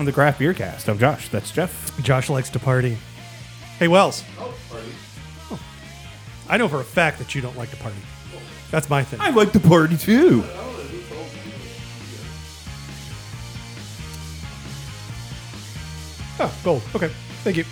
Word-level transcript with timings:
Welcome 0.00 0.12
to 0.12 0.12
the 0.12 0.22
Craft 0.22 0.38
Beer 0.38 0.54
Cast. 0.54 0.88
I'm 0.88 0.98
Josh. 0.98 1.28
That's 1.28 1.50
Jeff. 1.50 2.02
Josh 2.02 2.30
likes 2.30 2.48
to 2.48 2.58
party. 2.58 2.96
Hey, 3.78 3.86
Wells. 3.86 4.24
Oh. 4.38 5.60
I 6.48 6.56
know 6.56 6.68
for 6.68 6.80
a 6.80 6.84
fact 6.84 7.18
that 7.18 7.34
you 7.34 7.42
don't 7.42 7.54
like 7.54 7.68
to 7.68 7.76
party. 7.76 7.98
That's 8.70 8.88
my 8.88 9.04
thing. 9.04 9.20
I 9.20 9.28
like 9.28 9.52
to 9.52 9.60
party 9.60 9.98
too. 9.98 10.42
Oh, 16.38 16.60
gold. 16.64 16.82
Okay. 16.94 17.08
Thank 17.44 17.58
you. 17.58 17.66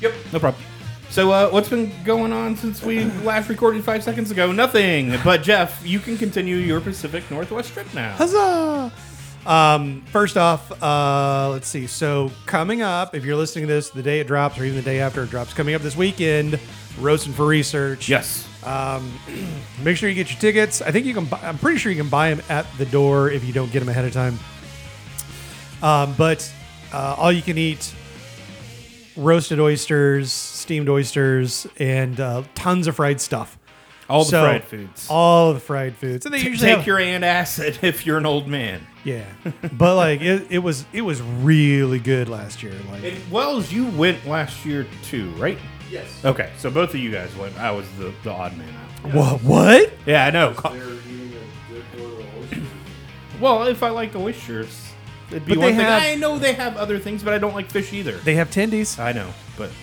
Yep, 0.00 0.12
no 0.32 0.38
problem. 0.38 0.62
So, 1.10 1.32
uh, 1.32 1.50
what's 1.50 1.68
been 1.68 1.92
going 2.04 2.32
on 2.32 2.54
since 2.54 2.84
we 2.84 3.06
last 3.24 3.48
recorded 3.48 3.82
five 3.82 4.04
seconds 4.04 4.30
ago? 4.30 4.52
Nothing. 4.52 5.18
But 5.24 5.42
Jeff, 5.42 5.84
you 5.84 5.98
can 5.98 6.18
continue 6.18 6.54
your 6.54 6.80
Pacific 6.80 7.28
Northwest 7.32 7.72
trip 7.72 7.92
now. 7.92 8.12
Huzzah! 8.12 8.92
Um, 9.46 10.02
first 10.06 10.36
off, 10.36 10.70
uh, 10.82 11.50
let's 11.50 11.68
see. 11.68 11.86
So 11.86 12.30
coming 12.46 12.82
up, 12.82 13.14
if 13.14 13.24
you're 13.24 13.36
listening 13.36 13.66
to 13.66 13.74
this 13.74 13.90
the 13.90 14.02
day 14.02 14.20
it 14.20 14.26
drops, 14.26 14.58
or 14.58 14.64
even 14.64 14.76
the 14.76 14.82
day 14.82 15.00
after 15.00 15.22
it 15.22 15.30
drops, 15.30 15.52
coming 15.52 15.74
up 15.74 15.82
this 15.82 15.96
weekend, 15.96 16.58
roasting 16.98 17.32
for 17.32 17.46
research. 17.46 18.08
Yes. 18.08 18.48
Um, 18.64 19.12
Make 19.82 19.96
sure 19.96 20.08
you 20.08 20.14
get 20.14 20.30
your 20.30 20.40
tickets. 20.40 20.80
I 20.80 20.90
think 20.90 21.04
you 21.06 21.14
can. 21.14 21.26
Buy, 21.26 21.40
I'm 21.42 21.58
pretty 21.58 21.78
sure 21.78 21.92
you 21.92 22.00
can 22.00 22.10
buy 22.10 22.32
them 22.34 22.44
at 22.48 22.66
the 22.78 22.86
door 22.86 23.30
if 23.30 23.44
you 23.44 23.52
don't 23.52 23.70
get 23.70 23.80
them 23.80 23.88
ahead 23.88 24.04
of 24.04 24.12
time. 24.12 24.38
Um, 25.82 26.14
but 26.16 26.50
uh, 26.92 27.16
all 27.18 27.30
you 27.30 27.42
can 27.42 27.58
eat 27.58 27.94
roasted 29.16 29.60
oysters, 29.60 30.32
steamed 30.32 30.88
oysters, 30.88 31.66
and 31.78 32.18
uh, 32.18 32.42
tons 32.54 32.86
of 32.86 32.96
fried 32.96 33.20
stuff. 33.20 33.58
All 34.08 34.24
the 34.24 34.30
So, 34.30 34.42
fried 34.42 34.64
foods. 34.64 35.06
All 35.10 35.54
the 35.54 35.60
fried 35.60 35.96
foods. 35.96 36.26
And 36.26 36.34
they 36.34 36.40
T- 36.40 36.48
usually 36.48 36.68
Take 36.68 36.78
have- 36.78 36.86
your 36.86 36.98
antacid 36.98 37.82
if 37.82 38.04
you're 38.06 38.18
an 38.18 38.26
old 38.26 38.46
man. 38.48 38.86
yeah. 39.04 39.24
but 39.72 39.96
like 39.96 40.20
it, 40.20 40.46
it 40.50 40.58
was 40.58 40.84
it 40.92 41.02
was 41.02 41.20
really 41.22 41.98
good 41.98 42.28
last 42.28 42.62
year. 42.62 42.74
Like 42.90 43.02
And 43.04 43.30
Wells, 43.30 43.72
you 43.72 43.86
went 43.86 44.26
last 44.26 44.64
year 44.66 44.86
too, 45.02 45.30
right? 45.32 45.58
Yes. 45.90 46.06
Okay, 46.24 46.50
so 46.58 46.70
both 46.70 46.90
of 46.90 46.96
you 47.00 47.10
guys 47.12 47.34
went. 47.36 47.56
I 47.58 47.70
was 47.70 47.86
the, 47.98 48.12
the 48.24 48.30
odd 48.32 48.56
man 48.56 48.68
out. 49.04 49.14
what? 49.14 49.42
What? 49.42 49.92
Yeah, 50.06 50.26
I 50.26 50.30
know. 50.30 50.52
They're 50.52 50.72
eating 50.82 51.32
a 51.34 51.72
good 51.72 51.84
load 52.00 52.20
of 52.20 52.36
oysters. 52.42 52.58
Well, 53.40 53.64
if 53.66 53.82
I 53.82 53.88
like 53.90 54.14
oysters, 54.14 54.92
it'd 55.30 55.44
be 55.44 55.54
But 55.54 55.58
one 55.58 55.72
they 55.72 55.76
thing. 55.78 55.86
have- 55.86 56.02
I 56.02 56.14
know 56.14 56.38
they 56.38 56.52
have 56.54 56.76
other 56.76 56.98
things, 57.00 57.22
but 57.22 57.34
I 57.34 57.38
don't 57.38 57.52
like 57.54 57.68
fish 57.70 57.92
either. 57.92 58.12
They 58.18 58.36
have 58.36 58.48
tendies. 58.50 58.98
I 58.98 59.12
know, 59.12 59.28
but 59.58 59.70
yeah, 59.70 59.74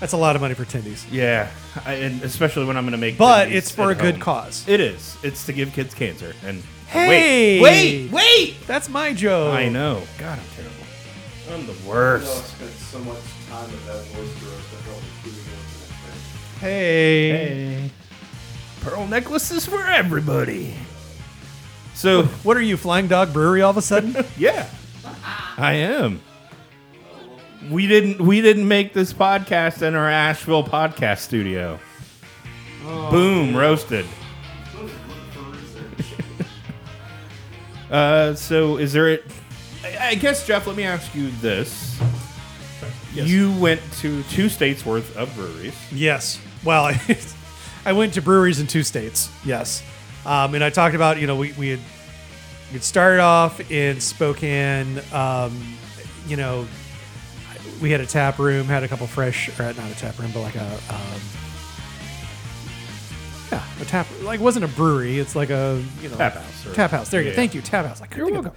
That's 0.00 0.12
a 0.12 0.16
lot 0.16 0.36
of 0.36 0.42
money 0.42 0.54
for 0.54 0.64
tendies. 0.64 1.04
yeah, 1.10 1.50
I, 1.84 1.94
and 1.94 2.22
especially 2.22 2.64
when 2.66 2.76
I'm 2.76 2.84
going 2.84 2.92
to 2.92 2.98
make. 2.98 3.18
But 3.18 3.48
tendies 3.48 3.52
it's 3.52 3.70
for 3.70 3.88
a 3.90 3.94
at 3.94 4.00
good 4.00 4.14
home. 4.14 4.20
cause. 4.22 4.66
It 4.68 4.80
is. 4.80 5.16
It's 5.24 5.44
to 5.46 5.52
give 5.52 5.72
kids 5.72 5.92
cancer. 5.94 6.34
And 6.44 6.62
Hey! 6.86 7.60
wait, 7.60 8.08
wait, 8.08 8.12
wait. 8.12 8.66
That's 8.66 8.88
my 8.88 9.12
joke. 9.12 9.52
I 9.54 9.68
know. 9.68 10.02
God, 10.18 10.38
I'm 10.38 10.44
terrible. 10.54 10.74
I'm 11.52 11.66
the 11.66 11.72
You 11.72 11.78
know, 11.80 11.84
I 11.86 11.88
worst. 11.88 12.46
spent 12.56 12.70
so 12.72 12.98
much 13.00 13.18
time 13.50 13.64
at 13.64 13.86
that 13.86 13.96
oyster 14.18 14.46
roast. 14.46 14.68
I 14.72 14.76
felt 14.86 14.96
like 14.96 15.04
food 15.22 15.32
the 15.32 15.50
next 15.50 16.60
day. 16.60 16.60
Hey. 16.60 17.30
Hey, 17.82 17.90
pearl 18.82 19.06
necklaces 19.06 19.66
for 19.66 19.84
everybody. 19.84 20.74
So 21.94 22.22
What 22.44 22.56
are 22.56 22.62
you, 22.62 22.76
Flying 22.76 23.08
Dog 23.08 23.32
Brewery 23.32 23.62
all 23.62 23.70
of 23.70 23.76
a 23.76 23.82
sudden? 23.82 24.14
Yeah, 24.38 24.68
I 25.56 25.72
am. 25.74 26.20
We 27.70 27.86
didn't 27.86 28.20
we 28.20 28.40
didn't 28.40 28.68
make 28.68 28.92
this 28.92 29.12
podcast 29.12 29.82
in 29.82 29.94
our 29.94 30.08
Asheville 30.08 30.64
podcast 30.64 31.18
studio. 31.18 31.78
Boom, 32.82 33.56
roasted. 33.56 34.06
uh, 37.90 38.34
so 38.34 38.76
is 38.76 38.92
there? 38.92 39.14
A, 39.14 39.20
I 40.00 40.14
guess 40.14 40.46
Jeff, 40.46 40.66
let 40.66 40.76
me 40.76 40.84
ask 40.84 41.14
you 41.14 41.30
this. 41.42 42.00
You 43.12 43.52
went 43.58 43.80
to 43.94 44.22
two 44.24 44.48
states 44.48 44.86
worth 44.86 45.16
of 45.16 45.34
breweries. 45.34 45.74
yes. 45.90 46.40
Well, 46.64 46.84
I, 46.84 47.18
I 47.84 47.92
went 47.92 48.14
to 48.14 48.22
breweries 48.22 48.60
in 48.60 48.66
two 48.66 48.82
states. 48.82 49.30
Yes. 49.44 49.82
Um, 50.24 50.54
and 50.54 50.62
I 50.62 50.70
talked 50.70 50.94
about, 50.94 51.18
you 51.18 51.26
know, 51.26 51.36
we, 51.36 51.52
we 51.52 51.70
had 51.70 51.80
we 52.72 52.78
started 52.80 53.20
off 53.20 53.70
in 53.70 54.00
Spokane. 54.00 55.00
Um, 55.12 55.76
you 56.26 56.36
know, 56.36 56.66
we 57.80 57.90
had 57.90 58.00
a 58.00 58.06
tap 58.06 58.38
room, 58.38 58.66
had 58.66 58.82
a 58.82 58.88
couple 58.88 59.06
fresh, 59.06 59.48
or 59.58 59.62
not 59.62 59.90
a 59.90 59.94
tap 59.96 60.18
room, 60.18 60.30
but 60.34 60.40
like 60.40 60.56
a, 60.56 60.64
um, 60.90 61.20
yeah, 63.50 63.62
a 63.80 63.84
tap. 63.84 64.06
Like, 64.22 64.40
it 64.40 64.42
wasn't 64.42 64.64
a 64.64 64.68
brewery. 64.68 65.18
It's 65.18 65.34
like 65.34 65.50
a, 65.50 65.82
you 66.02 66.08
know, 66.08 66.16
Tap 66.16 66.34
house, 66.34 66.66
or- 66.66 66.74
Tap 66.74 66.90
house. 66.90 67.08
There 67.08 67.20
you 67.20 67.28
Yeah. 67.28 67.32
go. 67.32 67.36
Thank 67.36 67.54
you, 67.54 67.62
tap 67.62 67.86
house. 67.86 68.02
I 68.02 68.06
couldn't 68.06 68.28
You're 68.34 68.42
think 68.42 68.46
of- 68.46 68.52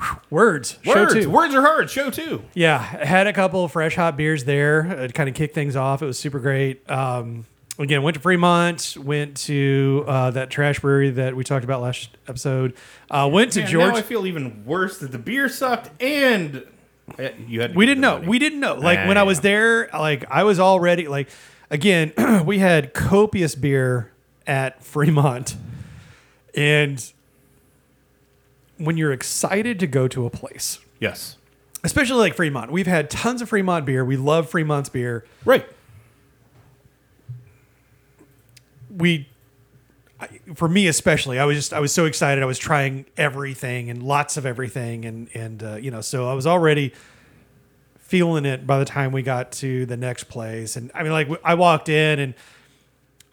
Whew, 0.00 0.16
Words. 0.30 0.78
Show 0.82 0.94
Words, 0.94 1.14
two. 1.14 1.30
words 1.30 1.54
are 1.54 1.60
hard. 1.62 1.88
Show 1.90 2.10
two. 2.10 2.42
Yeah, 2.54 2.78
had 2.78 3.26
a 3.28 3.32
couple 3.32 3.64
of 3.64 3.70
fresh 3.72 3.94
hop 3.94 4.16
beers 4.16 4.42
there. 4.44 4.80
It 5.04 5.14
kind 5.14 5.28
of 5.28 5.34
kicked 5.36 5.54
things 5.54 5.76
off. 5.76 6.02
It 6.02 6.06
was 6.06 6.18
super 6.18 6.40
great. 6.40 6.88
Um, 6.90 7.46
again, 7.78 8.02
went 8.02 8.14
to 8.14 8.20
Fremont, 8.20 8.96
went 8.98 9.36
to 9.42 10.04
uh, 10.08 10.30
that 10.32 10.50
trash 10.50 10.80
brewery 10.80 11.10
that 11.10 11.36
we 11.36 11.44
talked 11.44 11.62
about 11.64 11.80
last 11.80 12.08
episode. 12.26 12.74
Uh, 13.08 13.28
went 13.32 13.52
to 13.52 13.60
Man, 13.60 13.68
George. 13.70 13.92
Now 13.92 13.98
I 13.98 14.02
feel 14.02 14.26
even 14.26 14.64
worse 14.64 14.98
that 14.98 15.12
the 15.12 15.18
beer 15.18 15.48
sucked 15.48 15.90
and 16.02 16.64
you 17.46 17.60
had. 17.60 17.74
We 17.74 17.86
didn't 17.86 18.00
know. 18.00 18.20
We 18.20 18.38
didn't 18.38 18.60
know. 18.60 18.74
Like 18.74 19.06
when 19.06 19.16
I 19.18 19.22
was 19.24 19.40
there, 19.40 19.88
like 19.92 20.24
I 20.30 20.44
was 20.44 20.58
already 20.60 21.06
like 21.08 21.28
again, 21.70 22.12
we 22.46 22.58
had 22.58 22.94
copious 22.94 23.54
beer 23.54 24.12
at 24.46 24.82
Fremont. 24.84 25.56
And 26.54 27.12
when 28.78 28.96
you're 28.96 29.12
excited 29.12 29.78
to 29.80 29.86
go 29.86 30.06
to 30.08 30.24
a 30.26 30.30
place, 30.30 30.78
Yes. 31.00 31.36
especially 31.82 32.18
like 32.18 32.34
Fremont, 32.34 32.70
we've 32.70 32.86
had 32.86 33.10
tons 33.10 33.42
of 33.42 33.48
Fremont 33.48 33.84
beer. 33.86 34.04
We 34.04 34.16
love 34.16 34.48
Fremont's 34.50 34.88
beer. 34.88 35.24
Right. 35.44 35.66
we 38.90 39.28
for 40.54 40.68
me 40.68 40.86
especially 40.86 41.38
i 41.38 41.44
was 41.44 41.56
just 41.56 41.72
i 41.72 41.80
was 41.80 41.92
so 41.92 42.04
excited 42.04 42.42
i 42.42 42.46
was 42.46 42.58
trying 42.58 43.04
everything 43.16 43.90
and 43.90 44.02
lots 44.02 44.36
of 44.36 44.46
everything 44.46 45.04
and 45.04 45.28
and 45.34 45.62
uh, 45.62 45.74
you 45.76 45.90
know 45.90 46.00
so 46.00 46.28
i 46.28 46.34
was 46.34 46.46
already 46.46 46.92
feeling 47.98 48.44
it 48.44 48.66
by 48.66 48.78
the 48.78 48.84
time 48.84 49.12
we 49.12 49.22
got 49.22 49.50
to 49.52 49.86
the 49.86 49.96
next 49.96 50.24
place 50.24 50.76
and 50.76 50.90
i 50.94 51.02
mean 51.02 51.12
like 51.12 51.28
i 51.44 51.54
walked 51.54 51.88
in 51.88 52.18
and 52.18 52.34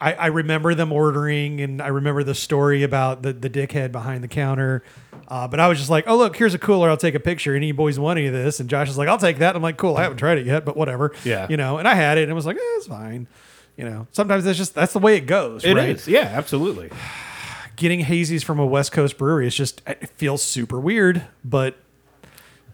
I, 0.02 0.14
I 0.14 0.26
remember 0.26 0.74
them 0.74 0.90
ordering, 0.90 1.60
and 1.60 1.80
I 1.80 1.86
remember 1.86 2.24
the 2.24 2.34
story 2.34 2.82
about 2.82 3.22
the, 3.22 3.32
the 3.32 3.48
dickhead 3.48 3.92
behind 3.92 4.24
the 4.24 4.28
counter. 4.28 4.82
Uh, 5.28 5.46
but 5.46 5.60
I 5.60 5.68
was 5.68 5.78
just 5.78 5.90
like, 5.90 6.08
"Oh, 6.08 6.16
look, 6.16 6.36
here's 6.36 6.54
a 6.54 6.58
cooler. 6.58 6.90
I'll 6.90 6.96
take 6.96 7.14
a 7.14 7.20
picture. 7.20 7.54
Any 7.54 7.70
boys 7.70 8.00
want 8.00 8.18
any 8.18 8.26
of 8.26 8.32
this?" 8.32 8.58
And 8.58 8.68
Josh 8.68 8.90
is 8.90 8.98
like, 8.98 9.08
"I'll 9.08 9.16
take 9.16 9.38
that." 9.38 9.54
I'm 9.54 9.62
like, 9.62 9.76
"Cool. 9.76 9.96
I 9.96 10.02
haven't 10.02 10.18
tried 10.18 10.38
it 10.38 10.46
yet, 10.46 10.64
but 10.64 10.76
whatever." 10.76 11.12
Yeah. 11.24 11.46
you 11.48 11.56
know. 11.56 11.78
And 11.78 11.86
I 11.86 11.94
had 11.94 12.18
it, 12.18 12.22
and 12.22 12.32
I 12.32 12.34
was 12.34 12.46
like, 12.46 12.56
eh, 12.56 12.60
"It's 12.78 12.88
fine." 12.88 13.28
You 13.76 13.84
know, 13.84 14.06
sometimes 14.12 14.44
that's 14.44 14.58
just 14.58 14.74
that's 14.74 14.92
the 14.92 14.98
way 14.98 15.16
it 15.16 15.26
goes. 15.26 15.64
It 15.64 15.74
right? 15.74 15.90
is. 15.90 16.06
Yeah, 16.06 16.30
absolutely. 16.32 16.90
Getting 17.76 18.04
hazies 18.04 18.44
from 18.44 18.58
a 18.58 18.66
West 18.66 18.92
Coast 18.92 19.16
brewery 19.16 19.46
is 19.46 19.54
just 19.54 19.82
it 19.86 20.10
feels 20.10 20.42
super 20.42 20.78
weird, 20.78 21.24
but 21.44 21.76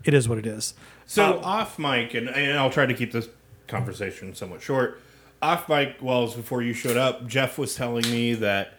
it 0.04 0.12
is 0.12 0.28
what 0.28 0.38
it 0.38 0.46
is. 0.46 0.74
So 1.06 1.38
uh, 1.38 1.42
off 1.42 1.78
mic, 1.78 2.14
and, 2.14 2.28
and 2.28 2.58
I'll 2.58 2.70
try 2.70 2.84
to 2.84 2.94
keep 2.94 3.12
this 3.12 3.28
conversation 3.68 4.34
somewhat 4.34 4.60
short. 4.60 5.00
Off 5.40 5.68
mic, 5.68 5.96
Wells, 6.02 6.34
before 6.34 6.62
you 6.62 6.72
showed 6.72 6.96
up, 6.96 7.26
Jeff 7.26 7.58
was 7.58 7.76
telling 7.76 8.10
me 8.10 8.34
that 8.34 8.74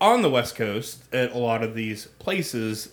on 0.00 0.22
the 0.22 0.30
West 0.30 0.56
Coast, 0.56 1.04
at 1.12 1.32
a 1.32 1.38
lot 1.38 1.62
of 1.62 1.74
these 1.74 2.06
places, 2.18 2.88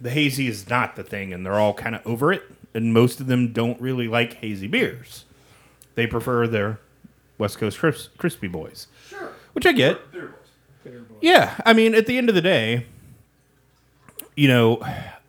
the 0.00 0.10
hazy 0.10 0.48
is 0.48 0.68
not 0.68 0.96
the 0.96 1.04
thing, 1.04 1.32
and 1.32 1.46
they're 1.46 1.58
all 1.58 1.74
kind 1.74 1.94
of 1.94 2.04
over 2.04 2.32
it. 2.32 2.42
And 2.74 2.92
most 2.92 3.20
of 3.20 3.26
them 3.26 3.52
don't 3.52 3.80
really 3.80 4.08
like 4.08 4.34
hazy 4.34 4.66
beers. 4.66 5.24
They 5.94 6.06
prefer 6.06 6.46
their 6.46 6.80
West 7.40 7.58
Coast 7.58 7.78
cris- 7.78 8.08
crispy 8.18 8.46
boys, 8.46 8.86
Sure. 9.08 9.32
which 9.54 9.66
I 9.66 9.72
get. 9.72 10.12
Beer 10.12 10.34
boys. 10.84 11.18
Yeah, 11.20 11.56
I 11.66 11.72
mean, 11.72 11.94
at 11.94 12.06
the 12.06 12.16
end 12.18 12.28
of 12.28 12.34
the 12.36 12.40
day, 12.40 12.86
you 14.36 14.46
know, 14.48 14.80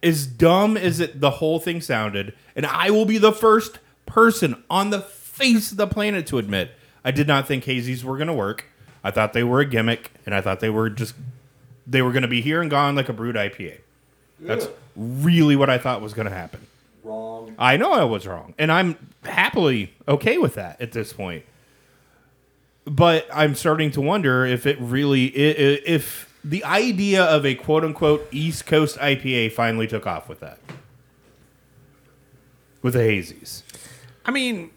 as 0.04 0.26
dumb 0.28 0.78
as 0.78 1.00
it 1.00 1.20
the 1.20 1.32
whole 1.32 1.60
thing 1.60 1.82
sounded, 1.82 2.34
and 2.56 2.66
I 2.66 2.92
will 2.92 3.06
be 3.06 3.18
the 3.18 3.32
first 3.34 3.80
person 4.06 4.64
on 4.70 4.90
the 4.90 5.02
face 5.02 5.72
of 5.72 5.78
the 5.78 5.88
planet 5.88 6.28
to 6.28 6.38
admit 6.38 6.72
I 7.04 7.12
did 7.12 7.28
not 7.28 7.48
think 7.48 7.64
hazies 7.64 8.04
were 8.04 8.18
going 8.18 8.28
to 8.28 8.34
work. 8.34 8.66
I 9.04 9.10
thought 9.12 9.34
they 9.34 9.44
were 9.44 9.60
a 9.62 9.66
gimmick, 9.66 10.12
and 10.26 10.36
I 10.36 10.42
thought 10.42 10.60
they 10.60 10.70
were 10.70 10.90
just 10.90 11.16
they 11.88 12.02
were 12.02 12.12
going 12.12 12.22
to 12.22 12.28
be 12.28 12.42
here 12.42 12.62
and 12.62 12.70
gone 12.70 12.96
like 12.96 13.10
a 13.10 13.14
Brut 13.14 13.36
IPA. 13.36 13.80
That's 14.40 14.66
Ugh. 14.66 14.72
really 14.96 15.56
what 15.56 15.70
I 15.70 15.78
thought 15.78 16.02
was 16.02 16.14
going 16.14 16.28
to 16.28 16.34
happen. 16.34 16.66
Wrong. 17.04 17.56
I 17.58 17.78
know 17.78 17.92
I 17.94 18.04
was 18.04 18.28
wrong, 18.28 18.54
and 18.60 18.72
I'm 18.72 18.96
happily 19.24 19.94
okay 20.08 20.38
with 20.38 20.56
that 20.56 20.80
at 20.80 20.92
this 20.92 21.12
point. 21.14 21.44
But 22.86 23.28
I'm 23.34 23.56
starting 23.56 23.92
to 23.92 24.02
wonder 24.02 24.46
if 24.46 24.66
it 24.66 24.78
really 24.80 25.26
if 25.26 26.34
the 26.44 26.64
idea 26.64 27.24
of 27.24 27.46
a 27.46 27.56
quote 27.56 27.84
unquote 27.84 28.28
East 28.32 28.66
Coast 28.66 28.98
IPA 28.98 29.52
finally 29.52 29.88
took 29.88 30.08
off 30.08 30.28
with 30.28 30.40
that. 30.40 30.60
With 32.82 32.94
the 32.94 33.00
hazies. 33.02 33.62
I 34.26 34.32
mean, 34.32 34.72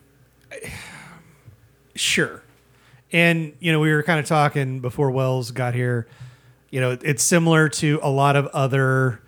sure. 1.95 2.43
And, 3.13 3.55
you 3.61 3.73
know, 3.73 3.81
we 3.81 3.93
were 3.93 4.03
kind 4.03 4.19
of 4.21 4.27
talking 4.27 4.81
before 4.81 5.11
Wells 5.11 5.51
got 5.53 5.75
here. 5.75 6.07
You 6.71 6.81
know, 6.81 6.99
it's 7.03 7.23
similar 7.23 7.69
to 7.69 8.01
a 8.03 8.11
lot 8.11 8.37
of 8.37 8.49
other, 8.49 9.21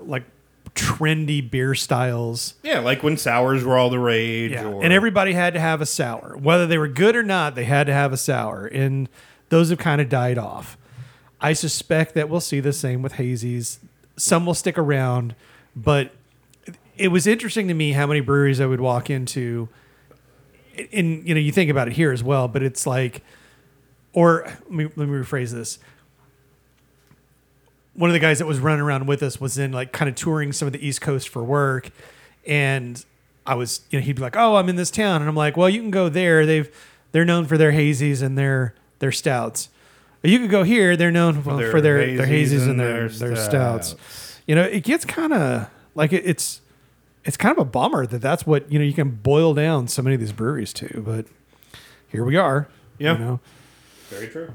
like, 0.00 0.24
trendy 0.74 1.48
beer 1.48 1.74
styles. 1.74 2.54
Yeah, 2.62 2.80
like 2.80 3.02
when 3.02 3.16
sours 3.16 3.64
were 3.64 3.76
all 3.76 3.90
the 3.90 3.98
rage. 3.98 4.52
Yeah. 4.52 4.66
Or, 4.66 4.82
And 4.82 4.92
everybody 4.92 5.32
had 5.32 5.54
to 5.54 5.60
have 5.60 5.80
a 5.80 5.86
sour. 5.86 6.36
Whether 6.36 6.66
they 6.66 6.78
were 6.78 6.88
good 6.88 7.14
or 7.16 7.22
not, 7.22 7.54
they 7.54 7.64
had 7.64 7.86
to 7.86 7.92
have 7.92 8.12
a 8.12 8.16
sour. 8.16 8.66
And 8.66 9.08
those 9.48 9.70
have 9.70 9.78
kind 9.78 10.00
of 10.00 10.08
died 10.08 10.38
off. 10.38 10.78
I 11.40 11.52
suspect 11.52 12.14
that 12.14 12.28
we'll 12.28 12.40
see 12.40 12.60
the 12.60 12.72
same 12.72 13.02
with 13.02 13.14
hazies. 13.14 13.78
Some 14.16 14.46
will 14.46 14.54
stick 14.54 14.78
around, 14.78 15.34
but 15.74 16.12
it 16.96 17.08
was 17.08 17.26
interesting 17.26 17.68
to 17.68 17.74
me 17.74 17.92
how 17.92 18.06
many 18.06 18.20
breweries 18.20 18.60
I 18.60 18.66
would 18.66 18.80
walk 18.80 19.10
into. 19.10 19.68
And 20.92 21.26
you 21.26 21.34
know, 21.34 21.40
you 21.40 21.52
think 21.52 21.70
about 21.70 21.88
it 21.88 21.94
here 21.94 22.12
as 22.12 22.22
well, 22.22 22.48
but 22.48 22.62
it's 22.62 22.86
like, 22.86 23.22
or 24.12 24.44
let 24.44 24.70
me, 24.70 24.84
let 24.84 25.08
me 25.08 25.18
rephrase 25.18 25.50
this. 25.50 25.78
One 27.94 28.08
of 28.08 28.14
the 28.14 28.20
guys 28.20 28.38
that 28.38 28.46
was 28.46 28.58
running 28.58 28.80
around 28.80 29.06
with 29.06 29.22
us 29.22 29.40
was 29.40 29.58
in 29.58 29.72
like 29.72 29.92
kind 29.92 30.08
of 30.08 30.14
touring 30.14 30.52
some 30.52 30.66
of 30.66 30.72
the 30.72 30.86
East 30.86 31.00
Coast 31.00 31.28
for 31.28 31.44
work, 31.44 31.90
and 32.46 33.04
I 33.46 33.54
was, 33.54 33.82
you 33.90 33.98
know, 33.98 34.04
he'd 34.04 34.16
be 34.16 34.22
like, 34.22 34.36
"Oh, 34.36 34.56
I'm 34.56 34.68
in 34.68 34.76
this 34.76 34.90
town," 34.90 35.20
and 35.20 35.28
I'm 35.28 35.36
like, 35.36 35.56
"Well, 35.56 35.68
you 35.68 35.80
can 35.80 35.90
go 35.90 36.08
there. 36.08 36.46
They've 36.46 36.70
they're 37.12 37.24
known 37.24 37.46
for 37.46 37.58
their 37.58 37.72
hazies 37.72 38.22
and 38.22 38.36
their 38.38 38.74
their 38.98 39.12
stouts. 39.12 39.68
But 40.22 40.30
you 40.30 40.38
could 40.38 40.50
go 40.50 40.62
here. 40.62 40.96
They're 40.96 41.10
known 41.10 41.42
well, 41.44 41.58
for 41.70 41.80
their 41.80 42.16
their 42.16 42.26
hazies 42.26 42.68
and 42.68 42.78
their 42.78 43.08
their 43.08 43.36
stouts. 43.36 43.94
You 44.46 44.54
know, 44.54 44.62
it 44.62 44.84
gets 44.84 45.04
kind 45.04 45.32
of 45.32 45.68
like 45.94 46.12
it, 46.12 46.24
it's 46.24 46.60
it's 47.24 47.36
kind 47.36 47.52
of 47.52 47.58
a 47.58 47.64
bummer 47.64 48.06
that 48.06 48.20
that's 48.20 48.46
what 48.46 48.70
you 48.70 48.78
know 48.78 48.84
you 48.84 48.92
can 48.94 49.10
boil 49.10 49.54
down 49.54 49.88
so 49.88 50.02
many 50.02 50.14
of 50.14 50.20
these 50.20 50.32
breweries 50.32 50.72
to. 50.74 51.02
But 51.04 51.26
here 52.08 52.24
we 52.24 52.36
are. 52.36 52.68
Yeah. 52.98 53.14
You 53.14 53.18
know, 53.18 53.40
Very 54.08 54.28
true. 54.28 54.52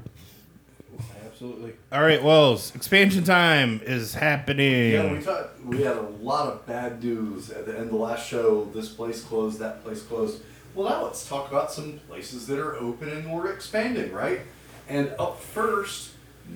Absolutely. 1.40 1.72
All 1.92 2.02
right, 2.02 2.20
Wells. 2.20 2.74
Expansion 2.74 3.22
time 3.22 3.80
is 3.84 4.12
happening. 4.14 4.90
Yeah, 4.90 5.12
we 5.12 5.20
thought 5.20 5.50
we 5.64 5.82
had 5.82 5.96
a 5.96 6.00
lot 6.20 6.48
of 6.48 6.66
bad 6.66 7.00
news 7.00 7.50
at 7.50 7.64
the 7.64 7.74
end 7.74 7.82
of 7.84 7.90
the 7.90 7.96
last 7.96 8.26
show. 8.28 8.64
This 8.74 8.88
place 8.88 9.22
closed, 9.22 9.60
that 9.60 9.84
place 9.84 10.02
closed. 10.02 10.42
Well, 10.74 10.88
now 10.90 11.04
let's 11.04 11.28
talk 11.28 11.48
about 11.48 11.70
some 11.70 12.00
places 12.08 12.48
that 12.48 12.58
are 12.58 12.74
opening 12.74 13.26
or 13.30 13.52
expanding, 13.52 14.10
right? 14.12 14.40
And 14.88 15.12
up 15.16 15.40
first, 15.40 16.10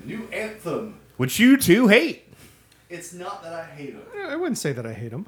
New 0.05 0.26
Anthem. 0.32 0.99
Which 1.17 1.38
you 1.38 1.56
two 1.56 1.87
hate. 1.87 2.34
It's 2.90 3.12
not 3.12 3.44
that 3.44 3.52
I 3.52 3.64
hate 3.67 3.93
them. 3.93 4.26
I 4.29 4.34
wouldn't 4.34 4.58
say 4.58 4.73
that 4.73 4.84
I 4.84 4.94
hate 4.94 5.12
them. 5.12 5.26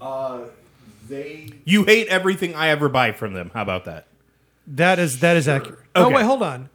Uh, 0.00 0.42
they 1.08 1.50
You 1.64 1.82
hate 1.86 2.06
everything 2.06 2.54
I 2.54 2.68
ever 2.68 2.88
buy 2.88 3.10
from 3.10 3.34
them. 3.34 3.50
How 3.52 3.62
about 3.62 3.84
that? 3.86 4.06
That 4.68 5.00
is 5.00 5.18
that 5.18 5.36
is 5.36 5.46
Sure. 5.46 5.56
accurate. 5.56 5.80
Oh 5.96 6.08
wait, 6.08 6.22
hold 6.24 6.44
on. 6.44 6.68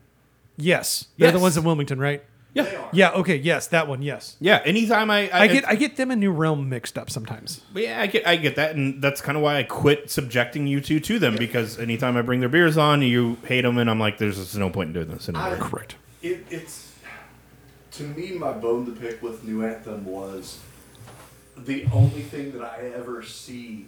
Yes, 0.57 1.05
they're 1.17 1.29
the 1.31 1.37
Yes. 1.37 1.41
ones 1.41 1.57
in 1.57 1.63
Wilmington, 1.63 1.99
right? 1.99 2.23
Yeah. 2.53 2.87
Yeah. 2.91 3.11
Okay. 3.11 3.35
Yes, 3.35 3.67
that 3.67 3.87
one. 3.87 4.01
Yes. 4.01 4.35
Yeah. 4.39 4.61
Anytime 4.65 5.11
I, 5.11 5.29
I, 5.29 5.41
I 5.41 5.47
get 5.47 5.67
I 5.67 5.75
get 5.75 5.95
them 5.95 6.09
and 6.09 6.19
New 6.19 6.31
Realm 6.31 6.67
mixed 6.69 6.97
up 6.97 7.11
sometimes. 7.11 7.61
yeah, 7.75 8.01
I 8.01 8.07
get 8.07 8.25
I 8.27 8.35
get 8.35 8.55
that, 8.55 8.75
and 8.75 8.99
that's 8.99 9.21
kind 9.21 9.37
of 9.37 9.43
why 9.43 9.57
I 9.57 9.63
quit 9.63 10.09
subjecting 10.09 10.65
you 10.65 10.81
two 10.81 10.99
to 11.01 11.19
them 11.19 11.35
because 11.35 11.77
anytime 11.77 12.17
I 12.17 12.23
bring 12.23 12.39
their 12.39 12.49
beers 12.49 12.75
on, 12.77 13.03
you 13.03 13.37
hate 13.45 13.61
them, 13.61 13.77
and 13.77 13.87
I'm 13.89 13.99
like, 13.99 14.17
there's 14.17 14.37
just 14.37 14.57
no 14.57 14.71
point 14.71 14.87
in 14.87 14.93
doing 14.93 15.07
this 15.09 15.29
anymore. 15.29 15.49
I- 15.53 15.57
Correct. 15.59 15.95
It, 16.23 16.45
it's 16.49 16.95
to 17.91 18.03
me, 18.03 18.31
my 18.31 18.53
bone 18.53 18.85
to 18.87 18.91
pick 18.91 19.21
with 19.21 19.43
New 19.43 19.63
Anthem 19.63 20.03
was 20.05 20.59
the 21.55 21.85
only 21.93 22.21
thing 22.23 22.53
that 22.53 22.63
I 22.63 22.91
ever 22.95 23.21
see 23.21 23.85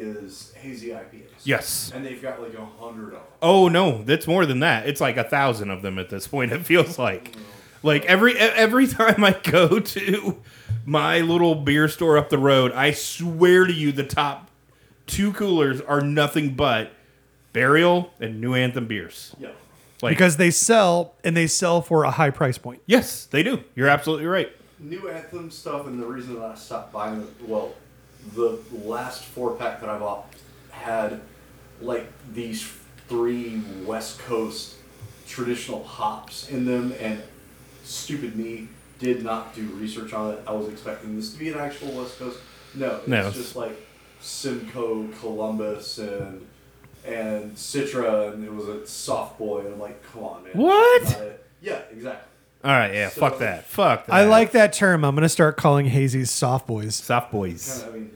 is 0.00 0.52
hazy 0.56 0.88
IPAs. 0.90 1.30
yes. 1.44 1.90
and 1.94 2.04
they've 2.04 2.20
got 2.22 2.40
like 2.42 2.54
a 2.54 2.64
hundred 2.64 3.08
of 3.08 3.12
them. 3.12 3.20
Oh 3.42 3.68
no, 3.68 4.02
that's 4.02 4.26
more 4.26 4.46
than 4.46 4.60
that. 4.60 4.88
It's 4.88 5.00
like 5.00 5.16
a 5.16 5.24
thousand 5.24 5.70
of 5.70 5.82
them 5.82 5.98
at 5.98 6.08
this 6.10 6.26
point. 6.26 6.52
It 6.52 6.64
feels 6.66 6.98
like, 6.98 7.34
like 7.82 8.04
every 8.06 8.36
every 8.38 8.86
time 8.86 9.22
I 9.24 9.32
go 9.42 9.80
to 9.80 10.42
my 10.84 11.20
little 11.20 11.54
beer 11.54 11.88
store 11.88 12.16
up 12.18 12.28
the 12.30 12.38
road, 12.38 12.72
I 12.72 12.92
swear 12.92 13.66
to 13.66 13.72
you, 13.72 13.92
the 13.92 14.04
top 14.04 14.50
two 15.06 15.32
coolers 15.32 15.80
are 15.80 16.00
nothing 16.00 16.54
but 16.54 16.92
Burial 17.52 18.12
and 18.20 18.40
New 18.40 18.54
Anthem 18.54 18.86
beers. 18.86 19.34
Yeah. 19.38 19.50
Like, 20.02 20.10
Because 20.12 20.36
they 20.36 20.50
sell 20.50 21.14
and 21.24 21.34
they 21.36 21.46
sell 21.46 21.80
for 21.80 22.04
a 22.04 22.10
high 22.10 22.30
price 22.30 22.58
point. 22.58 22.82
yes, 22.86 23.24
they 23.26 23.42
do. 23.42 23.64
You're 23.74 23.88
absolutely 23.88 24.26
right. 24.26 24.52
New 24.78 25.08
Anthem 25.08 25.50
stuff, 25.50 25.86
and 25.86 25.98
the 26.02 26.06
reason 26.06 26.34
that 26.34 26.44
I 26.44 26.54
stopped 26.54 26.92
buying 26.92 27.22
it, 27.22 27.48
well, 27.48 27.72
the 28.34 28.58
last 28.72 29.24
four 29.24 29.54
pack 29.56 29.80
that 29.80 29.88
I 29.88 29.98
bought 29.98 30.26
had 30.70 31.20
like 31.80 32.06
these 32.32 32.70
three 33.08 33.62
West 33.84 34.18
Coast 34.20 34.74
traditional 35.26 35.82
hops 35.84 36.48
in 36.48 36.64
them, 36.64 36.92
and 37.00 37.22
stupid 37.84 38.36
me 38.36 38.68
did 38.98 39.22
not 39.22 39.54
do 39.54 39.62
research 39.74 40.12
on 40.12 40.32
it. 40.34 40.40
I 40.46 40.52
was 40.52 40.68
expecting 40.68 41.16
this 41.16 41.32
to 41.32 41.38
be 41.38 41.50
an 41.50 41.58
actual 41.58 41.92
West 41.92 42.18
Coast. 42.18 42.38
No, 42.74 42.96
it's 42.96 43.08
No, 43.08 43.30
just 43.30 43.56
like 43.56 43.76
Simcoe, 44.20 45.08
Columbus, 45.20 45.98
and 45.98 46.46
and 47.06 47.54
Citra, 47.54 48.32
and 48.32 48.44
it 48.44 48.52
was 48.52 48.66
a 48.66 48.84
soft 48.86 49.38
boy, 49.38 49.60
and 49.60 49.74
I'm 49.74 49.80
like, 49.80 50.02
come 50.12 50.24
on, 50.24 50.42
man. 50.44 50.52
What? 50.54 51.40
Yeah, 51.62 51.78
exactly. 51.92 52.28
All 52.64 52.72
right, 52.72 52.92
yeah, 52.92 53.10
So- 53.10 53.20
fuck 53.20 53.38
that, 53.38 53.66
fuck 53.66 54.06
that. 54.06 54.12
I 54.12 54.24
like 54.24 54.50
that 54.52 54.72
term. 54.72 55.04
I'm 55.04 55.14
going 55.14 55.22
to 55.22 55.28
start 55.28 55.56
calling 55.56 55.88
hazies 55.88 56.28
soft 56.28 56.66
boys. 56.66 56.96
soft 56.96 57.30
boys. 57.30 57.80
Kinda, 57.84 57.86
I 57.86 57.98
mean, 57.98 58.10
that's 58.10 58.15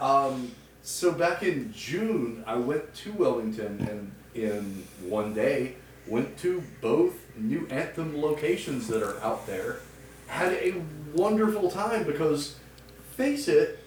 Um, 0.00 0.52
so 0.82 1.12
back 1.12 1.42
in 1.42 1.72
June, 1.72 2.44
I 2.46 2.56
went 2.56 2.94
to 2.96 3.12
Wilmington 3.12 3.86
and 3.88 4.12
in 4.34 4.86
one 5.08 5.32
day 5.32 5.76
went 6.06 6.38
to 6.38 6.62
both 6.80 7.14
new 7.36 7.66
Anthem 7.68 8.20
locations 8.20 8.86
that 8.88 9.02
are 9.02 9.18
out 9.20 9.46
there. 9.46 9.80
Had 10.26 10.52
a 10.52 10.74
wonderful 11.14 11.70
time 11.70 12.04
because, 12.04 12.56
face 13.16 13.48
it, 13.48 13.78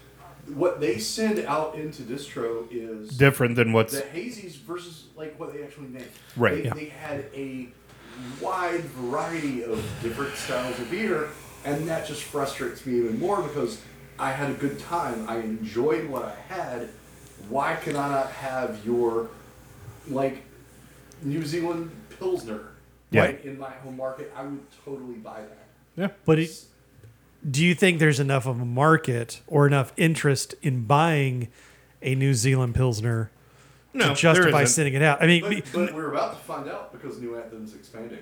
what 0.54 0.80
they 0.80 0.98
send 0.98 1.40
out 1.46 1.76
into 1.76 2.02
distro 2.02 2.68
is 2.72 3.10
Different 3.10 3.56
than 3.56 3.72
what's 3.72 3.94
the 3.94 4.02
hazies 4.02 4.56
versus 4.58 5.06
like 5.16 5.40
what 5.40 5.54
they 5.54 5.64
actually 5.64 5.90
make. 5.90 6.12
Right, 6.36 6.56
They, 6.56 6.64
yeah. 6.64 6.74
they 6.74 6.86
had 6.86 7.26
a 7.34 7.70
wide 8.42 8.82
variety 8.82 9.64
of 9.64 9.84
different 10.02 10.36
styles 10.36 10.78
of 10.80 10.90
beer, 10.90 11.30
and 11.66 11.88
that 11.88 12.08
just 12.08 12.24
frustrates 12.24 12.86
me 12.86 12.98
even 12.98 13.20
more 13.20 13.42
because 13.42 13.82
I 14.20 14.32
had 14.32 14.52
a 14.52 14.54
good 14.54 14.80
time. 14.80 15.26
I 15.30 15.38
enjoyed 15.38 16.10
what 16.10 16.24
I 16.26 16.36
had. 16.54 16.90
Why 17.48 17.76
can 17.76 17.96
I 17.96 18.10
not 18.10 18.32
have 18.32 18.86
your 18.86 19.30
like 20.10 20.44
New 21.24 21.46
Zealand 21.46 21.90
Pilsner? 22.20 22.72
Yeah. 23.12 23.26
Right 23.26 23.44
in 23.46 23.58
my 23.58 23.72
home 23.72 23.98
market, 23.98 24.32
I 24.36 24.44
would 24.44 24.60
totally 24.86 25.16
buy 25.16 25.40
that. 25.42 25.68
yeah. 25.96 26.10
But 26.26 26.40
it, 26.40 26.64
do 27.50 27.64
you 27.66 27.74
think 27.74 28.00
there's 28.00 28.20
enough 28.20 28.46
of 28.46 28.60
a 28.60 28.66
market 28.66 29.42
or 29.48 29.66
enough 29.66 29.94
interest 29.98 30.54
in 30.62 30.84
buying 30.86 31.48
a 32.02 32.14
New 32.14 32.34
Zealand 32.36 32.76
Pilsner 32.76 33.32
No, 33.94 34.10
to 34.10 34.16
justify 34.16 34.66
sending 34.66 34.94
it 34.94 35.02
out? 35.02 35.24
I 35.24 35.28
mean, 35.28 35.42
But, 35.42 35.64
but 35.74 35.94
we're 35.96 36.12
about 36.12 36.34
to 36.34 36.40
find 36.44 36.70
out 36.70 36.92
because 36.92 37.20
New 37.20 37.36
Anthem's 37.38 37.74
expanding. 37.74 38.20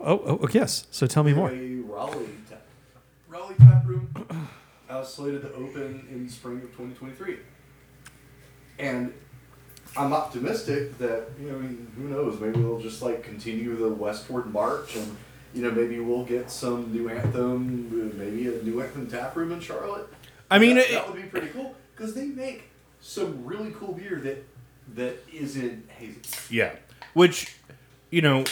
oh, 0.00 0.22
oh, 0.24 0.40
oh, 0.42 0.48
yes. 0.52 0.86
So 0.90 1.06
tell 1.06 1.24
me 1.24 1.34
more. 1.34 1.50
A 1.50 1.74
Raleigh 1.80 2.26
tap, 2.48 2.62
Raleigh 3.28 3.56
tap 3.58 3.84
room 3.86 4.08
uh, 4.92 5.04
slated 5.04 5.42
to 5.42 5.52
open 5.54 6.06
in 6.10 6.28
spring 6.28 6.56
of 6.58 6.62
2023. 6.76 7.38
And 8.78 9.12
I'm 9.96 10.12
optimistic 10.12 10.98
that 10.98 11.28
you 11.40 11.48
know, 11.50 11.56
I 11.56 11.60
mean, 11.60 11.92
who 11.96 12.04
knows? 12.04 12.40
Maybe 12.40 12.60
we'll 12.60 12.80
just 12.80 13.02
like 13.02 13.22
continue 13.22 13.76
the 13.76 13.88
westward 13.88 14.52
march, 14.52 14.96
and 14.96 15.16
you 15.54 15.62
know, 15.62 15.70
maybe 15.70 15.98
we'll 16.00 16.24
get 16.24 16.50
some 16.50 16.92
new 16.92 17.08
anthem, 17.08 18.18
maybe 18.18 18.48
a 18.48 18.62
new 18.62 18.80
anthem 18.80 19.06
tap 19.08 19.36
room 19.36 19.52
in 19.52 19.60
Charlotte. 19.60 20.08
I 20.50 20.58
mean, 20.58 20.76
that, 20.76 20.86
it- 20.90 20.92
that 20.92 21.06
would 21.10 21.20
be 21.20 21.28
pretty 21.28 21.48
cool 21.48 21.74
because 21.94 22.14
they 22.14 22.26
make 22.26 22.64
some 23.00 23.44
really 23.44 23.70
cool 23.72 23.92
beer 23.92 24.20
that 24.20 24.44
that 24.94 25.16
isn't 25.32 25.88
hazy. 25.90 26.20
Yeah. 26.50 26.74
Which, 27.14 27.54
you 28.10 28.22
know, 28.22 28.44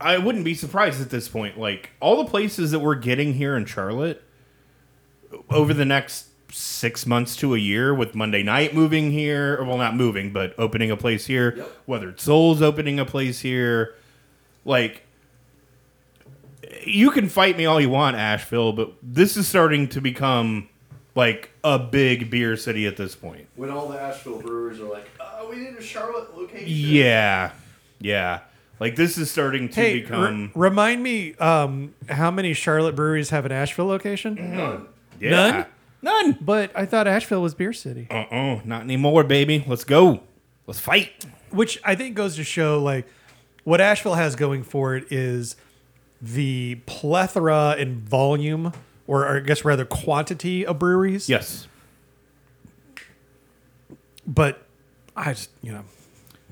I 0.00 0.18
wouldn't 0.18 0.44
be 0.44 0.54
surprised 0.54 1.00
at 1.00 1.10
this 1.10 1.28
point. 1.28 1.58
Like, 1.58 1.90
all 2.00 2.22
the 2.24 2.30
places 2.30 2.70
that 2.72 2.78
we're 2.80 2.94
getting 2.96 3.34
here 3.34 3.56
in 3.56 3.64
Charlotte 3.66 4.22
over 5.50 5.72
the 5.74 5.84
next 5.84 6.26
six 6.52 7.06
months 7.06 7.36
to 7.36 7.54
a 7.54 7.58
year 7.58 7.92
with 7.94 8.14
Monday 8.14 8.42
night 8.42 8.74
moving 8.74 9.10
here, 9.10 9.56
or, 9.60 9.64
well, 9.64 9.76
not 9.76 9.94
moving, 9.96 10.32
but 10.32 10.54
opening 10.58 10.90
a 10.90 10.96
place 10.96 11.26
here, 11.26 11.54
Yep. 11.56 11.72
whether 11.86 12.08
it's 12.10 12.22
Souls 12.22 12.62
opening 12.62 12.98
a 13.00 13.04
place 13.04 13.40
here, 13.40 13.94
like, 14.64 15.02
you 16.84 17.10
can 17.10 17.28
fight 17.28 17.56
me 17.56 17.66
all 17.66 17.80
you 17.80 17.90
want, 17.90 18.16
Asheville, 18.16 18.72
but 18.72 18.92
this 19.02 19.36
is 19.36 19.46
starting 19.48 19.88
to 19.88 20.00
become 20.00 20.68
like 21.14 21.50
a 21.64 21.78
big 21.78 22.30
beer 22.30 22.56
city 22.56 22.86
at 22.86 22.96
this 22.96 23.14
point. 23.14 23.46
When 23.56 23.70
all 23.70 23.88
the 23.88 24.00
Asheville 24.00 24.40
brewers 24.40 24.80
are 24.80 24.84
like, 24.84 25.08
"Oh, 25.18 25.48
we 25.50 25.56
need 25.56 25.74
a 25.76 25.82
Charlotte 25.82 26.36
location." 26.36 26.66
Yeah, 26.68 27.52
yeah. 28.00 28.40
Like 28.78 28.96
this 28.96 29.16
is 29.16 29.30
starting 29.30 29.68
to 29.70 29.74
Hey, 29.80 29.94
re- 29.94 30.00
become 30.02 30.50
remind 30.54 31.02
me 31.02 31.34
um, 31.36 31.94
how 32.10 32.30
many 32.30 32.52
Charlotte 32.52 32.94
breweries 32.94 33.30
have 33.30 33.46
an 33.46 33.52
Asheville 33.52 33.86
location? 33.86 34.34
None. 34.54 34.86
Yeah. 35.20 35.30
none? 35.30 35.66
none. 36.02 36.38
But 36.40 36.72
I 36.74 36.86
thought 36.86 37.06
Asheville 37.06 37.42
was 37.42 37.54
Beer 37.54 37.72
City, 37.72 38.06
Uh 38.10 38.24
uh 38.30 38.60
not 38.64 38.82
anymore, 38.82 39.24
baby. 39.24 39.64
Let's 39.66 39.84
go. 39.84 40.20
Let's 40.66 40.80
fight. 40.80 41.26
which 41.50 41.78
I 41.84 41.94
think 41.94 42.16
goes 42.16 42.36
to 42.36 42.44
show 42.44 42.82
like 42.82 43.06
what 43.64 43.80
Asheville 43.80 44.14
has 44.14 44.36
going 44.36 44.62
for 44.62 44.96
it 44.96 45.10
is 45.12 45.56
the 46.20 46.76
plethora 46.86 47.76
and 47.78 47.96
volume 47.96 48.72
or 49.06 49.36
I 49.36 49.40
guess 49.40 49.64
rather 49.64 49.84
quantity 49.84 50.66
of 50.66 50.78
breweries. 50.78 51.28
Yes. 51.28 51.68
But 54.26 54.62
I 55.16 55.32
just, 55.32 55.50
you 55.62 55.72
know, 55.72 55.84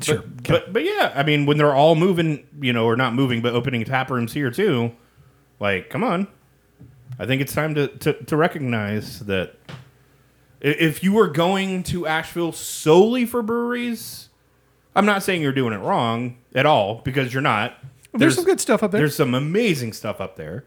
sure. 0.01 0.19
But, 0.19 0.45
but 0.45 0.73
but 0.73 0.85
yeah, 0.85 1.13
I 1.15 1.23
mean, 1.25 1.47
when 1.47 1.59
they're 1.59 1.75
all 1.75 1.97
moving, 1.97 2.47
you 2.61 2.73
know, 2.73 2.85
or 2.85 2.97
not 2.97 3.15
moving, 3.15 3.43
but 3.43 3.53
opening 3.53 3.85
tap 3.85 4.11
rooms 4.11 4.33
here 4.33 4.51
too, 4.51 4.93
like, 5.61 5.91
come 5.91 6.05
on. 6.05 6.29
I 7.19 7.27
think 7.27 7.41
it's 7.43 7.55
time 7.55 7.75
to, 7.75 7.89
to, 7.89 8.13
to 8.25 8.37
recognize 8.37 9.21
that 9.21 9.57
if 10.61 11.05
you 11.05 11.13
were 11.13 11.29
going 11.29 11.83
to 11.85 12.07
Asheville 12.07 12.53
solely 12.53 13.27
for 13.27 13.43
breweries, 13.43 14.31
I'm 14.97 15.07
not 15.07 15.23
saying 15.23 15.43
you're 15.43 15.53
doing 15.53 15.73
it 15.73 15.79
wrong 15.79 16.39
at 16.55 16.67
all 16.67 17.03
because 17.05 17.33
you're 17.33 17.43
not. 17.43 17.79
there's, 18.13 18.37
some 18.37 18.45
good 18.45 18.61
stuff 18.61 18.83
up 18.83 18.91
there. 18.91 19.01
There's 19.01 19.17
some 19.17 19.35
amazing 19.35 19.93
stuff 19.93 20.21
up 20.21 20.37
there, 20.37 20.65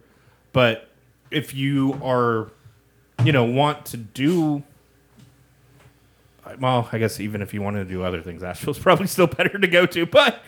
but 0.54 0.90
if 1.32 1.54
you 1.54 2.00
are, 2.04 2.52
you 3.24 3.32
know, 3.32 3.44
want 3.44 3.86
to 3.88 3.98
do, 3.98 4.64
well, 6.60 6.88
I 6.92 6.98
guess 7.00 7.20
even 7.20 7.42
if 7.42 7.54
you 7.54 7.62
wanted 7.62 7.86
to 7.86 7.90
do 7.90 8.04
other 8.04 8.22
things, 8.22 8.44
Asheville's 8.44 8.80
probably 8.80 9.08
still 9.08 9.28
better 9.28 9.58
to 9.58 9.68
go 9.68 9.86
to. 9.86 10.06
But 10.06 10.42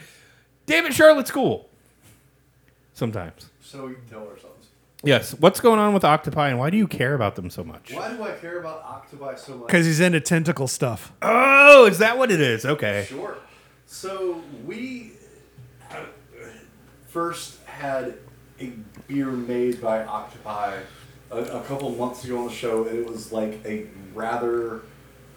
damn 0.65 0.85
it, 0.85 0.93
Charlotte's 0.93 1.31
cool. 1.31 1.67
Sometimes, 2.93 3.49
So 3.61 3.87
we 3.87 3.93
can 3.93 4.05
tell 4.05 4.27
ourselves. 4.27 4.48
Yes. 5.03 5.33
What's 5.33 5.59
going 5.59 5.79
on 5.79 5.93
with 5.93 6.03
Octopi, 6.03 6.49
and 6.49 6.59
why 6.59 6.69
do 6.69 6.77
you 6.77 6.87
care 6.87 7.13
about 7.13 7.35
them 7.35 7.49
so 7.49 7.63
much? 7.63 7.93
Why 7.93 8.13
do 8.13 8.23
I 8.23 8.31
care 8.31 8.59
about 8.59 8.83
Octopi 8.83 9.35
so 9.35 9.55
much? 9.55 9.67
Because 9.67 9.85
he's 9.85 9.99
into 9.99 10.19
tentacle 10.19 10.67
stuff. 10.67 11.13
Oh, 11.21 11.85
is 11.85 11.97
that 11.99 12.17
what 12.17 12.31
it 12.31 12.41
is? 12.41 12.65
Okay. 12.65 13.05
Sure. 13.07 13.37
So 13.85 14.43
we 14.65 15.13
uh, 15.91 16.03
first 17.07 17.63
had 17.65 18.15
a 18.59 18.71
beer 19.07 19.27
made 19.27 19.81
by 19.81 20.03
Octopi 20.03 20.79
a, 21.31 21.37
a 21.37 21.61
couple 21.61 21.89
months 21.91 22.23
ago 22.23 22.39
on 22.39 22.47
the 22.47 22.53
show, 22.53 22.85
and 22.85 22.97
it 22.97 23.05
was 23.05 23.31
like 23.31 23.59
a 23.65 23.87
rather 24.13 24.81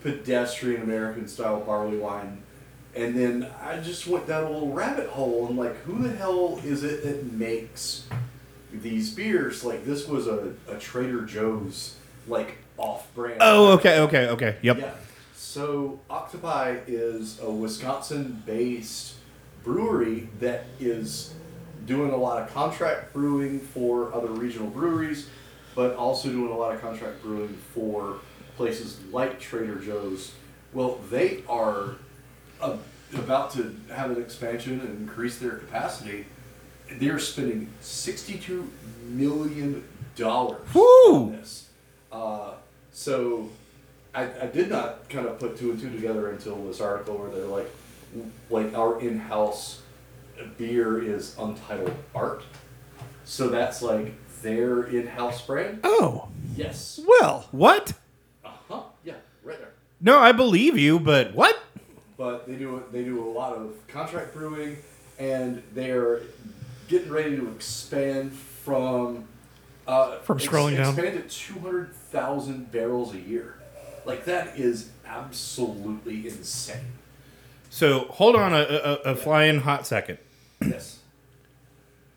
pedestrian 0.02 0.82
American 0.82 1.28
style 1.28 1.60
barley 1.60 1.98
wine. 1.98 2.42
And 2.94 3.16
then 3.16 3.48
I 3.62 3.78
just 3.78 4.06
went 4.06 4.26
down 4.26 4.44
a 4.44 4.50
little 4.50 4.72
rabbit 4.72 5.08
hole 5.08 5.46
and 5.46 5.56
like, 5.56 5.76
who 5.82 6.02
the 6.02 6.14
hell 6.14 6.60
is 6.62 6.82
it 6.84 7.04
that 7.04 7.32
makes 7.32 8.04
these 8.72 9.10
beers? 9.14 9.64
Like 9.64 9.84
this 9.84 10.06
was 10.06 10.26
a, 10.26 10.54
a 10.68 10.76
Trader 10.78 11.22
Joe's 11.22 11.96
like 12.26 12.58
off 12.76 13.12
brand. 13.14 13.38
Oh, 13.40 13.72
okay, 13.72 14.00
okay, 14.00 14.28
okay. 14.28 14.56
Yep. 14.62 14.78
Yeah. 14.78 14.94
So 15.34 16.00
Octopi 16.08 16.78
is 16.86 17.38
a 17.40 17.50
Wisconsin-based 17.50 19.14
brewery 19.62 20.28
that 20.40 20.64
is 20.80 21.34
doing 21.86 22.10
a 22.10 22.16
lot 22.16 22.40
of 22.42 22.52
contract 22.52 23.12
brewing 23.12 23.60
for 23.60 24.12
other 24.14 24.28
regional 24.28 24.68
breweries, 24.68 25.28
but 25.74 25.94
also 25.94 26.30
doing 26.30 26.50
a 26.50 26.56
lot 26.56 26.74
of 26.74 26.80
contract 26.80 27.22
brewing 27.22 27.56
for 27.74 28.18
places 28.56 28.98
like 29.10 29.40
Trader 29.40 29.78
Joe's. 29.78 30.32
Well, 30.72 31.00
they 31.10 31.42
are 31.48 31.96
uh, 32.60 32.76
about 33.14 33.50
to 33.52 33.76
have 33.92 34.10
an 34.10 34.22
expansion 34.22 34.80
and 34.80 35.08
increase 35.08 35.38
their 35.38 35.56
capacity. 35.56 36.26
They're 36.98 37.18
spending 37.18 37.68
sixty-two 37.80 38.70
million 39.08 39.84
dollars 40.16 40.60
on 40.74 41.32
this. 41.32 41.68
Uh, 42.10 42.54
so 42.92 43.48
I, 44.14 44.24
I 44.24 44.46
did 44.46 44.68
not 44.70 45.08
kind 45.08 45.26
of 45.26 45.38
put 45.38 45.56
two 45.58 45.70
and 45.70 45.80
two 45.80 45.90
together 45.90 46.30
until 46.30 46.62
this 46.64 46.80
article 46.80 47.16
where 47.16 47.30
they're 47.30 47.46
like, 47.46 47.70
like 48.50 48.74
our 48.74 49.00
in-house 49.00 49.80
beer 50.58 51.02
is 51.02 51.34
Untitled 51.38 51.94
Art. 52.14 52.42
So 53.24 53.48
that's 53.48 53.80
like 53.82 54.12
their 54.42 54.82
in-house 54.84 55.46
brand. 55.46 55.80
Oh, 55.84 56.28
Yes. 56.56 57.00
well. 57.06 57.46
What? 57.52 57.94
Uh 58.44 58.50
huh. 58.68 58.82
Yeah. 59.04 59.14
Right 59.42 59.58
there. 59.58 59.70
No, 60.00 60.18
I 60.18 60.32
believe 60.32 60.76
you, 60.76 61.00
but 61.00 61.32
what? 61.34 61.58
But 62.18 62.46
they 62.46 62.56
do 62.56 62.82
they 62.92 63.02
do 63.04 63.24
a 63.24 63.30
lot 63.30 63.54
of 63.56 63.74
contract 63.88 64.34
brewing, 64.34 64.76
and 65.18 65.62
they're 65.74 66.20
getting 66.92 67.10
ready 67.10 67.34
to 67.36 67.48
expand 67.50 68.32
from 68.32 69.24
uh, 69.88 70.18
From 70.18 70.38
scrolling 70.38 70.76
down. 70.76 70.92
Expand 70.94 71.28
to 71.28 71.36
two 71.36 71.58
hundred 71.58 71.94
thousand 71.94 72.70
barrels 72.70 73.14
a 73.14 73.18
year. 73.18 73.56
Like 74.04 74.26
that 74.26 74.58
is 74.58 74.90
absolutely 75.06 76.28
insane. 76.28 76.92
So 77.70 78.00
hold 78.10 78.36
on 78.36 78.52
a, 78.52 78.58
a, 78.58 78.92
a 79.12 79.16
flying 79.16 79.60
hot 79.60 79.86
second. 79.86 80.18
Yes. 80.60 80.98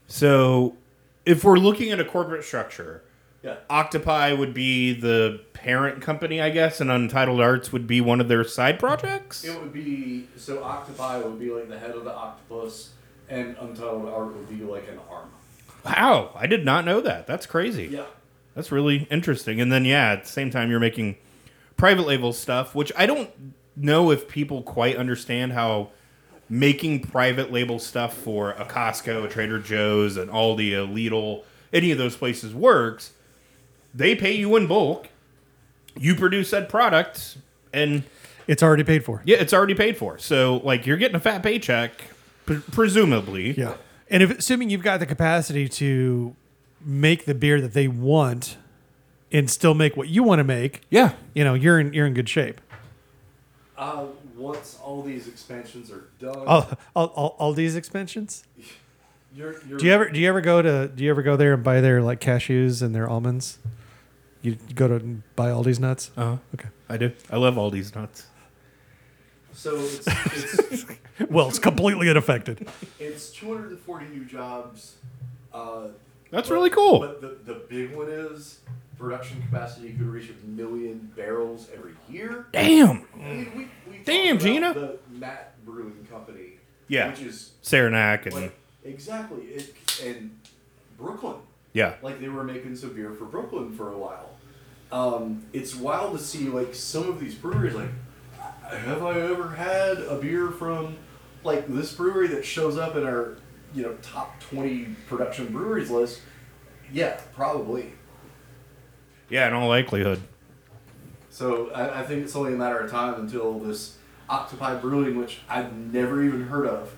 So, 0.08 0.78
if 1.26 1.44
we're 1.44 1.58
looking 1.58 1.90
at 1.92 2.00
a 2.00 2.06
corporate 2.06 2.44
structure, 2.44 3.02
Yeah. 3.42 3.56
Octopi 3.72 4.34
would 4.34 4.54
be 4.54 4.94
the 4.94 5.42
parent 5.54 6.00
company, 6.04 6.40
I 6.40 6.52
guess, 6.52 6.80
and 6.80 6.92
Untitled 6.92 7.42
Arts 7.42 7.74
would 7.74 7.88
be 7.88 8.02
one 8.02 8.22
of 8.22 8.28
their 8.28 8.44
side 8.44 8.78
projects. 8.78 9.44
It 9.44 9.60
would 9.60 9.74
be 9.74 10.28
so 10.38 10.64
Octopi 10.64 11.18
would 11.24 11.40
be 11.40 11.50
like 11.50 11.70
the 11.70 11.80
head 11.80 11.96
of 11.96 12.04
the 12.04 12.14
octopus, 12.14 12.92
and 13.30 13.56
Untitled 13.60 14.08
Art 14.08 14.36
would 14.36 14.50
be 14.50 14.64
like 14.64 14.88
an 14.90 15.00
arm. 15.10 15.30
Wow, 15.86 16.32
I 16.36 16.48
did 16.48 16.66
not 16.66 16.86
know 16.86 17.02
that. 17.02 17.28
That's 17.28 17.46
crazy. 17.46 17.88
Yeah. 17.88 18.06
That's 18.56 18.72
really 18.72 19.08
interesting. 19.12 19.60
And 19.62 19.72
then, 19.72 19.86
yeah, 19.86 20.12
at 20.14 20.24
the 20.24 20.30
same 20.30 20.50
time, 20.50 20.72
you're 20.72 20.80
making 20.80 21.18
private 21.78 22.08
label 22.08 22.34
stuff, 22.34 22.74
which 22.74 22.92
I 22.98 23.06
don't 23.06 23.30
know 23.76 24.10
if 24.12 24.28
people 24.30 24.64
quite 24.64 24.96
understand 24.96 25.54
how 25.54 25.90
making 26.50 27.02
private 27.02 27.52
label 27.52 27.80
stuff 27.80 28.16
for 28.16 28.52
a 28.52 28.66
Costco, 28.66 29.26
a 29.26 29.28
Trader 29.30 29.60
Joe's, 29.60 30.16
an 30.18 30.30
Aldi, 30.30 30.72
a 30.72 30.88
Lidl, 30.88 31.44
any 31.74 31.92
of 31.92 31.98
those 31.98 32.16
places 32.16 32.54
works. 32.54 33.12
They 33.94 34.16
pay 34.16 34.34
you 34.34 34.56
in 34.56 34.68
bulk. 34.68 35.10
You 35.98 36.16
produce 36.16 36.50
said 36.50 36.68
product, 36.70 37.38
and 37.74 38.04
It's 38.48 38.62
already 38.64 38.84
paid 38.84 39.04
for. 39.06 39.22
yeah, 39.26 39.38
it's 39.38 39.54
already 39.54 39.76
paid 39.76 39.98
for. 39.98 40.18
So, 40.18 40.58
like, 40.64 40.86
you're 40.86 40.98
getting 40.98 41.16
a 41.16 41.20
fat 41.22 41.42
paycheck, 41.44 41.92
pre- 42.46 42.60
presumably. 42.72 43.52
Yeah. 43.58 43.76
And 44.10 44.22
if 44.24 44.38
assuming 44.40 44.70
you've 44.70 44.84
got 44.84 45.00
the 45.00 45.06
capacity 45.06 45.68
to 45.70 46.36
make 46.82 47.26
the 47.26 47.34
beer 47.36 47.60
that 47.62 47.74
they 47.74 47.88
want 47.88 48.58
and 49.32 49.50
still 49.50 49.74
make 49.74 49.98
what 49.98 50.08
you 50.08 50.22
want 50.24 50.40
to 50.40 50.44
make, 50.44 50.82
Yeah. 50.90 51.14
you 51.34 51.44
know, 51.44 51.54
you're 51.56 51.80
in 51.80 51.94
you're 51.94 52.06
in 52.06 52.14
good 52.14 52.30
shape. 52.30 52.62
Uh, 53.78 54.06
once 54.38 54.78
all 54.84 55.02
these 55.02 55.28
expansions 55.28 55.92
are 55.92 56.06
done, 56.20 56.44
All, 56.48 56.70
all, 56.96 57.08
all, 57.08 57.36
all 57.40 57.54
these 57.54 57.76
expansions. 57.76 58.44
you're, 59.36 59.56
you're 59.68 59.78
Do 59.80 59.86
you 59.86 59.92
ever 59.92 60.10
do 60.10 60.20
you 60.20 60.30
ever 60.30 60.42
go 60.42 60.62
to 60.62 60.88
do 60.88 61.04
you 61.04 61.10
ever 61.10 61.22
go 61.24 61.36
there 61.36 61.54
and 61.54 61.64
buy 61.64 61.82
their 61.82 62.02
like 62.02 62.20
cashews 62.22 62.82
and 62.82 62.94
their 62.96 63.10
almonds? 63.10 63.58
You 64.42 64.58
go 64.76 64.88
to 64.88 65.00
buy 65.36 65.50
Aldi's 65.50 65.80
nuts. 65.80 66.12
Uh 66.16 66.24
huh. 66.24 66.38
Okay. 66.54 66.70
I 66.88 66.98
do. 66.98 67.12
I 67.32 67.38
love 67.38 67.58
all 67.58 67.72
these 67.72 67.96
nuts. 67.96 68.28
So 69.56 69.76
it's, 69.78 70.06
it's, 70.72 70.86
Well, 71.30 71.48
it's 71.48 71.60
completely 71.60 72.10
unaffected. 72.10 72.68
it's 73.00 73.30
240 73.32 74.06
new 74.08 74.26
jobs. 74.26 74.96
Uh, 75.54 75.88
That's 76.30 76.50
but- 76.50 76.56
really 76.56 76.70
cool. 76.70 77.00
But 77.00 77.22
the, 77.22 77.38
the 77.54 77.60
big 77.70 77.96
one 77.96 78.10
is 78.10 78.60
production 79.00 79.42
capacity 79.42 79.90
could 79.94 80.02
reach 80.08 80.30
a 80.30 80.48
million 80.48 81.12
barrels 81.16 81.68
every 81.74 81.94
year. 82.10 82.48
Damn. 82.52 83.06
I 83.16 83.18
mean, 83.18 83.70
we, 83.88 83.92
we 83.98 84.04
Damn, 84.04 84.40
Gina. 84.40 84.74
The 84.74 84.98
Matt 85.10 85.54
Brewing 85.66 86.06
Company. 86.12 86.60
Yeah. 86.88 87.10
Which 87.10 87.22
is 87.22 87.52
Saranac 87.62 88.26
and 88.28 88.36
like 88.36 88.60
exactly 88.84 89.42
it 89.44 89.74
and 90.04 90.38
Brooklyn. 91.00 91.38
yeah. 91.74 91.96
Like 92.02 92.20
they 92.22 92.30
were 92.30 92.44
making 92.44 92.76
some 92.76 92.94
beer 92.94 93.12
for 93.12 93.26
Brooklyn 93.26 93.72
for 93.74 93.92
a 93.92 93.98
while. 93.98 94.30
Um, 94.92 95.44
it's 95.52 95.76
wild 95.76 96.18
to 96.18 96.24
see 96.24 96.46
like 96.48 96.76
some 96.76 97.10
of 97.10 97.20
these 97.20 97.34
breweries 97.36 97.74
like 97.74 97.90
have 98.70 99.04
I 99.04 99.20
ever 99.20 99.50
had 99.50 99.98
a 100.00 100.18
beer 100.20 100.50
from 100.52 100.98
like 101.44 101.68
this 101.68 101.94
brewery 101.94 102.28
that 102.30 102.46
shows 102.46 102.78
up 102.78 102.96
in 102.96 103.04
our 103.06 103.38
you 103.74 103.84
know 103.84 103.94
top 104.02 104.40
twenty 104.40 104.86
production 105.08 105.48
breweries 105.52 105.90
list? 105.90 106.22
Yeah, 106.92 107.20
probably. 107.34 107.94
Yeah, 109.30 109.48
in 109.48 109.54
all 109.54 109.68
likelihood. 109.68 110.22
So 111.30 111.70
I, 111.72 112.02
I 112.02 112.04
think 112.04 112.24
it's 112.24 112.36
only 112.36 112.54
a 112.54 112.58
matter 112.58 112.78
of 112.80 112.90
time 112.92 113.16
until 113.16 113.60
this 113.60 113.98
Octopi 114.30 114.76
Brewing, 114.76 115.18
which 115.18 115.42
I've 115.50 115.74
never 115.76 116.24
even 116.24 116.44
heard 116.48 116.68
of, 116.68 116.96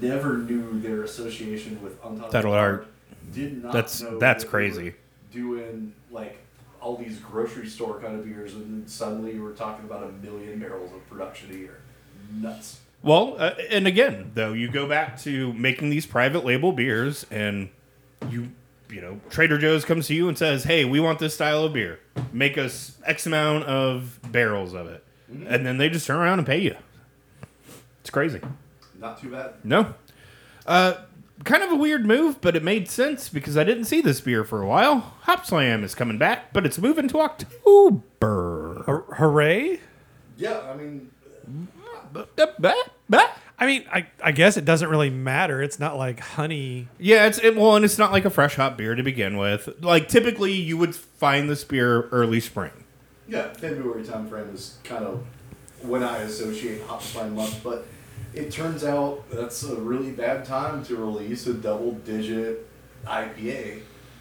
never 0.00 0.38
knew 0.38 0.78
their 0.80 1.02
association 1.02 1.82
with 1.82 1.98
Untitled 2.04 2.54
Art. 2.54 2.86
Did 3.32 3.62
not 3.62 3.72
That's- 3.72 4.00
know 4.02 4.18
that's 4.18 4.44
that 4.44 4.50
crazy. 4.50 4.94
Doing 5.32 5.92
like 6.12 6.36
all 6.84 6.96
these 6.98 7.18
grocery 7.18 7.66
store 7.66 7.98
kind 7.98 8.14
of 8.14 8.26
beers, 8.26 8.52
and 8.52 8.82
then 8.82 8.86
suddenly 8.86 9.32
you 9.32 9.42
were 9.42 9.52
talking 9.52 9.86
about 9.86 10.02
a 10.02 10.12
million 10.24 10.60
barrels 10.60 10.92
of 10.92 11.08
production 11.08 11.50
a 11.50 11.54
year. 11.54 11.80
Nuts. 12.30 12.80
Well, 13.02 13.36
uh, 13.38 13.54
and 13.70 13.86
again, 13.86 14.32
though, 14.34 14.52
you 14.52 14.70
go 14.70 14.86
back 14.86 15.18
to 15.22 15.54
making 15.54 15.88
these 15.88 16.04
private 16.04 16.44
label 16.44 16.72
beers, 16.72 17.24
and 17.30 17.70
you, 18.30 18.50
you 18.90 19.00
know, 19.00 19.18
Trader 19.30 19.56
Joe's 19.56 19.86
comes 19.86 20.08
to 20.08 20.14
you 20.14 20.28
and 20.28 20.36
says, 20.36 20.64
"Hey, 20.64 20.84
we 20.84 21.00
want 21.00 21.18
this 21.18 21.34
style 21.34 21.64
of 21.64 21.72
beer. 21.72 22.00
Make 22.32 22.58
us 22.58 22.98
X 23.06 23.26
amount 23.26 23.64
of 23.64 24.20
barrels 24.30 24.74
of 24.74 24.86
it," 24.86 25.02
and 25.28 25.64
then 25.64 25.78
they 25.78 25.88
just 25.88 26.06
turn 26.06 26.18
around 26.18 26.38
and 26.38 26.46
pay 26.46 26.58
you. 26.58 26.76
It's 28.00 28.10
crazy. 28.10 28.40
Not 28.98 29.20
too 29.20 29.30
bad. 29.30 29.54
No. 29.64 29.94
Uh, 30.66 30.94
kind 31.42 31.62
of 31.62 31.72
a 31.72 31.74
weird 31.76 32.06
move, 32.06 32.40
but 32.40 32.54
it 32.54 32.62
made 32.62 32.88
sense 32.88 33.28
because 33.28 33.56
I 33.56 33.64
didn't 33.64 33.86
see 33.86 34.00
this 34.00 34.20
beer 34.20 34.44
for 34.44 34.62
a 34.62 34.66
while. 34.66 35.14
Hop 35.22 35.44
Slam 35.44 35.82
is 35.82 35.94
coming 35.94 36.16
back, 36.18 36.52
but 36.52 36.64
it's 36.64 36.78
moving 36.78 37.08
to 37.08 37.20
October. 37.20 38.82
Hur- 38.86 39.14
Hooray! 39.16 39.80
Yeah, 40.36 40.60
I 40.70 40.76
mean, 40.76 41.10
I 43.56 43.66
mean, 43.66 43.84
I, 43.92 44.06
I 44.22 44.32
guess 44.32 44.56
it 44.56 44.64
doesn't 44.64 44.88
really 44.88 45.10
matter. 45.10 45.62
It's 45.62 45.78
not 45.78 45.96
like 45.96 46.20
honey. 46.20 46.88
Yeah, 46.98 47.26
it's 47.26 47.38
it, 47.38 47.56
well, 47.56 47.76
and 47.76 47.84
it's 47.84 47.98
not 47.98 48.12
like 48.12 48.24
a 48.24 48.30
fresh 48.30 48.56
hop 48.56 48.76
beer 48.76 48.94
to 48.94 49.02
begin 49.02 49.36
with. 49.36 49.68
Like 49.80 50.08
typically, 50.08 50.52
you 50.52 50.76
would 50.76 50.94
find 50.94 51.48
this 51.48 51.64
beer 51.64 52.02
early 52.08 52.40
spring. 52.40 52.72
yeah, 53.28 53.52
February 53.52 54.02
timeframe 54.02 54.52
is 54.54 54.78
kind 54.84 55.04
of 55.04 55.24
when 55.82 56.02
I 56.02 56.18
associate 56.18 56.82
Hop 56.82 57.02
Slam 57.02 57.34
month, 57.34 57.60
but 57.62 57.86
it 58.34 58.50
turns 58.50 58.84
out 58.84 59.24
that's 59.30 59.62
a 59.62 59.76
really 59.76 60.10
bad 60.10 60.44
time 60.44 60.84
to 60.84 60.96
release 60.96 61.46
a 61.46 61.54
double 61.54 61.92
digit 61.92 62.66
IPA 63.06 63.80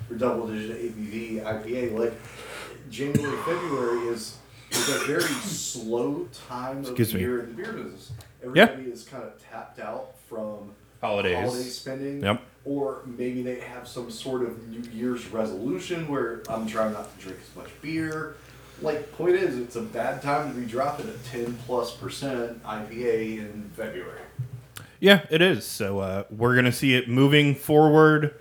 or 0.09 0.15
double 0.15 0.47
digit 0.47 0.81
ABV 0.95 1.43
IPA. 1.43 1.97
Like 1.97 2.13
January, 2.89 3.37
February 3.37 4.07
is 4.07 4.37
is 4.71 4.89
a 4.89 5.05
very 5.05 5.21
slow 5.21 6.27
time 6.47 6.77
of 6.79 6.85
Excuse 6.89 7.09
the 7.11 7.15
me. 7.17 7.21
year 7.21 7.39
in 7.41 7.49
the 7.49 7.53
beer 7.63 7.73
business. 7.73 8.11
Everybody 8.43 8.83
is 8.83 9.03
kind 9.03 9.23
of 9.23 9.33
tapped 9.51 9.79
out 9.79 10.15
from 10.27 10.71
Holidays. 11.01 11.37
holiday 11.37 11.63
spending. 11.69 12.23
Yep. 12.23 12.41
Or 12.65 13.01
maybe 13.05 13.41
they 13.43 13.59
have 13.59 13.87
some 13.87 14.09
sort 14.09 14.41
of 14.41 14.67
New 14.69 14.89
Year's 14.91 15.27
resolution 15.27 16.07
where 16.07 16.43
I'm 16.49 16.65
trying 16.65 16.93
not 16.93 17.17
to 17.17 17.23
drink 17.23 17.39
as 17.49 17.55
much 17.55 17.69
beer. 17.81 18.35
Like, 18.83 19.13
point 19.13 19.35
is, 19.35 19.57
it's 19.57 19.77
a 19.77 19.81
bad 19.81 20.21
time 20.21 20.53
to 20.53 20.59
be 20.59 20.65
dropping 20.65 21.07
a 21.07 21.13
10 21.29 21.57
plus 21.65 21.95
percent 21.95 22.61
IPA 22.63 23.39
in 23.39 23.71
February. 23.75 24.19
Yeah, 24.99 25.25
it 25.29 25.41
is. 25.41 25.65
So 25.65 25.99
uh, 25.99 26.23
we're 26.29 26.55
gonna 26.55 26.71
see 26.71 26.95
it 26.95 27.09
moving 27.09 27.55
forward, 27.55 28.35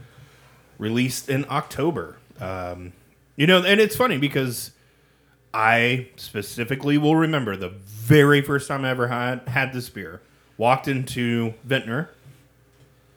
released 0.79 1.29
in 1.29 1.47
October. 1.49 2.19
Um, 2.41 2.93
you 3.37 3.47
know, 3.47 3.63
and 3.63 3.81
it's 3.81 3.97
funny 3.97 4.19
because 4.19 4.73
I 5.55 6.09
specifically 6.17 6.99
will 6.99 7.17
remember 7.17 7.57
the 7.57 7.69
very 7.69 8.43
first 8.43 8.69
time 8.69 8.85
I 8.85 8.91
ever 8.91 9.09
had 9.09 9.49
had 9.49 9.73
this 9.73 9.89
beer. 9.89 10.21
Walked 10.57 10.87
into 10.87 11.55
Vintner 11.67 12.09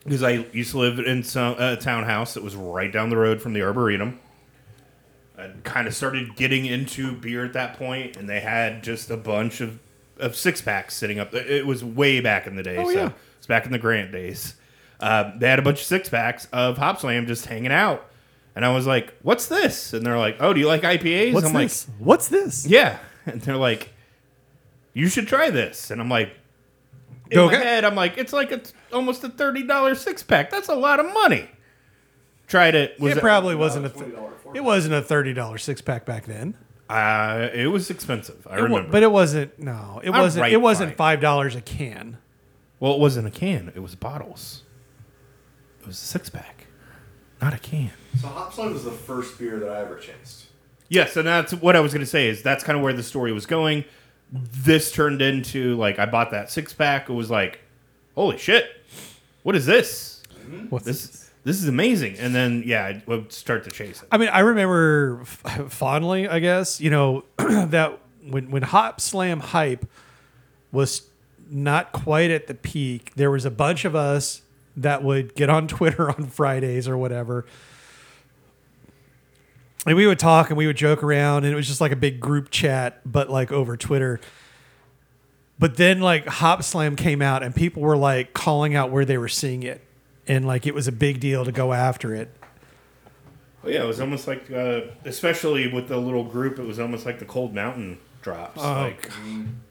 because 0.04 0.24
I 0.24 0.46
used 0.52 0.72
to 0.72 0.80
live 0.80 1.00
in 1.00 1.24
some 1.24 1.56
a 1.60 1.76
townhouse 1.76 2.34
that 2.36 2.44
was 2.44 2.56
right 2.56 2.92
down 2.92 3.10
the 3.10 3.18
road 3.18 3.42
from 3.42 3.54
the 3.54 3.62
Arboretum. 3.62 4.20
I 5.38 5.52
kind 5.64 5.88
of 5.88 5.94
started 5.94 6.36
getting 6.36 6.66
into 6.66 7.14
beer 7.16 7.44
at 7.44 7.54
that 7.54 7.78
point, 7.78 8.18
and 8.18 8.30
they 8.30 8.40
had 8.40 8.84
just 8.84 9.10
a 9.10 9.18
bunch 9.18 9.62
of, 9.62 9.80
of 10.18 10.36
six 10.36 10.62
packs 10.62 10.96
sitting 10.96 11.20
up. 11.20 11.34
It 11.34 11.66
was 11.66 11.84
way 11.84 12.22
back 12.22 12.48
in 12.48 12.56
the 12.56 12.64
day. 12.64 12.78
Oh, 12.78 12.86
so 12.86 12.92
yeah. 12.92 13.12
it's 13.38 13.48
back 13.48 13.66
in 13.66 13.72
the 13.72 13.80
Grant 13.80 14.12
days. 14.12 14.56
Uh, 15.00 15.32
they 15.38 15.50
had 15.50 15.60
a 15.60 15.62
bunch 15.62 15.80
of 15.80 15.86
six 15.86 16.10
packs 16.10 16.48
of 16.54 16.78
Hop 16.78 17.00
Slam 17.00 17.28
just 17.28 17.46
hanging 17.46 17.72
out. 17.72 18.10
And 18.56 18.64
I 18.64 18.74
was 18.74 18.88
like, 18.88 19.14
what's 19.22 19.48
this? 19.48 19.92
And 19.94 20.06
they're 20.06 20.18
like, 20.18 20.38
oh, 20.40 20.54
do 20.54 20.60
you 20.60 20.68
like 20.68 20.84
IPAs? 20.84 21.34
What's 21.34 21.48
I'm 21.48 21.54
this? 21.54 21.88
What's 22.00 22.28
this? 22.30 22.66
yeah. 22.66 22.98
And 23.28 23.42
they're 23.42 23.58
like, 23.58 23.90
you 24.94 25.08
should 25.08 25.28
try 25.28 25.50
this. 25.50 25.90
And 25.90 26.00
I'm 26.00 26.10
like, 26.10 26.30
in 27.32 27.44
my 27.44 27.56
head, 27.56 27.84
I'm 27.84 27.96
like, 27.96 28.20
it's 28.20 28.34
like 28.34 28.52
a, 28.52 28.62
almost 28.94 29.24
a 29.24 29.30
$30 29.30 29.98
six 29.98 30.22
pack. 30.22 30.52
That's 30.52 30.70
a 30.70 30.76
lot 30.76 31.00
of 31.00 31.12
money. 31.12 31.50
Tried 32.48 32.76
it. 32.76 33.00
Was 33.00 33.18
it 33.18 33.22
probably 33.22 33.56
wasn't 33.56 33.86
a. 33.88 33.90
$20 33.90 33.98
Th- 34.44 34.56
it 34.56 34.64
wasn't 34.64 34.94
a 34.94 35.02
thirty 35.02 35.34
dollars 35.34 35.64
six 35.64 35.82
pack 35.82 36.06
back 36.06 36.26
then. 36.26 36.56
Uh, 36.90 37.50
it 37.54 37.68
was 37.68 37.90
expensive. 37.90 38.46
I 38.50 38.58
It 38.58 38.62
wa- 38.62 38.64
remember. 38.68 38.92
but 38.92 39.04
it 39.04 39.12
wasn't. 39.12 39.58
No, 39.60 40.00
it 40.04 40.12
I'm 40.12 40.22
wasn't. 40.22 40.42
right 40.44 40.54
it 40.54 40.62
wasn't 40.62 40.96
five 40.96 41.20
dollars 41.20 41.56
a 41.56 41.62
can. 41.62 42.18
well, 42.80 42.94
it 42.94 43.00
wasn't 43.00 43.28
a 43.28 43.32
can. 43.32 43.72
It 43.76 43.80
was 43.80 43.96
bottles. 43.96 44.62
It 45.82 45.88
was 45.88 45.96
a 45.98 46.06
six 46.06 46.30
pack, 46.30 46.68
not 47.42 47.54
a 47.54 47.58
can. 47.58 47.92
So, 48.22 48.28
Hop 48.28 48.54
Slam 48.54 48.74
was 48.74 48.84
the 48.86 48.92
first 48.92 49.38
beer 49.40 49.60
that 49.60 49.70
I 49.70 49.82
ever 49.82 49.98
chased. 49.98 50.46
Yes, 50.88 51.18
and 51.18 51.28
that's 51.28 51.54
what 51.54 51.76
I 51.76 51.80
was 51.80 51.92
going 51.94 52.02
to 52.02 52.10
say. 52.10 52.28
Is 52.28 52.44
that's 52.44 52.64
kind 52.64 52.78
of 52.78 52.84
where 52.84 52.94
the 52.94 53.04
story 53.04 53.32
was 53.34 53.46
going. 53.48 53.84
This 54.32 54.92
turned 54.92 55.22
into 55.24 55.76
like 55.78 55.98
I 56.00 56.06
bought 56.06 56.32
that 56.32 56.52
six 56.52 56.72
pack. 56.74 57.10
It 57.10 57.14
was 57.14 57.30
like, 57.32 57.60
holy 58.14 58.38
shit, 58.38 58.70
what 59.44 59.56
is 59.56 59.66
this? 59.66 60.22
What's 60.70 60.86
This 60.86 61.25
this 61.46 61.62
is 61.62 61.70
amazing. 61.70 62.18
And 62.18 62.36
then 62.36 62.64
yeah, 62.66 62.84
I 62.84 63.04
would 63.06 63.32
start 63.32 63.64
to 63.64 63.72
chase 63.72 64.02
it. 64.02 64.10
I 64.12 64.18
mean, 64.18 64.30
I 64.30 64.40
remember 64.40 65.20
f- 65.22 65.68
fondly, 65.72 66.28
I 66.28 66.40
guess, 66.40 66.82
you 66.82 66.90
know, 66.90 67.24
that 67.38 68.00
when 68.28 68.52
when 68.52 68.64
Hop 68.64 69.00
Slam 69.00 69.40
hype 69.40 69.86
was 70.72 71.08
not 71.50 71.92
quite 71.92 72.32
at 72.32 72.48
the 72.48 72.56
peak, 72.56 73.14
there 73.16 73.30
was 73.30 73.46
a 73.46 73.52
bunch 73.52 73.86
of 73.86 73.96
us 73.96 74.42
that 74.76 75.04
would 75.04 75.36
get 75.36 75.50
on 75.50 75.68
Twitter 75.70 76.10
on 76.10 76.28
Fridays 76.28 76.88
or 76.88 76.98
whatever. 76.98 77.46
And 79.86 79.96
we 79.96 80.08
would 80.08 80.18
talk 80.18 80.50
and 80.50 80.58
we 80.58 80.66
would 80.66 80.78
joke 80.78 81.04
around, 81.04 81.44
and 81.44 81.54
it 81.54 81.56
was 81.56 81.68
just 81.68 81.80
like 81.80 81.92
a 81.92 81.96
big 81.96 82.20
group 82.20 82.50
chat, 82.50 83.02
but 83.06 83.30
like 83.30 83.52
over 83.52 83.78
Twitter. 83.78 84.20
But 85.60 85.78
then, 85.78 86.02
like, 86.02 86.28
Hop 86.28 86.64
Slam 86.64 86.96
came 86.96 87.22
out, 87.22 87.44
and 87.44 87.56
people 87.56 87.84
were 87.84 87.96
like 87.96 88.34
calling 88.34 88.76
out 88.76 88.90
where 88.90 89.06
they 89.06 89.20
were 89.20 89.30
seeing 89.30 89.62
it. 89.62 89.86
And 90.28 90.46
like, 90.48 90.66
it 90.66 90.74
was 90.74 90.88
a 90.88 90.92
big 90.92 91.20
deal 91.20 91.46
to 91.46 91.52
go 91.52 91.74
after 91.74 92.14
it. 92.16 92.30
Well, 93.64 93.74
yeah, 93.74 93.84
it 93.84 93.88
was 93.88 94.00
almost 94.00 94.28
like, 94.28 94.52
uh, 94.52 94.82
especially 95.06 95.68
with 95.72 95.88
the 95.88 95.98
little 95.98 96.24
group, 96.24 96.60
it 96.60 96.64
was 96.64 96.80
almost 96.80 97.06
like 97.06 97.20
the 97.20 97.26
Cold 97.26 97.54
Mountain 97.54 98.00
drops. 98.22 98.60
Oh, 98.62 98.82
like 98.82 99.10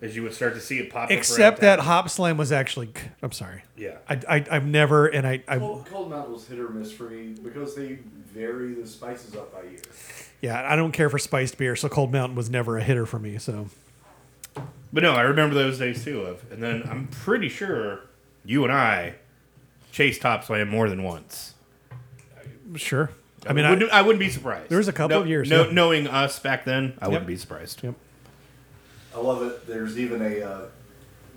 as 0.00 0.14
you 0.14 0.22
would 0.22 0.32
start 0.32 0.54
to 0.54 0.60
see 0.60 0.78
it 0.78 0.88
pop. 0.90 1.04
up 1.04 1.10
Except 1.10 1.58
around 1.58 1.68
that 1.68 1.76
town. 1.76 1.84
Hop 1.86 2.08
Slam 2.08 2.36
was 2.36 2.52
actually. 2.52 2.90
I'm 3.20 3.32
sorry. 3.32 3.62
Yeah. 3.76 3.98
I, 4.08 4.20
I 4.28 4.46
I've 4.50 4.66
never 4.66 5.06
and 5.06 5.26
I 5.26 5.42
I 5.48 5.58
Cold, 5.58 5.86
Cold 5.86 6.10
Mountain 6.10 6.32
was 6.32 6.46
hit 6.46 6.58
or 6.60 6.68
miss 6.68 6.92
for 6.92 7.04
me 7.10 7.34
because 7.42 7.74
they 7.74 7.98
vary 8.32 8.74
the 8.74 8.86
spices 8.86 9.34
up 9.34 9.52
by 9.52 9.62
year. 9.68 9.80
yeah 10.40 10.72
I 10.72 10.76
don't 10.76 10.92
care 10.92 11.10
for 11.10 11.18
spiced 11.18 11.58
beer, 11.58 11.74
so 11.76 11.88
Cold 11.88 12.12
Mountain 12.12 12.36
was 12.36 12.48
never 12.48 12.78
a 12.78 12.82
hitter 12.82 13.06
for 13.06 13.18
me. 13.18 13.38
So 13.38 13.66
But 14.92 15.02
no, 15.02 15.12
I 15.12 15.22
remember 15.22 15.54
those 15.54 15.78
days 15.78 16.04
too. 16.04 16.20
Of 16.22 16.50
and 16.52 16.62
then 16.62 16.84
I'm 16.88 17.08
pretty 17.08 17.48
sure 17.48 18.02
you 18.44 18.62
and 18.62 18.72
I 18.72 19.14
chased 19.94 20.24
Hop 20.24 20.42
Slam 20.42 20.68
more 20.68 20.90
than 20.90 21.04
once. 21.04 21.54
sure. 22.74 23.10
I 23.46 23.52
mean, 23.52 23.64
I, 23.64 23.70
wouldn't, 23.70 23.92
I, 23.92 24.02
wouldn't 24.02 24.18
be 24.18 24.28
surprised. 24.30 24.70
There 24.70 24.78
was 24.78 24.88
a 24.88 24.92
couple 24.92 25.16
No- 25.18 25.22
of 25.22 25.28
years, 25.28 25.48
No, 25.48 25.66
yeah. 25.66 25.72
knowing 25.72 26.08
us 26.08 26.38
back 26.40 26.64
then, 26.64 26.94
I 27.00 27.04
Yep. 27.04 27.10
wouldn't 27.12 27.26
be 27.28 27.36
surprised. 27.36 27.80
Yep. 27.84 27.94
I 29.14 29.18
love 29.20 29.42
it. 29.42 29.66
There's 29.68 29.96
even 29.98 30.20
a 30.20 30.40
uh, 30.42 30.60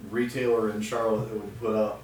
retailer 0.10 0.72
in 0.72 0.82
Charlotte 0.82 1.28
that 1.30 1.36
would 1.40 1.60
put 1.60 1.76
up 1.76 2.02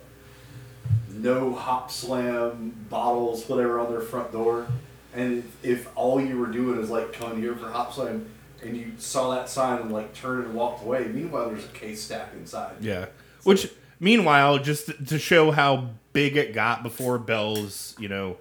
no 1.09 1.53
hop 1.53 1.89
slam 1.89 2.75
bottles, 2.89 3.47
whatever, 3.49 3.79
on 3.79 3.89
their 3.91 4.01
front 4.01 4.31
door. 4.31 4.67
And 5.15 5.49
if 5.63 5.87
all 5.95 6.21
you 6.21 6.37
were 6.37 6.47
doing 6.47 6.79
is 6.79 6.89
like 6.91 7.13
coming 7.13 7.39
here 7.41 7.55
for 7.55 7.69
hop 7.71 7.93
slam, 7.93 8.27
and 8.61 8.77
you 8.77 8.91
saw 8.97 9.31
that 9.31 9.49
sign 9.49 9.81
and 9.81 9.91
like 9.91 10.13
turned 10.13 10.45
and 10.45 10.53
walked 10.53 10.83
away, 10.83 11.05
meanwhile 11.05 11.49
there's 11.49 11.65
a 11.65 11.69
case 11.69 12.03
stacked 12.03 12.35
inside. 12.35 12.75
Yeah. 12.81 13.07
Which, 13.43 13.71
meanwhile, 14.03 14.59
just 14.59 14.87
to- 14.87 15.05
to 15.05 15.17
show 15.17 15.51
how 15.51 15.89
big 16.11 16.35
it 16.37 16.53
got 16.53 16.83
before 16.83 17.17
Bell's, 17.17 17.95
you 17.97 18.07
know, 18.09 18.37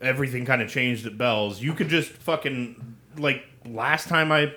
everything 0.00 0.44
kind 0.44 0.62
of 0.62 0.68
changed 0.68 1.06
at 1.06 1.18
Bell's. 1.18 1.60
You 1.60 1.72
could 1.74 1.88
just 1.88 2.10
fucking 2.10 2.96
like 3.16 3.44
last 3.66 4.08
time 4.08 4.30
I 4.32 4.52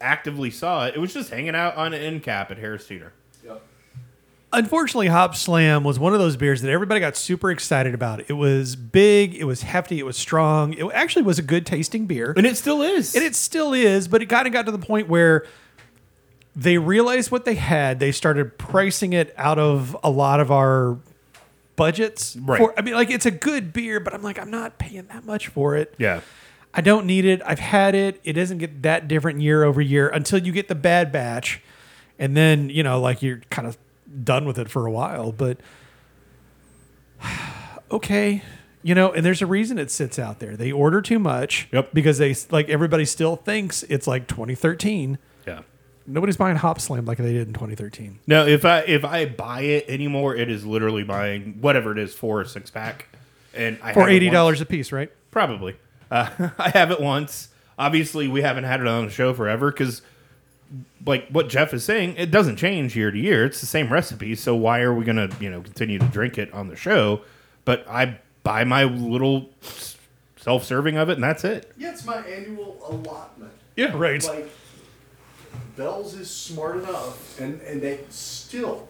actively 0.00 0.50
saw 0.50 0.86
it, 0.86 0.94
it 0.94 0.98
was 0.98 1.14
just 1.14 1.30
hanging 1.30 1.54
out 1.54 1.76
on 1.76 1.94
an 1.94 2.02
end 2.02 2.22
cap 2.22 2.50
at 2.50 2.58
Harris 2.58 2.86
Teeter. 2.86 3.12
Yep. 3.44 3.62
unfortunately, 4.52 5.06
Hop 5.08 5.34
Slam 5.36 5.84
was 5.84 5.98
one 5.98 6.12
of 6.14 6.18
those 6.18 6.36
beers 6.36 6.62
that 6.62 6.70
everybody 6.70 7.00
got 7.00 7.16
super 7.16 7.50
excited 7.50 7.94
about. 7.94 8.28
It 8.28 8.34
was 8.34 8.74
big, 8.76 9.34
it 9.34 9.44
was 9.44 9.62
hefty, 9.62 9.98
it 9.98 10.04
was 10.04 10.16
strong. 10.16 10.72
It 10.74 10.86
actually 10.92 11.22
was 11.22 11.38
a 11.38 11.42
good 11.42 11.64
tasting 11.66 12.06
beer. 12.06 12.32
And 12.36 12.46
it 12.46 12.56
still 12.56 12.82
is. 12.82 13.14
And 13.14 13.24
it 13.24 13.34
still 13.36 13.72
is, 13.72 14.08
but 14.08 14.20
it 14.22 14.26
kind 14.26 14.46
of 14.46 14.52
got 14.52 14.66
to 14.66 14.72
the 14.72 14.78
point 14.78 15.08
where 15.08 15.46
they 16.56 16.78
realized 16.78 17.30
what 17.30 17.44
they 17.44 17.54
had. 17.54 18.00
They 18.00 18.10
started 18.10 18.56
pricing 18.56 19.12
it 19.12 19.34
out 19.36 19.58
of 19.58 19.94
a 20.02 20.10
lot 20.10 20.40
of 20.40 20.50
our 20.50 20.96
budgets. 21.76 22.34
Right. 22.36 22.58
For, 22.58 22.74
I 22.78 22.82
mean, 22.82 22.94
like 22.94 23.10
it's 23.10 23.26
a 23.26 23.30
good 23.30 23.74
beer, 23.74 24.00
but 24.00 24.14
I'm 24.14 24.22
like, 24.22 24.38
I'm 24.38 24.50
not 24.50 24.78
paying 24.78 25.06
that 25.08 25.24
much 25.24 25.48
for 25.48 25.76
it. 25.76 25.94
yeah. 25.98 26.22
I 26.74 26.82
don't 26.82 27.06
need 27.06 27.24
it. 27.24 27.40
I've 27.46 27.58
had 27.58 27.94
it. 27.94 28.20
It 28.22 28.34
doesn't 28.34 28.58
get 28.58 28.82
that 28.82 29.08
different 29.08 29.40
year 29.40 29.64
over 29.64 29.80
year 29.80 30.10
until 30.10 30.38
you 30.38 30.52
get 30.52 30.68
the 30.68 30.74
bad 30.74 31.10
batch, 31.10 31.62
and 32.18 32.36
then 32.36 32.68
you 32.68 32.82
know, 32.82 33.00
like 33.00 33.22
you're 33.22 33.40
kind 33.48 33.66
of 33.66 33.78
done 34.22 34.44
with 34.44 34.58
it 34.58 34.68
for 34.68 34.84
a 34.84 34.90
while. 34.90 35.32
But 35.32 35.56
okay, 37.90 38.42
you 38.82 38.94
know, 38.94 39.10
and 39.10 39.24
there's 39.24 39.40
a 39.40 39.46
reason 39.46 39.78
it 39.78 39.90
sits 39.90 40.18
out 40.18 40.38
there. 40.38 40.54
They 40.54 40.70
order 40.70 41.00
too 41.00 41.18
much. 41.18 41.66
Yep. 41.72 41.94
Because 41.94 42.18
they 42.18 42.36
like 42.50 42.68
everybody 42.68 43.06
still 43.06 43.36
thinks 43.36 43.82
it's 43.84 44.06
like 44.06 44.28
2013. 44.28 45.16
Yeah. 46.06 46.12
Nobody's 46.14 46.36
buying 46.36 46.56
Hop 46.56 46.80
Slam 46.80 47.04
like 47.04 47.18
they 47.18 47.32
did 47.32 47.48
in 47.48 47.54
2013. 47.54 48.18
No, 48.26 48.46
if 48.46 48.64
I 48.64 48.80
if 48.80 49.04
I 49.04 49.26
buy 49.26 49.62
it 49.62 49.86
anymore, 49.88 50.34
it 50.36 50.50
is 50.50 50.64
literally 50.64 51.02
buying 51.02 51.58
whatever 51.60 51.92
it 51.92 51.98
is 51.98 52.14
for 52.14 52.40
a 52.40 52.46
six 52.48 52.70
pack, 52.70 53.08
and 53.54 53.78
I 53.82 53.92
For 53.92 54.00
have 54.00 54.08
it 54.10 54.12
eighty 54.12 54.26
once. 54.26 54.34
dollars 54.34 54.60
a 54.60 54.66
piece, 54.66 54.92
right? 54.92 55.10
Probably. 55.30 55.76
Uh, 56.10 56.28
I 56.58 56.70
have 56.70 56.90
it 56.90 57.00
once. 57.00 57.48
Obviously, 57.78 58.28
we 58.28 58.42
haven't 58.42 58.64
had 58.64 58.80
it 58.80 58.86
on 58.86 59.04
the 59.06 59.10
show 59.10 59.34
forever 59.34 59.70
because, 59.70 60.00
like 61.04 61.28
what 61.28 61.48
Jeff 61.48 61.74
is 61.74 61.84
saying, 61.84 62.14
it 62.16 62.30
doesn't 62.30 62.56
change 62.56 62.96
year 62.96 63.10
to 63.10 63.18
year. 63.18 63.44
It's 63.44 63.60
the 63.60 63.66
same 63.66 63.92
recipe. 63.92 64.34
So 64.34 64.54
why 64.54 64.80
are 64.80 64.94
we 64.94 65.04
gonna, 65.04 65.28
you 65.40 65.50
know, 65.50 65.60
continue 65.60 65.98
to 65.98 66.06
drink 66.06 66.38
it 66.38 66.52
on 66.52 66.68
the 66.68 66.76
show? 66.76 67.22
but 67.64 67.84
I 67.88 68.18
buy 68.44 68.62
my 68.62 68.84
little 68.84 69.50
self 70.36 70.62
serving 70.64 70.96
of 70.96 71.08
it, 71.10 71.14
and 71.14 71.24
that's 71.24 71.42
it. 71.44 71.72
Yeah, 71.76 71.90
it's 71.90 72.04
my 72.04 72.18
annual 72.18 72.76
allotment. 72.88 73.50
Yeah, 73.76 73.92
Right. 73.96 74.22
Like, 74.24 74.48
Bell's 75.76 76.14
is 76.14 76.30
smart 76.30 76.76
enough, 76.78 77.38
and, 77.40 77.60
and 77.62 77.80
they 77.82 78.00
still 78.08 78.88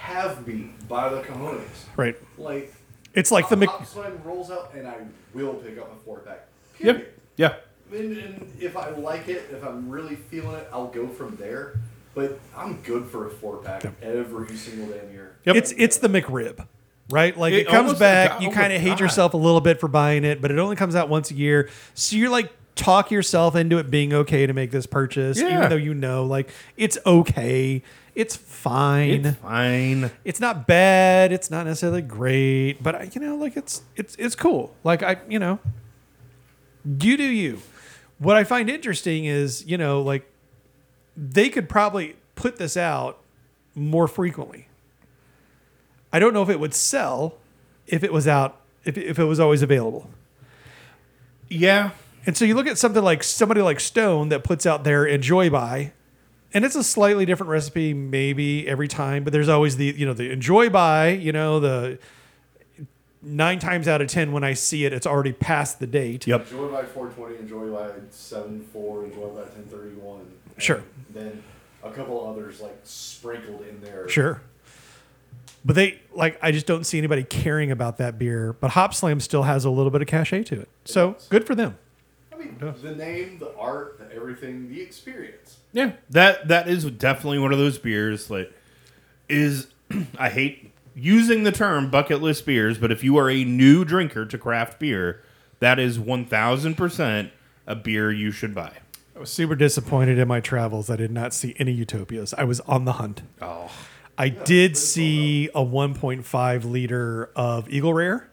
have 0.00 0.46
me 0.46 0.70
by 0.88 1.08
the 1.08 1.22
cojones. 1.22 1.64
Right. 1.96 2.16
Like, 2.36 2.74
It's 3.14 3.30
like 3.30 3.48
the 3.48 3.56
Mc. 3.56 3.68
Hop 3.68 4.24
rolls 4.24 4.50
out, 4.50 4.72
and 4.74 4.86
I 4.86 4.96
will 5.32 5.54
pick 5.54 5.78
up 5.78 5.92
a 5.92 6.04
four 6.04 6.18
pack. 6.18 6.46
Yep. 6.80 6.96
Period. 6.96 7.12
Yeah. 7.36 7.54
And, 7.92 8.16
and 8.18 8.52
if 8.60 8.76
I 8.76 8.90
like 8.90 9.28
it, 9.28 9.48
if 9.52 9.62
I'm 9.64 9.88
really 9.88 10.16
feeling 10.16 10.56
it, 10.56 10.68
I'll 10.72 10.88
go 10.88 11.06
from 11.06 11.36
there. 11.36 11.78
But 12.14 12.38
I'm 12.56 12.80
good 12.82 13.06
for 13.06 13.26
a 13.26 13.30
four 13.30 13.58
pack 13.58 13.84
every 14.02 14.56
single 14.56 14.86
damn 14.88 15.12
year. 15.12 15.36
Yep. 15.46 15.56
It's 15.56 15.72
it's 15.76 15.96
the 15.98 16.06
McRib, 16.08 16.64
right? 17.10 17.36
Like 17.36 17.52
it, 17.52 17.60
It 17.62 17.66
comes 17.66 17.76
almost- 17.88 17.98
back, 17.98 18.40
you 18.40 18.48
oh 18.48 18.50
my 18.52 18.56
kind 18.56 18.72
of 18.72 18.80
hate 18.80 18.90
God. 18.90 19.00
yourself 19.00 19.34
a 19.34 19.36
little 19.36 19.60
bit 19.60 19.80
for 19.80 19.88
buying 19.88 20.24
it, 20.24 20.40
but 20.40 20.52
it 20.52 20.58
only 20.60 20.76
comes 20.76 20.94
out 20.94 21.08
once 21.08 21.32
a 21.32 21.34
year. 21.34 21.68
So 21.94 22.14
you're 22.16 22.30
like 22.30 22.52
talk 22.76 23.10
yourself 23.10 23.54
into 23.54 23.78
it 23.78 23.90
being 23.90 24.12
okay 24.12 24.46
to 24.46 24.52
make 24.52 24.70
this 24.70 24.86
purchase, 24.86 25.38
Yeah. 25.40 25.58
even 25.58 25.70
though 25.70 25.76
you 25.76 25.94
know 25.94 26.24
like 26.24 26.50
it's 26.76 26.98
okay, 27.06 27.82
it's 28.14 28.36
fine. 28.36 29.26
It's 29.26 29.36
fine. 29.38 30.10
it's 30.24 30.40
not 30.40 30.66
bad. 30.66 31.32
It's 31.32 31.50
not 31.50 31.66
necessarily 31.66 32.02
great, 32.02 32.82
but 32.82 32.94
I, 32.94 33.10
you 33.12 33.20
know, 33.20 33.36
like 33.36 33.56
it's 33.56 33.82
it's 33.96 34.14
it's 34.16 34.34
cool. 34.34 34.74
Like 34.84 35.02
I, 35.02 35.18
you 35.28 35.38
know, 35.38 35.58
you 36.84 37.16
do 37.16 37.24
you. 37.24 37.60
What 38.18 38.36
I 38.36 38.44
find 38.44 38.70
interesting 38.70 39.24
is, 39.24 39.64
you 39.66 39.76
know, 39.76 40.00
like 40.00 40.28
they 41.16 41.48
could 41.48 41.68
probably 41.68 42.16
put 42.36 42.56
this 42.56 42.76
out 42.76 43.18
more 43.74 44.06
frequently. 44.08 44.68
I 46.12 46.20
don't 46.20 46.32
know 46.32 46.42
if 46.42 46.48
it 46.48 46.60
would 46.60 46.74
sell 46.74 47.34
if 47.86 48.04
it 48.04 48.12
was 48.12 48.28
out 48.28 48.60
if 48.84 48.96
if 48.96 49.18
it 49.18 49.24
was 49.24 49.40
always 49.40 49.62
available. 49.62 50.08
Yeah. 51.48 51.90
And 52.26 52.36
so 52.36 52.44
you 52.44 52.54
look 52.54 52.66
at 52.66 52.78
something 52.78 53.02
like 53.02 53.22
somebody 53.22 53.60
like 53.60 53.80
Stone 53.80 54.30
that 54.30 54.44
puts 54.44 54.66
out 54.66 54.84
their 54.84 55.04
Enjoy 55.04 55.50
By, 55.50 55.92
and 56.52 56.64
it's 56.64 56.76
a 56.76 56.84
slightly 56.84 57.26
different 57.26 57.50
recipe 57.50 57.92
maybe 57.92 58.66
every 58.68 58.88
time, 58.88 59.24
but 59.24 59.32
there's 59.32 59.48
always 59.48 59.76
the 59.76 59.86
you 59.96 60.06
know 60.06 60.14
the 60.14 60.30
Enjoy 60.30 60.70
By, 60.70 61.08
you 61.08 61.32
know 61.32 61.60
the 61.60 61.98
nine 63.22 63.58
times 63.58 63.88
out 63.88 64.00
of 64.00 64.08
ten 64.08 64.32
when 64.32 64.44
I 64.44 64.54
see 64.54 64.84
it, 64.84 64.92
it's 64.92 65.06
already 65.06 65.32
past 65.32 65.80
the 65.80 65.86
date. 65.86 66.26
Yep. 66.26 66.42
Enjoy 66.42 66.68
by 66.68 66.84
420, 66.84 67.38
enjoy 67.38 67.70
by 67.72 67.90
74, 68.10 69.04
enjoy 69.04 69.20
by 69.20 69.40
1031. 69.40 70.20
and 70.20 70.62
Sure. 70.62 70.82
Then 71.10 71.42
a 71.82 71.90
couple 71.90 72.26
others 72.26 72.60
like 72.60 72.78
sprinkled 72.84 73.62
in 73.62 73.80
there. 73.80 74.08
Sure. 74.08 74.40
But 75.64 75.76
they 75.76 76.00
like 76.12 76.38
I 76.42 76.52
just 76.52 76.66
don't 76.66 76.84
see 76.84 76.98
anybody 76.98 77.24
caring 77.24 77.70
about 77.70 77.96
that 77.98 78.18
beer. 78.18 78.52
But 78.52 78.72
Hop 78.72 78.94
Slam 78.94 79.20
still 79.20 79.44
has 79.44 79.64
a 79.64 79.70
little 79.70 79.90
bit 79.90 80.02
of 80.02 80.08
cachet 80.08 80.44
to 80.44 80.60
it, 80.60 80.68
so 80.84 81.12
does. 81.12 81.28
good 81.28 81.46
for 81.46 81.54
them. 81.54 81.78
I 82.60 82.64
mean, 82.64 82.74
the 82.82 82.94
name, 82.94 83.38
the 83.38 83.54
art, 83.56 83.98
the 83.98 84.14
everything, 84.14 84.68
the 84.68 84.80
experience. 84.80 85.58
Yeah, 85.72 85.92
that 86.10 86.48
that 86.48 86.68
is 86.68 86.84
definitely 86.84 87.38
one 87.38 87.52
of 87.52 87.58
those 87.58 87.78
beers 87.78 88.28
that 88.28 88.52
is. 89.28 89.68
I 90.18 90.30
hate 90.30 90.72
using 90.94 91.42
the 91.44 91.52
term 91.52 91.90
bucket 91.90 92.22
list 92.22 92.46
beers, 92.46 92.78
but 92.78 92.90
if 92.92 93.04
you 93.04 93.16
are 93.18 93.30
a 93.30 93.44
new 93.44 93.84
drinker 93.84 94.24
to 94.26 94.38
craft 94.38 94.78
beer, 94.78 95.22
that 95.60 95.78
is 95.78 95.98
one 95.98 96.24
thousand 96.24 96.76
percent 96.76 97.30
a 97.66 97.74
beer 97.74 98.12
you 98.12 98.30
should 98.30 98.54
buy. 98.54 98.78
I 99.16 99.20
was 99.20 99.30
super 99.30 99.54
disappointed 99.54 100.18
in 100.18 100.26
my 100.26 100.40
travels. 100.40 100.90
I 100.90 100.96
did 100.96 101.12
not 101.12 101.32
see 101.32 101.54
any 101.58 101.72
Utopias. 101.72 102.34
I 102.34 102.44
was 102.44 102.60
on 102.60 102.84
the 102.84 102.94
hunt. 102.94 103.22
Oh, 103.40 103.70
I 104.16 104.28
did 104.28 104.76
see 104.76 105.48
a 105.48 105.64
1.5 105.64 106.64
liter 106.70 107.30
of 107.34 107.68
Eagle 107.68 107.94
Rare, 107.94 108.28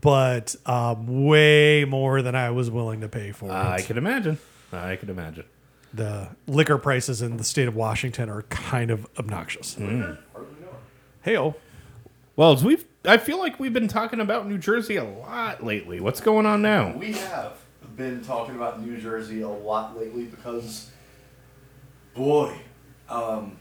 but 0.00 0.56
um, 0.66 1.24
way 1.26 1.84
more 1.84 2.22
than 2.22 2.34
I 2.34 2.50
was 2.50 2.70
willing 2.70 3.00
to 3.02 3.08
pay 3.08 3.32
for 3.32 3.50
I 3.50 3.78
it. 3.78 3.86
can 3.86 3.98
imagine. 3.98 4.38
I 4.72 4.96
can 4.96 5.10
imagine. 5.10 5.44
The 5.92 6.28
liquor 6.46 6.78
prices 6.78 7.20
in 7.20 7.36
the 7.36 7.44
state 7.44 7.68
of 7.68 7.76
Washington 7.76 8.30
are 8.30 8.42
kind 8.42 8.90
of 8.90 9.06
obnoxious. 9.18 9.74
Hardly 9.74 9.94
know. 10.00 10.16
Hey, 11.22 11.36
Well, 12.36 12.52
as 12.52 12.64
we've, 12.64 12.84
I 13.04 13.18
feel 13.18 13.38
like 13.38 13.60
we've 13.60 13.74
been 13.74 13.88
talking 13.88 14.18
about 14.20 14.48
New 14.48 14.56
Jersey 14.56 14.96
a 14.96 15.04
lot 15.04 15.62
lately. 15.62 16.00
What's 16.00 16.20
going 16.22 16.46
on 16.46 16.62
now? 16.62 16.96
We 16.96 17.12
have 17.12 17.58
been 17.96 18.24
talking 18.24 18.54
about 18.54 18.80
New 18.82 18.96
Jersey 18.98 19.42
a 19.42 19.48
lot 19.48 19.98
lately 19.98 20.24
because, 20.24 20.90
boy, 22.14 22.56
um, 23.10 23.58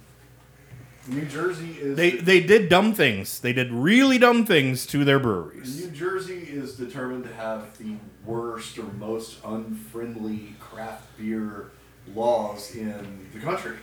New 1.08 1.26
Jersey 1.26 1.78
is 1.80 1.98
They 1.98 2.12
they 2.12 2.42
did 2.42 2.70
dumb 2.70 2.94
things. 2.94 3.40
They 3.40 3.54
did 3.54 3.72
really 3.72 4.18
dumb 4.18 4.46
things 4.46 4.86
to 4.88 5.04
their 5.04 5.20
breweries. 5.20 5.84
New 5.84 5.92
Jersey 5.92 6.40
is 6.40 6.76
determined 6.76 7.24
to 7.24 7.34
have 7.34 7.78
the 7.78 7.96
worst 8.24 8.78
or 8.78 8.84
most 8.84 9.38
unfriendly 9.44 10.56
craft 10.60 11.18
beer 11.18 11.72
laws 12.14 12.76
in 12.76 13.28
the 13.34 13.40
country. 13.40 13.78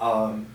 Um, 0.00 0.46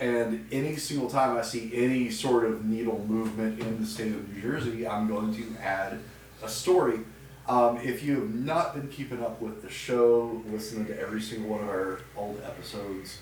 and 0.00 0.46
any 0.52 0.76
single 0.76 1.08
time 1.08 1.36
I 1.36 1.42
see 1.42 1.70
any 1.74 2.10
sort 2.10 2.44
of 2.44 2.64
needle 2.64 3.04
movement 3.06 3.60
in 3.60 3.80
the 3.80 3.86
state 3.86 4.12
of 4.12 4.28
New 4.28 4.40
Jersey, 4.40 4.86
I'm 4.86 5.08
going 5.08 5.34
to 5.34 5.62
add 5.62 5.98
a 6.42 6.48
story. 6.48 7.00
Um, 7.48 7.76
if 7.78 8.02
you 8.02 8.20
have 8.20 8.34
not 8.34 8.74
been 8.74 8.88
keeping 8.88 9.22
up 9.22 9.40
with 9.40 9.62
the 9.62 9.68
show, 9.70 10.42
listening 10.50 10.86
to 10.86 11.00
every 11.00 11.20
single 11.20 11.50
one 11.50 11.60
of 11.60 11.68
our 11.68 12.00
old 12.16 12.40
episodes, 12.44 13.18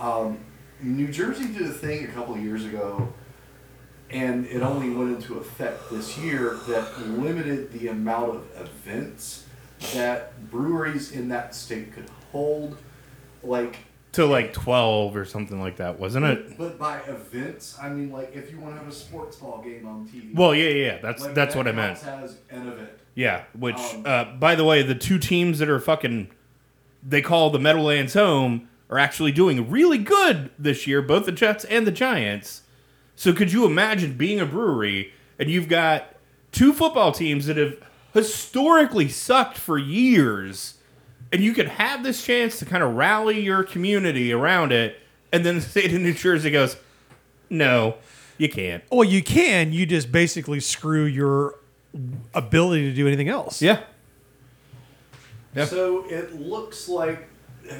um, 0.00 0.38
New 0.82 1.08
Jersey 1.08 1.46
did 1.52 1.62
a 1.62 1.70
thing 1.72 2.04
a 2.04 2.08
couple 2.08 2.34
of 2.34 2.42
years 2.42 2.64
ago 2.64 3.12
and 4.10 4.46
it 4.46 4.60
only 4.62 4.90
went 4.90 5.16
into 5.16 5.38
effect 5.38 5.90
this 5.90 6.16
year 6.18 6.58
that 6.68 7.08
limited 7.18 7.72
the 7.72 7.88
amount 7.88 8.36
of 8.36 8.46
events 8.60 9.46
that 9.94 10.50
breweries 10.50 11.12
in 11.12 11.28
that 11.28 11.54
state 11.54 11.92
could 11.92 12.06
hold 12.32 12.76
like 13.42 13.76
To 14.12 14.26
like 14.26 14.52
twelve 14.52 15.16
or 15.16 15.24
something 15.24 15.60
like 15.60 15.76
that, 15.76 15.98
wasn't 15.98 16.26
it? 16.26 16.56
but 16.58 16.78
by 16.78 16.98
events 17.06 17.76
i 17.82 17.88
mean 17.88 18.10
like 18.12 18.34
if 18.34 18.50
you 18.52 18.60
want 18.60 18.74
to 18.74 18.78
have 18.78 18.88
a 18.88 18.92
sports 18.94 19.36
ball 19.36 19.60
game 19.62 19.86
on 19.86 20.06
tv 20.06 20.34
Well, 20.34 20.54
yeah, 20.54 20.68
yeah. 20.70 20.98
That's 21.02 21.22
like, 21.22 21.34
that's 21.34 21.54
what 21.56 21.66
I 21.66 21.72
meant. 21.72 22.00
counts 22.00 22.34
as 22.34 22.38
an 22.50 22.68
event 22.68 22.90
Yeah, 23.14 23.44
which, 23.58 23.76
Um, 23.76 24.02
uh, 24.06 24.24
by 24.36 24.54
the 24.54 24.64
way, 24.64 24.82
the 24.82 24.94
two 24.94 25.18
teams 25.18 25.58
that 25.60 25.68
are 25.68 25.80
fucking, 25.80 26.30
they 27.02 27.22
call 27.22 27.50
the 27.50 27.58
Meadowlands 27.58 28.14
home, 28.14 28.68
are 28.90 28.98
actually 28.98 29.32
doing 29.32 29.70
really 29.70 29.98
good 29.98 30.50
this 30.58 30.86
year, 30.86 31.02
both 31.02 31.26
the 31.26 31.32
Jets 31.32 31.64
and 31.64 31.86
the 31.86 31.92
Giants. 31.92 32.62
So 33.16 33.32
could 33.32 33.52
you 33.52 33.64
imagine 33.64 34.16
being 34.16 34.40
a 34.40 34.46
brewery 34.46 35.12
and 35.38 35.50
you've 35.50 35.68
got 35.68 36.14
two 36.52 36.72
football 36.72 37.12
teams 37.12 37.46
that 37.46 37.56
have 37.56 37.76
historically 38.12 39.08
sucked 39.08 39.58
for 39.58 39.76
years, 39.76 40.74
and 41.32 41.42
you 41.42 41.52
could 41.52 41.68
have 41.68 42.04
this 42.04 42.24
chance 42.24 42.58
to 42.60 42.64
kind 42.64 42.82
of 42.82 42.94
rally 42.94 43.40
your 43.40 43.64
community 43.64 44.32
around 44.32 44.72
it, 44.72 45.00
and 45.32 45.44
then 45.44 45.54
the 45.56 45.60
state 45.60 45.92
of 45.92 46.00
New 46.00 46.14
Jersey 46.14 46.50
goes, 46.50 46.76
no, 47.50 47.96
you 48.38 48.48
can't. 48.48 48.82
well, 48.90 49.04
you 49.04 49.22
can. 49.22 49.72
You 49.72 49.86
just 49.86 50.10
basically 50.10 50.60
screw 50.60 51.04
your 51.04 51.56
ability 52.34 52.88
to 52.90 52.94
do 52.94 53.06
anything 53.06 53.28
else. 53.28 53.62
Yeah. 53.62 53.80
Yeah. 55.54 55.66
So 55.66 56.04
it 56.08 56.34
looks 56.40 56.88
like 56.88 57.28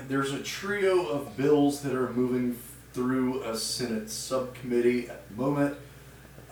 there's 0.08 0.32
a 0.32 0.42
trio 0.42 1.06
of 1.06 1.36
bills 1.36 1.82
that 1.82 1.94
are 1.94 2.10
moving 2.12 2.58
through 2.92 3.42
a 3.42 3.56
Senate 3.56 4.08
subcommittee 4.10 5.08
at 5.08 5.28
the 5.28 5.34
moment 5.34 5.76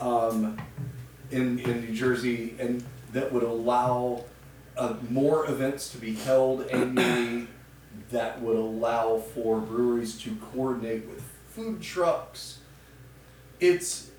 um, 0.00 0.60
in, 1.30 1.58
in 1.60 1.80
New 1.82 1.94
Jersey, 1.94 2.54
and 2.58 2.84
that 3.12 3.32
would 3.32 3.42
allow 3.42 4.24
uh, 4.76 4.94
more 5.08 5.46
events 5.46 5.90
to 5.90 5.98
be 5.98 6.14
held 6.14 6.66
annually. 6.68 7.46
That 8.10 8.42
would 8.42 8.56
allow 8.56 9.18
for 9.18 9.58
breweries 9.60 10.20
to 10.22 10.36
coordinate 10.52 11.06
with 11.08 11.22
food 11.48 11.80
trucks. 11.80 12.58
It's 13.60 14.10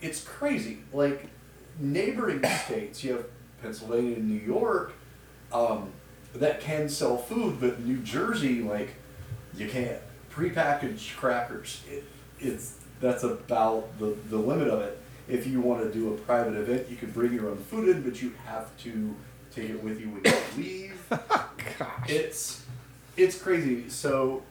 it's 0.00 0.22
crazy. 0.24 0.78
Like 0.92 1.28
neighboring 1.78 2.42
states, 2.64 3.04
you 3.04 3.12
have 3.14 3.26
Pennsylvania 3.60 4.16
and 4.16 4.28
New 4.28 4.40
York. 4.46 4.94
Um, 5.52 5.92
that 6.34 6.60
can 6.60 6.88
sell 6.88 7.16
food, 7.16 7.60
but 7.60 7.80
New 7.80 7.98
Jersey, 7.98 8.62
like, 8.62 8.94
you 9.56 9.68
can't. 9.68 9.98
Prepackaged 10.32 11.16
crackers, 11.16 11.82
it, 11.90 12.04
it's 12.40 12.76
that's 13.00 13.22
about 13.22 13.98
the, 13.98 14.16
the 14.30 14.36
limit 14.38 14.68
of 14.68 14.80
it. 14.80 14.98
If 15.28 15.46
you 15.46 15.60
want 15.60 15.82
to 15.82 15.92
do 15.92 16.14
a 16.14 16.16
private 16.16 16.54
event, 16.54 16.88
you 16.88 16.96
can 16.96 17.10
bring 17.10 17.32
your 17.34 17.48
own 17.50 17.58
food 17.58 17.88
in, 17.88 18.02
but 18.02 18.22
you 18.22 18.32
have 18.46 18.74
to 18.78 19.14
take 19.54 19.68
it 19.70 19.82
with 19.82 20.00
you 20.00 20.08
when 20.08 20.24
you 20.24 20.32
leave. 20.56 21.20
It's 22.08 22.64
it's 23.16 23.40
crazy. 23.40 23.88
So 23.90 24.42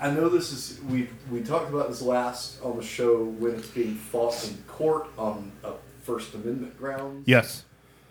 I 0.00 0.10
know 0.10 0.28
this 0.28 0.50
is 0.52 0.80
we 0.88 1.08
we 1.30 1.42
talked 1.42 1.70
about 1.72 1.88
this 1.88 2.02
last 2.02 2.60
on 2.62 2.76
the 2.76 2.82
show 2.82 3.22
when 3.24 3.52
it's 3.54 3.68
being 3.68 3.94
fought 3.94 4.48
in 4.48 4.56
court 4.66 5.06
on 5.16 5.52
a 5.62 5.72
First 6.02 6.34
Amendment 6.34 6.76
grounds 6.78 7.28
Yes. 7.28 7.64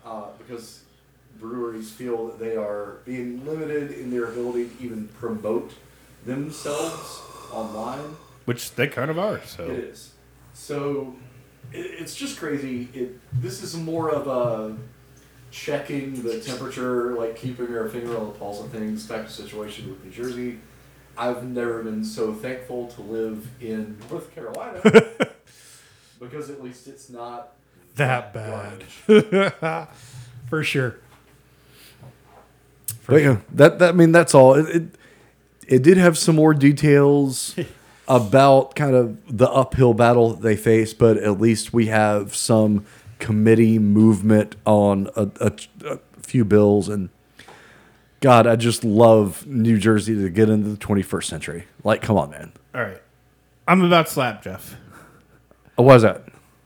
uh, 0.06 0.26
because 0.38 0.80
breweries 1.40 1.90
feel 1.90 2.26
that 2.28 2.38
they 2.38 2.56
are 2.56 2.98
being 3.04 3.44
limited 3.46 3.92
in 3.92 4.10
their 4.10 4.26
ability 4.26 4.68
to 4.68 4.84
even 4.84 5.08
promote 5.18 5.72
themselves 6.24 7.20
online. 7.52 8.16
Which 8.44 8.74
they 8.74 8.86
kind 8.88 9.10
of 9.10 9.18
are. 9.18 9.40
So. 9.44 9.64
It 9.64 9.78
is. 9.78 10.12
So 10.52 11.14
it, 11.72 11.78
it's 11.78 12.14
just 12.14 12.38
crazy. 12.38 12.88
It 12.92 13.20
this 13.32 13.62
is 13.62 13.76
more 13.76 14.10
of 14.10 14.26
a 14.26 14.76
checking 15.50 16.22
the 16.22 16.40
temperature, 16.40 17.14
like 17.16 17.36
keeping 17.36 17.68
your 17.68 17.88
finger 17.88 18.16
on 18.16 18.26
the 18.28 18.32
pulse 18.32 18.60
of 18.62 18.70
things 18.70 19.06
type 19.08 19.24
of 19.26 19.30
situation 19.30 19.90
with 19.90 20.04
New 20.04 20.10
Jersey. 20.10 20.58
I've 21.18 21.44
never 21.44 21.82
been 21.82 22.04
so 22.04 22.32
thankful 22.32 22.88
to 22.88 23.02
live 23.02 23.46
in 23.60 23.98
North 24.10 24.34
Carolina 24.34 24.80
because 26.20 26.50
at 26.50 26.62
least 26.62 26.86
it's 26.86 27.10
not 27.10 27.52
That 27.96 28.32
bad. 28.32 28.84
For 30.48 30.64
sure. 30.64 30.96
But 33.10 33.22
yeah, 33.22 33.40
that, 33.52 33.78
that 33.78 33.88
I 33.90 33.92
mean 33.92 34.12
that's 34.12 34.34
all. 34.34 34.54
It, 34.54 34.68
it 34.68 34.82
it 35.66 35.82
did 35.82 35.96
have 35.98 36.18
some 36.18 36.36
more 36.36 36.54
details 36.54 37.56
about 38.08 38.74
kind 38.74 38.94
of 38.94 39.38
the 39.38 39.48
uphill 39.50 39.94
battle 39.94 40.34
they 40.34 40.56
face, 40.56 40.94
but 40.94 41.16
at 41.18 41.40
least 41.40 41.72
we 41.72 41.86
have 41.86 42.34
some 42.34 42.84
committee 43.18 43.78
movement 43.78 44.56
on 44.64 45.08
a, 45.14 45.28
a, 45.40 45.52
a 45.84 45.98
few 46.22 46.44
bills 46.44 46.88
and 46.88 47.10
God, 48.20 48.46
I 48.46 48.56
just 48.56 48.84
love 48.84 49.46
New 49.46 49.78
Jersey 49.78 50.14
to 50.14 50.28
get 50.28 50.50
into 50.50 50.68
the 50.68 50.76
21st 50.76 51.24
century. 51.24 51.64
Like, 51.84 52.02
come 52.02 52.18
on, 52.18 52.30
man. 52.30 52.52
All 52.74 52.82
right. 52.82 53.00
I'm 53.66 53.82
about 53.82 54.06
to 54.06 54.12
slap 54.12 54.42
Jeff. 54.42 54.74
Uh, 54.74 54.96
oh, 55.78 55.82
what 55.84 55.96
is 55.96 56.02
that? 56.02 56.24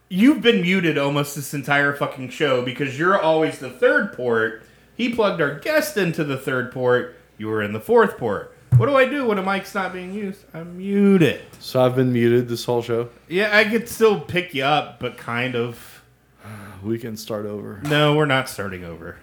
You've 0.09 0.43
been 0.43 0.63
muted 0.63 0.99
almost 0.99 1.37
this 1.37 1.55
entire 1.55 1.95
fucking 1.95 2.31
show 2.31 2.65
because 2.65 2.99
you're 2.99 3.21
always 3.21 3.61
the 3.61 3.71
third 3.71 4.15
port. 4.15 4.65
He 4.97 5.13
plugged 5.13 5.41
our 5.41 5.59
guest 5.59 5.97
into 5.97 6.25
the 6.25 6.37
third 6.37 6.71
port. 6.73 7.17
You 7.39 7.49
were 7.49 7.63
in 7.63 7.73
the 7.73 7.81
fourth 7.81 8.17
port. 8.17 8.55
What 8.77 8.87
do 8.87 8.97
I 8.97 9.05
do 9.07 9.27
when 9.27 9.39
a 9.39 9.43
mic's 9.43 9.75
not 9.75 9.93
being 9.93 10.13
used? 10.15 10.45
I 10.53 10.63
mute 10.65 11.23
it. 11.23 11.43
So 11.61 11.85
I've 11.85 11.95
been 11.95 12.13
muted 12.13 12.49
this 12.49 12.65
whole 12.65 12.83
show. 12.83 13.09
Yeah, 13.29 13.57
I 13.57 13.65
could 13.65 13.89
still 13.89 14.21
pick 14.21 14.53
you 14.55 14.65
up, 14.65 14.99
but 15.01 15.17
kind 15.17 15.55
of. 15.57 16.03
We 16.83 16.99
can 16.99 17.17
start 17.17 17.47
over. 17.47 17.81
No, 17.85 18.15
we're 18.15 18.27
not 18.27 18.49
starting 18.49 18.85
over. 18.85 19.17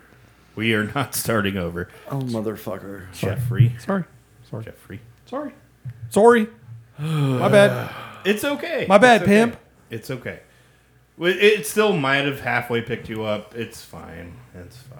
We 0.55 0.73
are 0.73 0.85
not 0.85 1.13
starting 1.23 1.57
over. 1.57 1.89
Oh, 2.09 2.19
motherfucker. 2.21 3.11
Jeffrey. 3.13 3.75
Sorry. 3.79 4.03
Sorry. 4.49 4.63
Jeffrey. 4.65 4.99
Sorry. 5.25 5.51
Sorry. 6.09 6.47
My 6.97 7.47
bad. 7.49 7.89
It's 8.25 8.43
okay. 8.43 8.85
My 8.87 8.97
bad, 8.99 9.21
It's 9.21 9.23
okay. 9.23 9.31
pimp. 9.39 9.57
It's 9.89 10.11
okay. 10.11 10.39
Well, 11.17 11.33
It 11.35 11.65
still 11.65 11.95
might 11.97 12.25
have 12.25 12.39
halfway 12.41 12.81
picked 12.81 13.09
you 13.09 13.23
up. 13.23 13.55
It's 13.55 13.83
fine. 13.83 14.33
It's 14.55 14.77
fine. 14.77 14.90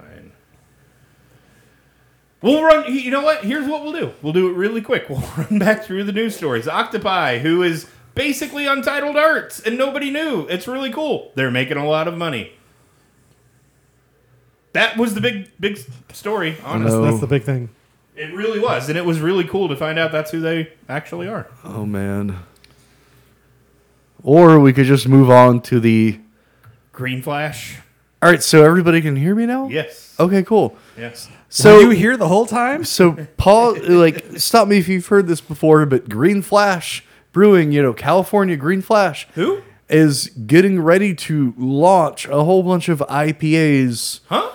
We'll 2.41 2.63
run. 2.63 2.91
You 2.93 3.12
know 3.12 3.21
what? 3.21 3.43
Here's 3.43 3.67
what 3.67 3.84
we'll 3.84 3.93
do. 3.93 4.13
We'll 4.21 4.34
do 4.34 4.49
it 4.49 4.54
really 4.54 4.82
quick. 4.82 5.06
We'll 5.10 5.21
run 5.38 5.60
back 5.60 5.84
through 5.84 6.06
the 6.06 6.12
news 6.12 6.36
stories. 6.36 6.67
Octopi, 6.67 7.39
who 7.39 7.62
is 7.63 7.88
basically 8.15 8.65
Untitled 8.65 9.15
Arts, 9.15 9.60
and 9.60 9.77
nobody 9.77 10.10
knew. 10.10 10.47
It's 10.49 10.67
really 10.67 10.91
cool. 10.91 11.32
They're 11.36 11.51
making 11.51 11.77
a 11.77 11.88
lot 11.88 12.08
of 12.08 12.17
money. 12.17 12.54
That 14.73 14.97
was 14.97 15.13
the 15.15 15.21
big, 15.21 15.51
big 15.60 15.80
story. 16.13 16.58
Honestly, 16.63 16.99
know. 16.99 17.06
That's 17.06 17.19
the 17.19 17.27
big 17.27 17.43
thing. 17.43 17.69
it 18.15 18.34
really 18.34 18.60
was, 18.60 18.88
and 18.89 18.97
it 18.97 19.06
was 19.06 19.19
really 19.19 19.43
cool 19.43 19.67
to 19.67 19.75
find 19.75 19.99
out 19.99 20.12
that's 20.12 20.32
who 20.32 20.39
they 20.39 20.71
actually 20.88 21.27
are. 21.27 21.47
Oh, 21.63 21.86
man. 21.86 22.39
Or 24.23 24.60
we 24.60 24.71
could 24.71 24.86
just 24.86 25.08
move 25.08 25.30
on 25.30 25.62
to 25.63 25.80
the. 25.80 26.19
Green 26.93 27.21
Flash. 27.21 27.80
All 28.24 28.30
right, 28.30 28.44
so 28.44 28.64
everybody 28.64 29.02
can 29.02 29.16
hear 29.16 29.34
me 29.34 29.46
now? 29.48 29.68
Yes. 29.68 30.16
Okay, 30.20 30.44
cool. 30.44 30.78
Yes. 30.98 31.28
So 31.50 31.78
Were 31.78 31.82
you 31.82 31.90
here 31.90 32.18
the 32.18 32.28
whole 32.28 32.46
time? 32.46 32.84
So 32.86 33.26
Paul, 33.38 33.76
like, 33.90 34.24
stop 34.38 34.68
me 34.68 34.78
if 34.78 34.88
you've 34.88 35.08
heard 35.08 35.28
this 35.28 35.42
before, 35.42 35.86
but 35.88 36.08
Green 36.08 36.42
Flash 36.44 37.04
Brewing, 37.32 37.72
you 37.72 37.82
know, 37.82 37.94
California 37.94 38.56
Green 38.58 38.82
Flash, 38.82 39.28
Who? 39.34 39.64
is 39.90 40.28
getting 40.46 40.82
ready 40.82 41.16
to 41.16 41.54
launch 41.58 42.28
a 42.28 42.44
whole 42.44 42.62
bunch 42.62 42.90
of 42.90 43.00
IPAs. 43.00 44.20
Huh? 44.28 44.52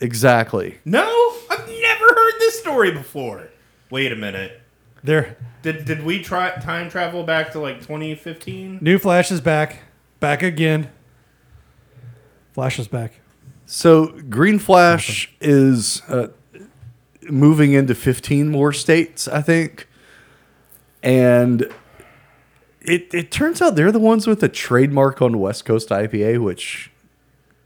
Exactly. 0.00 0.78
No, 0.84 1.34
I've 1.50 1.68
never 1.68 2.04
heard 2.06 2.34
this 2.40 2.58
story 2.58 2.90
before. 2.90 3.48
Wait 3.90 4.10
a 4.12 4.16
minute. 4.16 4.60
There. 5.04 5.36
Did 5.62 5.84
did 5.84 6.02
we 6.04 6.22
try 6.22 6.50
time 6.56 6.90
travel 6.90 7.22
back 7.22 7.52
to 7.52 7.60
like 7.60 7.80
2015? 7.80 8.78
New 8.80 8.98
Flash 8.98 9.30
is 9.30 9.40
back. 9.40 9.80
Back 10.20 10.42
again. 10.42 10.90
Flash 12.52 12.78
is 12.78 12.88
back. 12.88 13.20
So 13.66 14.08
Green 14.28 14.58
Flash 14.58 15.32
is 15.40 16.02
uh, 16.08 16.28
moving 17.22 17.72
into 17.72 17.94
15 17.94 18.48
more 18.48 18.72
states, 18.72 19.28
I 19.28 19.42
think. 19.42 19.86
And 21.02 21.72
it, 22.80 23.14
it 23.14 23.30
turns 23.30 23.62
out 23.62 23.76
they're 23.76 23.92
the 23.92 23.98
ones 24.00 24.26
with 24.26 24.40
the 24.40 24.48
trademark 24.48 25.22
on 25.22 25.38
West 25.38 25.64
Coast 25.64 25.90
IPA, 25.90 26.42
which 26.42 26.90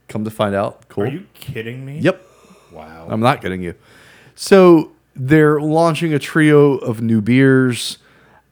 come 0.07 0.23
to 0.23 0.31
find 0.31 0.53
out, 0.53 0.87
cool. 0.89 1.05
Are 1.05 1.07
you 1.07 1.25
kidding 1.33 1.85
me? 1.85 1.99
Yep. 1.99 2.21
Wow. 2.71 3.07
I'm 3.09 3.21
not 3.21 3.41
kidding 3.41 3.63
you. 3.63 3.73
So 4.35 4.91
they're 5.15 5.59
launching 5.59 6.13
a 6.13 6.19
trio 6.19 6.73
of 6.75 7.01
new 7.01 7.21
beers, 7.21 7.97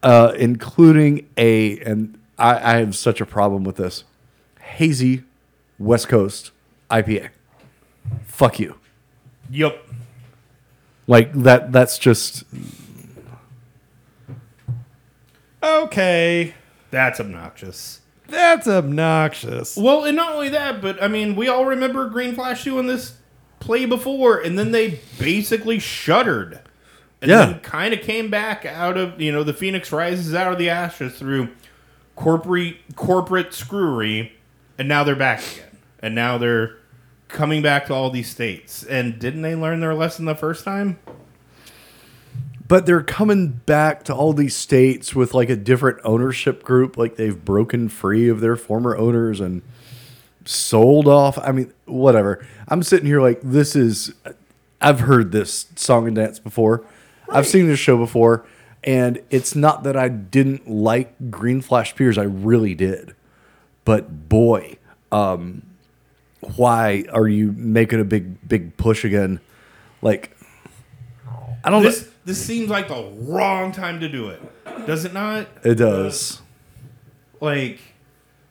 uh, 0.01 0.33
including 0.37 1.29
a, 1.37 1.79
and 1.81 2.17
I, 2.39 2.73
I 2.73 2.77
have 2.77 2.95
such 2.95 3.21
a 3.21 3.25
problem 3.25 3.63
with 3.63 3.75
this, 3.75 4.05
hazy 4.59 5.23
West 5.83 6.07
Coast 6.07 6.51
IPA. 6.89 7.29
Fuck 8.25 8.59
you. 8.59 8.77
yep. 9.49 9.85
Like 11.07 11.33
that. 11.33 11.71
That's 11.71 11.97
just 11.97 12.43
Okay. 15.61 16.53
That's 16.91 17.19
obnoxious. 17.19 18.01
That's 18.27 18.67
obnoxious. 18.67 19.75
Well, 19.77 20.05
and 20.05 20.15
not 20.15 20.33
only 20.33 20.49
that, 20.49 20.81
but 20.81 21.01
I 21.01 21.07
mean, 21.07 21.35
we 21.35 21.47
all 21.47 21.65
remember 21.65 22.07
Green 22.09 22.35
Flash 22.35 22.63
doing 22.63 22.87
this 22.87 23.17
play 23.59 23.85
before, 23.85 24.39
and 24.39 24.57
then 24.57 24.71
they 24.71 24.99
basically 25.19 25.79
shuttered. 25.79 26.59
And 27.21 27.31
Yeah. 27.31 27.45
then 27.45 27.59
kind 27.61 27.93
of 27.93 28.01
came 28.01 28.29
back 28.29 28.65
out 28.65 28.97
of, 28.97 29.19
you 29.21 29.31
know, 29.31 29.43
the 29.43 29.53
Phoenix 29.53 29.91
rises 29.91 30.33
out 30.35 30.51
of 30.51 30.57
the 30.59 30.69
ashes 30.69 31.13
through 31.17 31.49
corporate 32.15 32.77
corporate 32.95 33.53
screwery, 33.53 34.33
and 34.77 34.87
now 34.87 35.03
they're 35.03 35.15
back 35.15 35.39
again. 35.39 35.72
And 36.03 36.13
now 36.13 36.37
they're 36.37 36.77
coming 37.29 37.63
back 37.63 37.87
to 37.87 37.93
all 37.95 38.11
these 38.11 38.29
states. 38.29 38.83
And 38.83 39.17
didn't 39.17 39.41
they 39.41 39.55
learn 39.55 39.79
their 39.79 39.95
lesson 39.95 40.25
the 40.25 40.35
first 40.35 40.63
time? 40.63 40.99
but 42.67 42.85
they're 42.85 43.03
coming 43.03 43.49
back 43.49 44.03
to 44.03 44.15
all 44.15 44.33
these 44.33 44.55
states 44.55 45.13
with 45.13 45.33
like 45.33 45.49
a 45.49 45.55
different 45.55 45.99
ownership 46.03 46.63
group. 46.63 46.97
Like 46.97 47.17
they've 47.17 47.45
broken 47.45 47.89
free 47.89 48.29
of 48.29 48.39
their 48.39 48.55
former 48.55 48.95
owners 48.97 49.39
and 49.39 49.61
sold 50.45 51.07
off. 51.07 51.37
I 51.37 51.51
mean 51.51 51.73
whatever. 51.85 52.45
I'm 52.67 52.81
sitting 52.81 53.05
here 53.05 53.21
like 53.21 53.41
this 53.43 53.75
is 53.75 54.13
i've 54.81 55.01
heard 55.01 55.31
this 55.31 55.67
song 55.75 56.07
and 56.07 56.15
dance 56.15 56.39
before. 56.39 56.83
I've 57.29 57.47
seen 57.47 57.67
this 57.67 57.79
show 57.79 57.97
before. 57.97 58.45
And 58.83 59.21
it's 59.29 59.55
not 59.55 59.83
that 59.83 59.95
i 59.95 60.07
didn't 60.09 60.67
like 60.67 61.29
green 61.29 61.61
flash 61.61 61.95
Piers, 61.95 62.17
i 62.17 62.23
really 62.23 62.75
did. 62.75 63.15
But 63.85 64.29
boy 64.29 64.77
um 65.11 65.63
why 66.57 67.05
are 67.11 67.27
you 67.27 67.51
making 67.53 67.99
a 67.99 68.03
big 68.03 68.47
big 68.47 68.75
push 68.77 69.03
again 69.05 69.39
like 70.01 70.35
i 71.63 71.69
don't 71.69 71.83
This 71.83 72.09
this 72.25 72.43
seems 72.43 72.69
like 72.69 72.87
the 72.87 73.11
wrong 73.19 73.71
time 73.71 73.99
to 73.99 74.07
do 74.07 74.29
it. 74.29 74.41
Does 74.87 75.03
it 75.05 75.13
not? 75.13 75.47
It 75.63 75.75
does. 75.75 76.41
like 77.41 77.79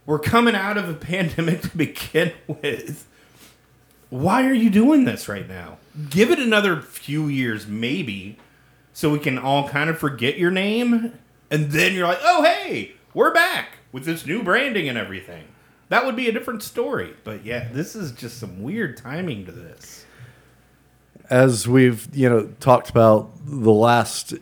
we're 0.05 0.19
coming 0.19 0.55
out 0.55 0.77
of 0.77 0.89
a 0.89 0.95
pandemic 1.13 1.63
to 1.63 1.77
begin 1.77 2.33
with. 2.47 3.07
Why 4.11 4.47
are 4.47 4.53
you 4.53 4.69
doing 4.69 5.05
this 5.05 5.27
right 5.29 5.49
now? 5.49 5.79
Give 6.11 6.31
it 6.31 6.39
another 6.39 6.83
few 6.83 7.29
years, 7.29 7.67
maybe, 7.67 8.37
so 8.93 9.11
we 9.11 9.19
can 9.19 9.39
all 9.39 9.69
kind 9.69 9.89
of 9.89 9.99
forget 9.99 10.37
your 10.37 10.51
name, 10.51 11.19
and 11.51 11.71
then 11.73 11.95
you're 11.95 12.07
like, 12.07 12.21
oh 12.23 12.43
hey, 12.43 12.93
we're 13.15 13.33
back 13.33 13.79
with 13.91 14.05
this 14.05 14.27
new 14.27 14.43
branding 14.43 14.87
and 14.89 14.99
everything. 14.99 15.45
That 15.93 16.07
would 16.07 16.17
be 16.17 16.27
a 16.27 16.33
different 16.33 16.63
story. 16.63 17.13
But 17.23 17.45
yeah, 17.45 17.69
this 17.71 17.95
is 17.95 18.13
just 18.13 18.39
some 18.39 18.63
weird 18.63 18.97
timing 18.97 19.45
to 19.45 19.53
this. 19.53 20.07
As 21.29 21.69
we've 21.69 22.09
you 22.17 22.31
know 22.31 22.47
talked 22.61 22.89
about 22.89 23.31
the 23.45 23.71
last 23.73 24.33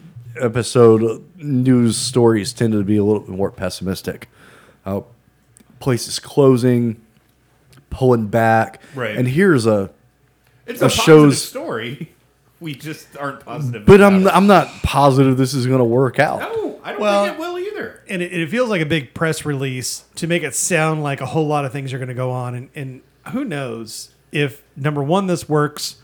episode, 0.41 1.25
news 1.37 1.97
stories 1.97 2.53
tend 2.53 2.73
to 2.75 2.85
be 2.85 2.97
a 2.99 3.03
little 3.03 3.19
bit 3.19 3.31
more 3.31 3.51
pessimistic. 3.51 4.29
Uh, 4.87 5.01
places 5.81 6.21
closing, 6.21 7.01
pulling 7.91 8.29
back, 8.29 8.81
Right. 8.95 9.17
And 9.17 9.27
here's 9.27 9.67
a, 9.67 9.91
It's 10.67 10.81
a 10.81 10.85
positive 10.85 11.05
shows- 11.05 11.43
story. 11.45 12.15
We 12.71 12.75
just 12.75 13.17
aren't 13.17 13.41
positive. 13.41 13.87
but 13.87 13.97
about 14.01 14.13
I'm 14.13 14.27
it. 14.27 14.35
I'm 14.35 14.47
not 14.47 14.69
positive 14.83 15.37
this 15.39 15.55
is 15.55 15.67
going 15.67 15.79
to 15.79 15.85
work 15.85 16.19
out. 16.19 16.41
no, 16.41 16.79
I 16.85 16.93
don't 16.93 17.01
Well- 17.01 17.25
think 17.25 17.37
it 17.37 17.41
will 17.41 17.59
either. 17.59 18.03
And 18.09 18.21
it, 18.23 18.33
it 18.33 18.51
feels 18.51 18.69
like 18.69 18.83
a 18.83 18.87
big 18.87 19.15
press 19.15 19.45
release 19.47 20.05
to 20.17 20.27
make 20.27 20.43
it 20.43 20.55
sound 20.55 21.03
like 21.03 21.21
a 21.21 21.27
whole 21.27 21.47
lot 21.47 21.65
of 21.65 21.73
things 21.73 21.93
are 21.95 21.99
going 21.99 22.09
to 22.09 22.15
go 22.15 22.31
on. 22.33 22.55
And, 22.55 22.69
and 22.75 23.01
who 23.33 23.45
knows 23.45 24.15
if, 24.33 24.63
number 24.77 25.03
one, 25.03 25.27
this 25.27 25.49
works, 25.49 25.97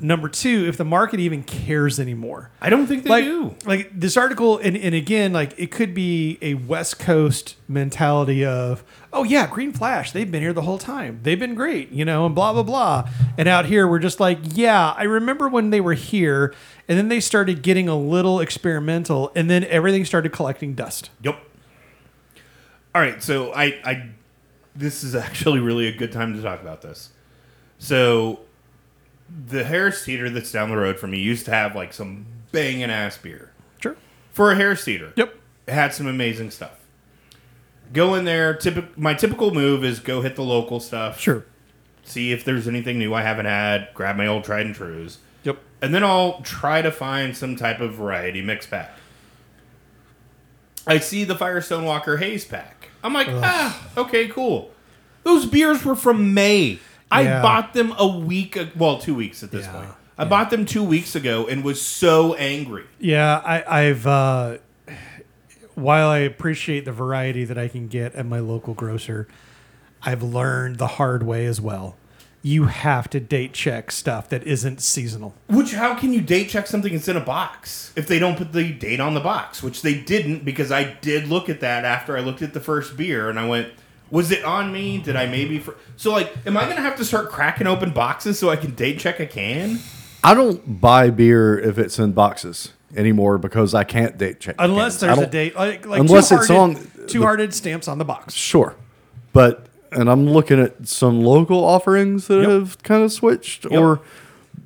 Number 0.00 0.28
two, 0.28 0.66
if 0.68 0.76
the 0.76 0.84
market 0.84 1.18
even 1.18 1.42
cares 1.42 1.98
anymore. 1.98 2.50
I 2.60 2.70
don't 2.70 2.86
think 2.86 3.04
they 3.04 3.10
like, 3.10 3.24
do. 3.24 3.54
like 3.64 3.90
this 3.92 4.16
article, 4.16 4.58
and, 4.58 4.76
and 4.76 4.94
again, 4.94 5.32
like 5.32 5.58
it 5.58 5.70
could 5.70 5.92
be 5.92 6.38
a 6.40 6.54
West 6.54 6.98
Coast 6.98 7.56
mentality 7.66 8.44
of, 8.44 8.84
oh 9.12 9.24
yeah, 9.24 9.48
Green 9.48 9.72
Flash, 9.72 10.12
they've 10.12 10.30
been 10.30 10.42
here 10.42 10.52
the 10.52 10.62
whole 10.62 10.78
time, 10.78 11.20
they've 11.24 11.38
been 11.38 11.54
great, 11.54 11.90
you 11.90 12.04
know, 12.04 12.26
and 12.26 12.34
blah 12.34 12.52
blah 12.52 12.62
blah. 12.62 13.08
And 13.36 13.48
out 13.48 13.66
here, 13.66 13.88
we're 13.88 13.98
just 13.98 14.20
like, 14.20 14.38
yeah, 14.42 14.94
I 14.96 15.02
remember 15.02 15.48
when 15.48 15.70
they 15.70 15.80
were 15.80 15.94
here, 15.94 16.54
and 16.86 16.96
then 16.96 17.08
they 17.08 17.20
started 17.20 17.62
getting 17.62 17.88
a 17.88 17.96
little 17.96 18.40
experimental, 18.40 19.32
and 19.34 19.50
then 19.50 19.64
everything 19.64 20.04
started 20.04 20.32
collecting 20.32 20.74
dust. 20.74 21.10
Yep. 21.22 21.40
All 22.94 23.02
right, 23.02 23.22
so 23.22 23.52
I, 23.52 23.64
I, 23.84 24.10
this 24.74 25.02
is 25.02 25.14
actually 25.14 25.60
really 25.60 25.88
a 25.88 25.92
good 25.92 26.12
time 26.12 26.34
to 26.34 26.42
talk 26.42 26.60
about 26.60 26.82
this. 26.82 27.10
So, 27.78 28.40
the 29.46 29.64
Harris 29.64 30.04
Teeter 30.04 30.30
that's 30.30 30.50
down 30.52 30.70
the 30.70 30.76
road 30.76 30.98
from 30.98 31.10
me 31.10 31.18
used 31.18 31.44
to 31.46 31.50
have 31.50 31.74
like 31.76 31.92
some 31.92 32.26
banging 32.52 32.90
ass 32.90 33.18
beer 33.18 33.52
Sure. 33.80 33.96
for 34.32 34.52
a 34.52 34.56
Harris 34.56 34.84
Teeter. 34.84 35.12
Yep. 35.16 35.34
It 35.66 35.72
had 35.74 35.92
some 35.94 36.06
amazing 36.06 36.50
stuff. 36.50 36.78
Go 37.92 38.14
in 38.14 38.24
there. 38.24 38.54
Typic, 38.54 38.96
my 38.98 39.14
typical 39.14 39.52
move 39.52 39.84
is 39.84 40.00
go 40.00 40.20
hit 40.22 40.36
the 40.36 40.42
local 40.42 40.80
stuff. 40.80 41.20
Sure. 41.20 41.44
See 42.04 42.32
if 42.32 42.44
there's 42.44 42.66
anything 42.66 42.98
new 42.98 43.12
I 43.14 43.22
haven't 43.22 43.46
had. 43.46 43.88
Grab 43.94 44.16
my 44.16 44.26
old 44.26 44.44
tried 44.44 44.66
and 44.66 44.74
trues. 44.74 45.18
Yep. 45.44 45.58
And 45.82 45.94
then 45.94 46.02
I'll 46.02 46.40
try 46.42 46.80
to 46.82 46.90
find 46.90 47.36
some 47.36 47.54
type 47.56 47.80
of 47.80 47.94
variety 47.94 48.40
mix 48.42 48.66
pack. 48.66 48.90
I 50.86 50.98
see 50.98 51.24
the 51.24 51.34
Firestone 51.34 51.84
Walker 51.84 52.16
Haze 52.16 52.44
pack. 52.46 52.88
I'm 53.04 53.12
like, 53.12 53.28
ah, 53.30 53.88
okay, 53.96 54.26
cool. 54.28 54.70
Those 55.22 55.44
beers 55.46 55.84
were 55.84 55.94
from 55.96 56.32
May. 56.32 56.78
I 57.10 57.22
Yeah. 57.22 57.42
bought 57.42 57.72
them 57.74 57.94
a 57.98 58.06
week, 58.06 58.58
well, 58.76 58.98
two 58.98 59.14
weeks 59.14 59.42
at 59.42 59.50
this 59.50 59.66
Yeah, 59.66 59.72
point. 59.72 59.88
I 60.18 60.24
bought 60.24 60.50
them 60.50 60.66
two 60.66 60.82
weeks 60.82 61.14
ago 61.14 61.46
and 61.46 61.62
was 61.64 61.80
so 61.80 62.34
angry. 62.34 62.84
Yeah, 62.98 63.40
I, 63.44 63.80
I've. 63.82 64.06
Uh, 64.06 64.58
while 65.74 66.08
I 66.08 66.18
appreciate 66.18 66.84
the 66.84 66.92
variety 66.92 67.44
that 67.44 67.56
I 67.56 67.68
can 67.68 67.86
get 67.86 68.14
at 68.14 68.26
my 68.26 68.40
local 68.40 68.74
grocer, 68.74 69.28
I've 70.02 70.22
learned 70.22 70.78
the 70.78 70.86
hard 70.88 71.22
way 71.22 71.46
as 71.46 71.60
well. 71.60 71.96
You 72.42 72.64
have 72.64 73.08
to 73.10 73.20
date 73.20 73.52
check 73.52 73.90
stuff 73.92 74.28
that 74.30 74.44
isn't 74.44 74.80
seasonal. 74.80 75.34
Which, 75.48 75.74
how 75.74 75.94
can 75.94 76.12
you 76.12 76.20
date 76.20 76.48
check 76.48 76.66
something 76.66 76.92
that's 76.92 77.08
in 77.08 77.16
a 77.16 77.20
box 77.20 77.92
if 77.96 78.06
they 78.08 78.18
don't 78.18 78.36
put 78.36 78.52
the 78.52 78.72
date 78.72 79.00
on 79.00 79.14
the 79.14 79.20
box? 79.20 79.62
Which 79.62 79.82
they 79.82 79.94
didn't 79.94 80.44
because 80.44 80.72
I 80.72 80.84
did 81.00 81.28
look 81.28 81.48
at 81.48 81.60
that 81.60 81.84
after 81.84 82.16
I 82.16 82.20
looked 82.20 82.42
at 82.42 82.54
the 82.54 82.60
first 82.60 82.96
beer 82.96 83.28
and 83.28 83.38
I 83.38 83.46
went, 83.46 83.68
was 84.10 84.30
it 84.30 84.44
on 84.44 84.72
me? 84.72 84.98
Did 84.98 85.16
I 85.16 85.26
maybe? 85.26 85.58
For-? 85.58 85.74
So, 85.96 86.12
like, 86.12 86.32
am 86.46 86.56
I 86.56 86.64
going 86.64 86.76
to 86.76 86.82
have 86.82 86.96
to 86.96 87.04
start 87.04 87.30
cracking 87.30 87.66
open 87.66 87.90
boxes 87.90 88.38
so 88.38 88.50
I 88.50 88.56
can 88.56 88.74
date 88.74 88.98
check 88.98 89.20
a 89.20 89.26
can? 89.26 89.78
I 90.24 90.34
don't 90.34 90.80
buy 90.80 91.10
beer 91.10 91.58
if 91.58 91.78
it's 91.78 91.98
in 91.98 92.12
boxes 92.12 92.72
anymore 92.96 93.38
because 93.38 93.74
I 93.74 93.84
can't 93.84 94.16
date 94.18 94.40
check. 94.40 94.56
Unless 94.58 95.00
cans. 95.00 95.16
There's 95.16 95.28
a 95.28 95.30
date, 95.30 95.54
like, 95.56 95.86
like 95.86 96.00
Unless 96.00 96.32
it's 96.32 96.50
on 96.50 96.74
two 97.06 97.18
the- 97.20 97.24
hearted 97.24 97.54
stamps 97.54 97.86
on 97.88 97.98
the 97.98 98.04
box. 98.04 98.34
Sure, 98.34 98.74
but 99.32 99.66
and 99.92 100.10
I'm 100.10 100.26
looking 100.28 100.60
at 100.60 100.86
some 100.88 101.22
local 101.22 101.64
offerings 101.64 102.26
that 102.26 102.40
Yep. 102.42 102.48
have 102.50 102.82
kind 102.82 103.02
of 103.02 103.12
switched. 103.12 103.64
Or 103.70 104.00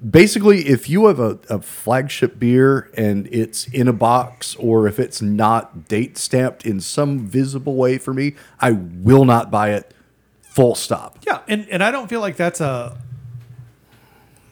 basically, 0.08 0.68
if 0.68 0.88
you 0.88 1.06
have 1.06 1.20
a, 1.20 1.38
a 1.48 1.60
flagship 1.60 2.38
beer 2.38 2.90
and 2.96 3.26
it's 3.32 3.66
in 3.68 3.88
a 3.88 3.92
box, 3.92 4.54
or 4.56 4.86
if 4.86 4.98
it's 4.98 5.22
not 5.22 5.88
date 5.88 6.18
stamped 6.18 6.64
in 6.66 6.80
some 6.80 7.26
visible 7.26 7.76
way 7.76 7.98
for 7.98 8.12
me, 8.14 8.34
I 8.60 8.72
will 8.72 9.24
not 9.24 9.50
buy 9.50 9.70
it. 9.70 9.94
Full 10.42 10.74
stop. 10.74 11.18
Yeah, 11.26 11.40
and, 11.48 11.66
and 11.70 11.82
I 11.82 11.90
don't 11.90 12.08
feel 12.08 12.20
like 12.20 12.36
that's 12.36 12.60
a 12.60 12.98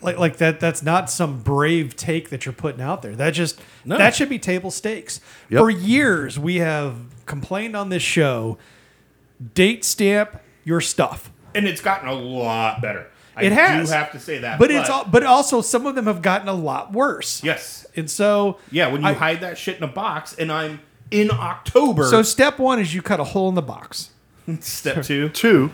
like 0.02 0.18
like 0.18 0.38
that 0.38 0.60
that's 0.60 0.82
not 0.82 1.10
some 1.10 1.42
brave 1.42 1.94
take 1.94 2.30
that 2.30 2.46
you're 2.46 2.54
putting 2.54 2.80
out 2.80 3.02
there. 3.02 3.14
That 3.14 3.32
just 3.32 3.60
No. 3.84 3.98
that 3.98 4.14
should 4.14 4.30
be 4.30 4.38
table 4.38 4.70
stakes. 4.70 5.20
Yep. 5.50 5.58
For 5.60 5.68
years 5.70 6.38
we 6.38 6.56
have 6.56 6.96
complained 7.26 7.76
on 7.76 7.90
this 7.90 8.02
show, 8.02 8.56
date 9.52 9.84
stamp 9.84 10.40
your 10.64 10.80
stuff. 10.80 11.30
And 11.54 11.66
it's 11.66 11.82
gotten 11.82 12.08
a 12.08 12.14
lot 12.14 12.80
better. 12.80 13.09
I 13.36 13.44
It 13.44 13.52
has. 13.52 13.88
do 13.88 13.94
have 13.94 14.12
to 14.12 14.18
say 14.20 14.38
that. 14.38 14.58
But, 14.58 14.70
it's 14.70 14.88
all, 14.90 15.04
but 15.04 15.22
also 15.24 15.60
some 15.60 15.86
of 15.86 15.94
them 15.94 16.06
have 16.06 16.20
gotten 16.22 16.48
a 16.48 16.52
lot 16.54 16.92
worse. 16.92 17.42
Yes. 17.44 17.86
And 17.96 18.10
so 18.10 18.58
Yeah, 18.70 18.88
when 18.88 19.02
you 19.02 19.08
I- 19.08 19.12
hide 19.14 19.40
that 19.40 19.56
shit 19.58 19.76
in 19.76 19.82
a 19.82 19.88
box 19.88 20.34
and 20.34 20.50
I'm 20.52 20.80
in 21.10 21.30
October. 21.30 22.04
so 22.04 22.22
step 22.22 22.58
1 22.58 22.78
is 22.80 22.94
you 22.94 23.02
cut 23.02 23.20
a 23.20 23.24
hole 23.24 23.48
in 23.48 23.54
the 23.54 23.62
box. 23.62 24.10
step 24.60 25.02
two. 25.04 25.28
Two. 25.30 25.70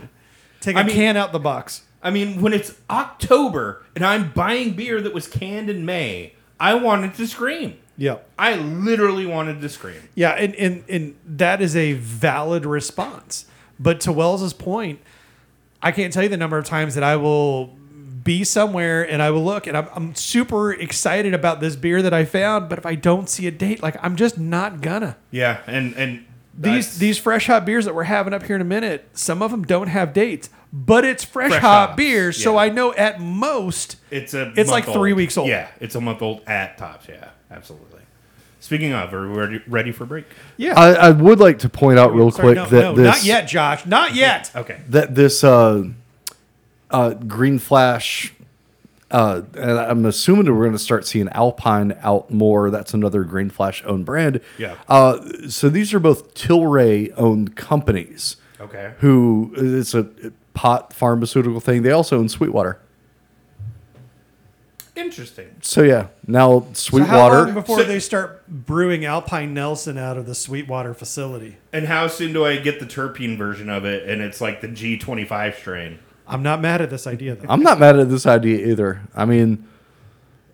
Take 0.60 0.76
I 0.76 0.80
a 0.82 0.84
mean- 0.84 0.94
can 0.94 1.16
out 1.16 1.32
the 1.32 1.38
box. 1.38 1.82
I 2.02 2.10
mean, 2.10 2.40
when 2.40 2.52
it's 2.52 2.74
October 2.88 3.82
and 3.96 4.04
I'm 4.04 4.30
buying 4.32 4.72
beer 4.74 5.00
that 5.00 5.12
was 5.14 5.26
canned 5.26 5.68
in 5.70 5.84
May, 5.84 6.34
I 6.60 6.74
wanted 6.74 7.14
to 7.14 7.26
scream. 7.26 7.78
Yeah. 7.96 8.18
I 8.38 8.54
literally 8.56 9.26
wanted 9.26 9.60
to 9.62 9.68
scream. 9.70 10.08
Yeah, 10.14 10.30
and, 10.32 10.54
and 10.56 10.84
and 10.88 11.16
that 11.26 11.60
is 11.62 11.74
a 11.74 11.94
valid 11.94 12.66
response. 12.66 13.46
But 13.80 14.00
to 14.00 14.12
Wells's 14.12 14.52
point, 14.52 15.00
I 15.82 15.92
can't 15.92 16.12
tell 16.12 16.22
you 16.22 16.28
the 16.28 16.36
number 16.36 16.58
of 16.58 16.64
times 16.64 16.94
that 16.94 17.04
I 17.04 17.16
will 17.16 17.66
be 18.24 18.42
somewhere 18.42 19.08
and 19.08 19.22
I 19.22 19.30
will 19.30 19.44
look 19.44 19.66
and 19.68 19.76
I'm, 19.76 19.88
I'm 19.94 20.14
super 20.16 20.72
excited 20.72 21.32
about 21.32 21.60
this 21.60 21.76
beer 21.76 22.02
that 22.02 22.12
I 22.12 22.24
found, 22.24 22.68
but 22.68 22.78
if 22.78 22.84
I 22.86 22.94
don't 22.96 23.28
see 23.28 23.46
a 23.46 23.50
date, 23.52 23.82
like 23.82 23.96
I'm 24.02 24.16
just 24.16 24.36
not 24.38 24.80
gonna. 24.80 25.16
Yeah, 25.30 25.60
and 25.66 25.94
and 25.96 26.24
These 26.58 26.62
that's- 26.86 26.98
these 26.98 27.18
fresh 27.18 27.46
hop 27.46 27.64
beers 27.66 27.84
that 27.84 27.94
we're 27.94 28.02
having 28.04 28.32
up 28.34 28.42
here 28.44 28.56
in 28.56 28.62
a 28.62 28.64
minute, 28.66 29.08
some 29.12 29.42
of 29.42 29.50
them 29.52 29.62
don't 29.64 29.88
have 29.88 30.12
dates, 30.12 30.48
but 30.72 31.04
it's 31.04 31.22
fresh, 31.24 31.50
Fresh 31.50 31.60
hot 31.62 31.88
hops, 31.90 31.96
beer, 31.96 32.32
so 32.32 32.54
yeah. 32.54 32.58
I 32.60 32.68
know 32.70 32.92
at 32.94 33.20
most 33.20 33.96
it's 34.10 34.34
a 34.34 34.52
it's 34.56 34.70
like 34.70 34.86
month 34.86 34.96
three 34.98 35.12
old. 35.12 35.16
weeks 35.18 35.36
old. 35.36 35.48
Yeah, 35.48 35.68
it's 35.78 35.94
a 35.94 36.00
month 36.00 36.20
old 36.22 36.40
at 36.48 36.78
tops. 36.78 37.06
Yeah, 37.08 37.28
absolutely. 37.50 38.00
Speaking 38.66 38.92
of, 38.92 39.14
are 39.14 39.28
we 39.28 39.38
ready, 39.38 39.62
ready 39.68 39.92
for 39.92 40.02
a 40.02 40.06
break? 40.08 40.24
yeah. 40.56 40.74
I, 40.76 40.94
I 40.94 41.10
would 41.10 41.38
like 41.38 41.60
to 41.60 41.68
point 41.68 42.00
out 42.00 42.12
real 42.12 42.32
Sorry, 42.32 42.54
quick 42.54 42.56
no, 42.56 42.66
that 42.66 42.80
no, 42.80 42.94
this 42.96 43.06
not 43.06 43.24
yet, 43.24 43.46
Josh, 43.46 43.86
not 43.86 44.16
yet. 44.16 44.50
Okay. 44.56 44.80
that 44.88 45.14
this 45.14 45.44
uh, 45.44 45.84
uh, 46.90 47.10
Green 47.14 47.60
Flash, 47.60 48.34
uh, 49.12 49.42
and 49.54 49.70
I'm 49.78 50.04
assuming 50.04 50.46
that 50.46 50.52
we're 50.52 50.64
going 50.64 50.72
to 50.72 50.80
start 50.80 51.06
seeing 51.06 51.28
Alpine 51.28 51.96
out 52.00 52.28
more. 52.32 52.72
That's 52.72 52.92
another 52.92 53.22
Green 53.22 53.50
Flash 53.50 53.84
owned 53.86 54.04
brand. 54.04 54.40
Yeah. 54.58 54.74
Uh, 54.88 55.48
so 55.48 55.68
these 55.68 55.94
are 55.94 56.00
both 56.00 56.34
Tilray 56.34 57.12
owned 57.16 57.54
companies. 57.54 58.36
Okay. 58.60 58.94
Who 58.98 59.52
it's 59.56 59.94
a 59.94 60.08
pot 60.54 60.92
pharmaceutical 60.92 61.60
thing. 61.60 61.82
They 61.82 61.92
also 61.92 62.18
own 62.18 62.28
Sweetwater. 62.28 62.80
Interesting. 64.96 65.48
So 65.60 65.82
yeah, 65.82 66.06
now 66.26 66.60
So 66.60 66.64
how 66.64 66.72
Sweetwater. 66.72 67.42
long 67.44 67.54
before 67.54 67.78
So- 67.80 67.84
they 67.84 68.00
start 68.00 68.42
brewing 68.48 69.04
Alpine 69.04 69.52
Nelson 69.52 69.98
out 69.98 70.16
of 70.16 70.24
the 70.26 70.34
Sweetwater 70.34 70.94
facility? 70.94 71.56
And 71.72 71.86
how 71.86 72.06
soon 72.06 72.32
do 72.32 72.44
I 72.46 72.56
get 72.56 72.80
the 72.80 72.86
terpene 72.86 73.36
version 73.36 73.68
of 73.68 73.84
it? 73.84 74.08
And 74.08 74.22
it's 74.22 74.40
like 74.40 74.62
the 74.62 74.68
G25 74.68 75.56
strain. 75.56 75.98
I'm 76.26 76.42
not 76.42 76.60
mad 76.60 76.80
at 76.80 76.90
this 76.90 77.06
idea 77.06 77.34
though. 77.36 77.46
I'm 77.48 77.62
not 77.62 77.78
mad 77.78 77.98
at 77.98 78.08
this 78.08 78.26
idea 78.26 78.66
either. 78.66 79.02
I 79.14 79.26
mean, 79.26 79.64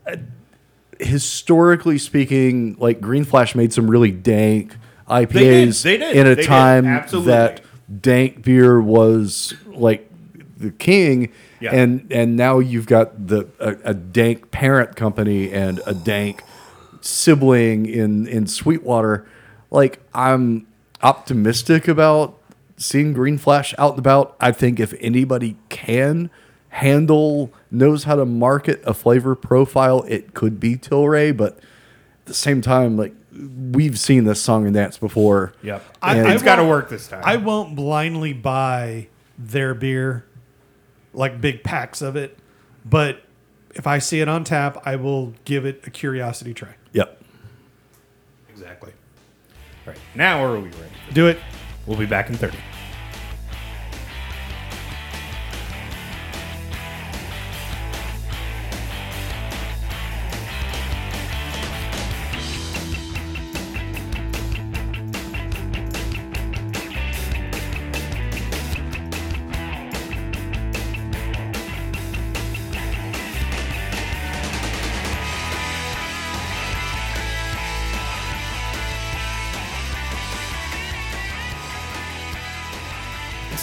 uh, 0.07 0.17
historically 0.99 1.99
speaking, 1.99 2.77
like 2.79 3.01
Green 3.01 3.25
Flash 3.25 3.55
made 3.55 3.73
some 3.73 3.91
really 3.91 4.11
dank 4.11 4.77
IPAs 5.09 5.83
They 5.83 5.97
did. 5.99 6.01
They 6.01 6.13
did. 6.15 6.17
in 6.17 6.27
a 6.27 6.35
They 6.35 6.43
time 6.43 6.87
Absolutely. 6.87 7.33
that 7.33 7.61
dank 8.01 8.43
beer 8.43 8.81
was 8.81 9.55
like 9.67 10.11
the 10.59 10.71
king. 10.71 11.31
Yeah. 11.63 11.75
And 11.75 12.07
and 12.11 12.37
now 12.37 12.59
you've 12.59 12.87
got 12.87 13.29
the 13.29 13.47
a, 13.61 13.91
a 13.91 13.95
dank 13.95 14.51
parent 14.51 14.97
company 14.97 15.51
and 15.53 15.81
a 15.87 15.95
dank 15.95 16.43
sibling 17.01 17.87
in 17.87 18.27
in 18.27 18.47
Sweetwater. 18.47 19.27
Like 19.71 20.01
I'm 20.15 20.67
optimistic 21.03 21.89
about 21.89 22.39
seeing 22.77 23.13
Green 23.13 23.39
Flash 23.39 23.75
out 23.79 23.91
and 23.93 23.99
about. 23.99 24.37
I 24.41 24.53
think 24.53 24.81
if 24.81 24.95
anybody 25.01 25.57
can 25.69 26.31
handle, 26.71 27.53
knows 27.71 28.05
how 28.05 28.17
to 28.17 28.25
market 28.25 28.83
a 28.85 28.95
flavor 28.95 29.35
profile, 29.35 30.05
it 30.09 30.35
could 30.35 30.59
be 30.59 30.77
Tilray. 30.77 31.37
But 31.37 31.59
at 31.59 32.27
the 32.27 32.35
same 32.35 32.61
time, 32.63 32.97
like 32.97 33.15
we've 33.73 33.99
seen 33.99 34.25
this 34.25 34.41
song 34.43 34.67
and 34.67 34.75
dance 34.75 34.99
before. 34.99 35.53
Yep. 35.63 35.85
I- 36.03 36.17
And- 36.19 36.29
I 36.29 36.35
it's 36.35 36.43
got 36.43 36.57
to 36.57 36.65
work 36.65 36.89
this 36.91 37.09
time. 37.09 37.23
I 37.25 37.37
won't 37.37 37.75
blindly 37.77 38.33
buy 38.33 39.09
their 39.39 39.75
beer, 39.75 40.25
like 41.15 41.41
big 41.41 41.63
packs 41.63 42.03
of 42.03 42.17
it, 42.17 42.39
but 42.85 43.23
if 43.75 43.87
I 43.87 43.99
see 43.99 44.21
it 44.21 44.29
on 44.29 44.45
tap, 44.45 44.83
I 44.85 44.97
will 44.97 45.35
give 45.45 45.65
it 45.65 45.83
a 45.87 45.91
curiosity 45.91 46.55
try. 46.55 46.75
Yep. 46.93 47.23
exactly. 48.51 48.93
All 49.87 49.93
right. 49.93 50.01
Now 50.15 50.45
are 50.45 50.57
we 50.57 50.69
ready? 50.69 50.93
Do 51.13 51.27
it. 51.29 51.39
We'll 51.87 51.99
be 51.99 52.07
back 52.07 52.29
in 52.29 52.37
30. 52.37 52.59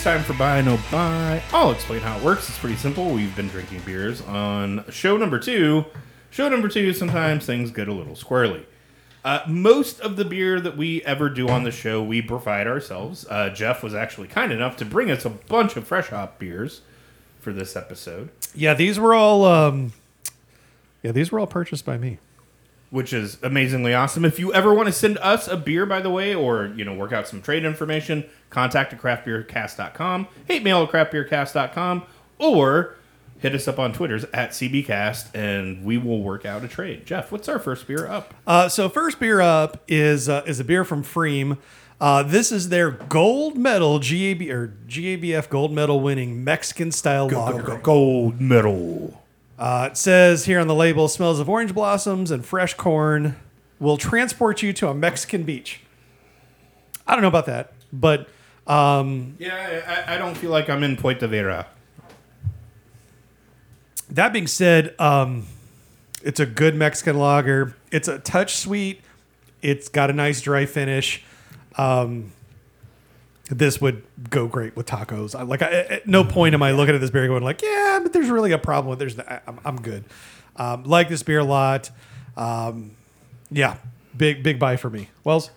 Time 0.10 0.24
for 0.24 0.34
Buy 0.34 0.60
No 0.64 0.80
Buy. 0.92 1.40
I'll 1.54 1.70
explain 1.70 2.00
how 2.02 2.18
it 2.18 2.24
works. 2.24 2.50
It's 2.50 2.58
pretty 2.58 2.78
simple. 2.78 3.12
We've 3.12 3.36
been 3.36 3.48
drinking 3.48 3.82
beers 3.82 4.22
on 4.22 4.84
show 4.90 5.18
number 5.18 5.38
two. 5.38 5.86
Show 6.32 6.50
number 6.50 6.68
two, 6.68 6.94
sometimes 6.94 7.46
things 7.46 7.70
get 7.70 7.88
a 7.88 7.94
little 7.94 8.16
squirrely. 8.16 8.64
Uh, 9.24 9.42
most 9.48 10.00
of 10.00 10.16
the 10.16 10.26
beer 10.26 10.60
that 10.62 10.76
we 10.76 11.04
ever 11.04 11.30
do 11.30 11.48
on 11.48 11.64
the 11.64 11.70
show, 11.70 12.02
we 12.02 12.24
provide 12.24 12.66
ourselves. 12.66 13.28
Uh, 13.30 13.52
Jeff 13.52 13.84
was 13.84 13.94
actually 13.94 14.28
kind 14.28 14.52
enough 14.52 14.78
to 14.78 14.86
bring 14.86 15.12
us 15.12 15.26
a 15.26 15.30
bunch 15.30 15.76
of 15.76 15.86
fresh 15.86 16.08
hop 16.08 16.40
beers 16.40 16.82
for 17.40 17.54
this 17.54 17.76
episode, 17.76 18.30
Yeah, 18.56 18.74
these 18.74 19.00
were 19.00 19.14
all. 19.14 19.46
Um, 19.46 19.94
yeah, 21.04 21.12
these 21.12 21.32
were 21.32 21.40
all 21.40 21.46
purchased 21.46 21.86
by 21.86 22.00
me. 22.00 22.18
Which 22.90 23.14
is 23.14 23.38
amazingly 23.44 23.94
awesome. 23.94 24.26
If 24.26 24.40
you 24.40 24.52
ever 24.52 24.74
want 24.74 24.88
to 24.88 24.92
send 24.92 25.20
us 25.20 25.48
a 25.48 25.56
beer, 25.56 25.86
by 25.86 26.02
the 26.02 26.10
way, 26.10 26.34
or 26.34 26.68
you 26.76 26.84
know 26.84 26.94
work 26.94 27.14
out 27.14 27.28
some 27.28 27.42
trade 27.42 27.64
information, 27.64 28.26
contact 28.50 28.94
at 28.94 29.00
craftbeercast.com, 29.00 30.28
hate 30.48 30.64
mail 30.64 30.84
at 30.84 30.90
craftbeercast.com, 30.90 32.04
or 32.40 32.96
hit 33.40 33.54
us 33.56 33.68
up 33.68 33.80
on 33.80 33.94
Twitters 33.94 34.26
at 34.34 34.52
CBcast, 34.52 35.34
and 35.34 35.84
we 35.84 35.98
will 35.98 36.22
work 36.22 36.46
out 36.46 36.64
a 36.64 36.68
trade. 36.68 37.06
Jeff, 37.06 37.32
what's 37.32 37.48
our 37.48 37.60
first 37.60 37.88
beer 37.88 38.08
up? 38.08 38.34
Uh, 38.46 38.68
so 38.68 38.90
first 38.90 39.20
beer 39.20 39.42
up 39.42 39.84
is 39.88 40.30
uh, 40.30 40.44
is 40.46 40.60
a 40.60 40.64
beer 40.64 40.84
from 40.84 41.04
pFriem. 41.04 41.58
Uh, 42.02 42.24
this 42.24 42.52
is 42.52 42.70
their 42.70 42.92
gold 42.92 43.58
medal 43.58 44.00
GAB 44.00 44.42
or 44.50 44.74
GABF 44.88 45.50
gold 45.50 45.74
medal 45.74 46.00
winning 46.00 46.44
Mexican 46.44 46.92
style 46.92 47.28
lager. 47.28 47.78
Gold 47.80 48.40
medal. 48.40 49.22
Uh, 49.60 49.90
it 49.92 49.98
says 49.98 50.46
here 50.46 50.58
on 50.60 50.68
the 50.68 50.74
label, 50.74 51.10
smells 51.10 51.38
of 51.40 51.50
orange 51.50 51.74
blossoms 51.74 52.32
and 52.32 52.46
fresh 52.46 52.74
corn 52.76 53.36
will 53.78 53.98
transport 53.98 54.64
you 54.64 54.72
to 54.72 54.88
a 54.88 54.94
Mexican 54.94 55.44
beach. 55.44 55.82
I 57.06 57.12
don't 57.14 57.22
know 57.22 57.28
about 57.28 57.46
that, 57.48 57.74
but 57.92 58.30
um, 58.68 59.36
Yeah, 59.38 60.06
I, 60.08 60.16
I 60.16 60.18
don't 60.18 60.38
feel 60.38 60.50
like 60.50 60.70
I'm 60.70 60.82
in 60.82 60.96
Puerto 60.96 61.28
Vera. 61.28 61.68
that 64.10 64.32
being 64.32 64.48
said, 64.48 64.96
um, 64.98 65.46
it's 66.24 66.40
a 66.40 66.46
good 66.46 66.76
Mexican 66.76 67.18
lager. 67.18 67.76
It's 67.92 68.08
a 68.08 68.20
touch 68.20 68.56
sweet. 68.56 69.02
It's 69.62 69.90
got 69.90 70.10
a 70.10 70.14
nice 70.14 70.40
dry 70.40 70.66
finish. 70.66 71.22
Um, 71.76 72.32
this 73.50 73.82
would 73.82 74.04
go 74.30 74.48
great 74.48 74.76
with 74.76 74.86
tacos. 74.86 75.38
I, 75.38 75.42
like, 75.44 75.62
I, 75.62 75.72
at 75.72 76.08
no 76.08 76.24
point 76.24 76.54
am 76.54 76.64
I 76.64 76.72
looking 76.72 76.96
at 76.96 77.02
this 77.02 77.10
beer 77.10 77.28
going 77.28 77.44
like, 77.44 77.62
yeah, 77.62 78.00
but 78.02 78.14
there's 78.14 78.30
really 78.30 78.52
a 78.52 78.58
problem. 78.58 78.90
with 78.92 79.00
There's, 79.00 79.20
I- 79.20 79.42
I'm, 79.48 79.60
I'm 79.66 79.82
good. 79.82 80.06
Um, 80.56 80.84
like 80.84 81.10
this 81.10 81.24
beer 81.24 81.40
a 81.40 81.44
lot. 81.44 81.90
Um, 82.38 82.92
yeah, 83.52 83.78
big 84.16 84.44
big 84.44 84.60
buy 84.60 84.76
for 84.78 84.90
me. 84.90 85.10
Wells. 85.24 85.50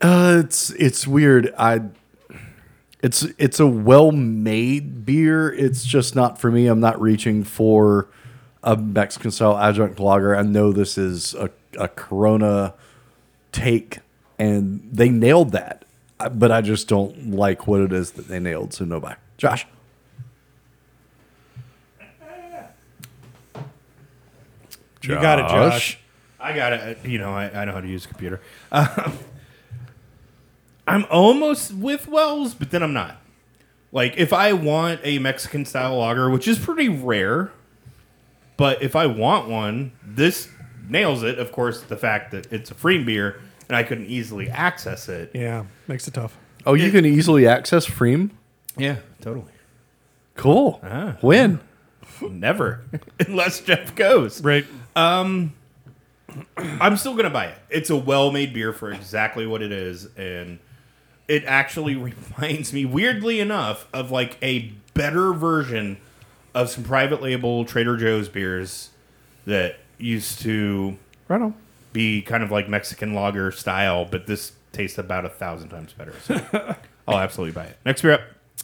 Uh, 0.00 0.42
it's 0.44 0.70
it's 0.70 1.06
weird. 1.06 1.52
I 1.58 1.80
it's 3.02 3.22
it's 3.38 3.60
a 3.60 3.66
well 3.66 4.12
made 4.12 5.04
beer. 5.04 5.52
It's 5.52 5.84
just 5.84 6.14
not 6.14 6.40
for 6.40 6.50
me. 6.50 6.66
I'm 6.66 6.80
not 6.80 7.00
reaching 7.00 7.44
for 7.44 8.08
a 8.62 8.76
Mexican 8.76 9.30
style 9.30 9.58
adjunct 9.58 9.98
lager. 10.00 10.36
I 10.36 10.42
know 10.42 10.72
this 10.72 10.96
is 10.96 11.34
a, 11.34 11.50
a 11.78 11.88
Corona 11.88 12.74
take, 13.52 13.98
and 14.38 14.88
they 14.92 15.08
nailed 15.08 15.52
that. 15.52 15.84
But 16.28 16.52
I 16.52 16.60
just 16.60 16.88
don't 16.88 17.30
like 17.30 17.66
what 17.66 17.80
it 17.80 17.92
is 17.92 18.10
that 18.12 18.28
they 18.28 18.40
nailed. 18.40 18.74
So 18.74 18.84
no 18.84 19.00
buy. 19.00 19.16
Josh. 19.38 19.66
You 25.02 25.14
got 25.14 25.38
it, 25.38 25.48
Josh. 25.48 25.98
I 26.38 26.52
got 26.52 26.74
it. 26.74 26.98
You 27.04 27.18
know, 27.18 27.32
I, 27.32 27.50
I 27.62 27.64
know 27.64 27.72
how 27.72 27.80
to 27.80 27.88
use 27.88 28.04
a 28.04 28.08
computer. 28.08 28.40
Um, 28.70 29.18
I'm 30.86 31.06
almost 31.10 31.72
with 31.72 32.06
Wells, 32.06 32.54
but 32.54 32.70
then 32.70 32.82
I'm 32.82 32.92
not. 32.92 33.16
Like, 33.92 34.18
if 34.18 34.32
I 34.32 34.52
want 34.52 35.00
a 35.02 35.18
Mexican 35.18 35.64
style 35.64 35.98
lager, 35.98 36.28
which 36.30 36.46
is 36.46 36.58
pretty 36.58 36.88
rare, 36.88 37.50
but 38.56 38.82
if 38.82 38.94
I 38.94 39.06
want 39.06 39.48
one, 39.48 39.92
this 40.04 40.48
nails 40.88 41.22
it. 41.22 41.38
Of 41.38 41.50
course, 41.50 41.82
the 41.82 41.96
fact 41.96 42.30
that 42.32 42.52
it's 42.52 42.70
a 42.70 42.74
free 42.74 43.02
beer 43.02 43.40
and 43.70 43.76
I 43.76 43.84
couldn't 43.84 44.06
easily 44.06 44.50
access 44.50 45.08
it. 45.08 45.30
Yeah, 45.32 45.64
makes 45.86 46.08
it 46.08 46.14
tough. 46.14 46.36
Oh, 46.66 46.74
you 46.74 46.90
can 46.90 47.06
easily 47.06 47.46
access 47.46 47.86
pFriem. 47.86 48.30
Yeah, 48.76 48.96
totally. 49.20 49.52
Cool. 50.34 50.80
Ah. 50.82 51.16
When? 51.20 51.60
Never, 52.20 52.82
unless 53.28 53.60
Jeff 53.60 53.94
goes. 53.94 54.42
Right. 54.42 54.66
Um, 54.96 55.52
I'm 56.56 56.96
still 56.96 57.14
gonna 57.14 57.30
buy 57.30 57.46
it. 57.46 57.58
It's 57.70 57.90
a 57.90 57.96
well-made 57.96 58.52
beer 58.52 58.72
for 58.72 58.90
exactly 58.90 59.46
what 59.46 59.62
it 59.62 59.70
is, 59.70 60.08
and 60.16 60.58
it 61.28 61.44
actually 61.46 61.94
reminds 62.38 62.72
me, 62.72 62.84
weirdly 62.84 63.38
enough, 63.38 63.86
of 63.92 64.10
like 64.10 64.36
a 64.42 64.72
better 64.94 65.32
version 65.32 65.98
of 66.56 66.70
some 66.70 66.82
private 66.82 67.22
label 67.22 67.64
Trader 67.64 67.96
Joe's 67.96 68.28
beers 68.28 68.90
that 69.46 69.76
used 69.96 70.40
to 70.42 70.98
Right 71.28 71.40
on. 71.40 71.54
Be 71.92 72.22
kind 72.22 72.42
of 72.42 72.50
like 72.50 72.68
Mexican 72.68 73.14
lager 73.14 73.50
style, 73.50 74.04
but 74.04 74.26
this 74.26 74.52
tastes 74.72 74.98
about 74.98 75.24
a 75.24 75.28
thousand 75.28 75.70
times 75.70 75.92
better. 75.92 76.14
So 76.22 76.40
I'll 77.08 77.18
absolutely 77.18 77.52
buy 77.52 77.64
it. 77.64 77.76
Next 77.84 78.02
beer 78.02 78.12
up. 78.12 78.20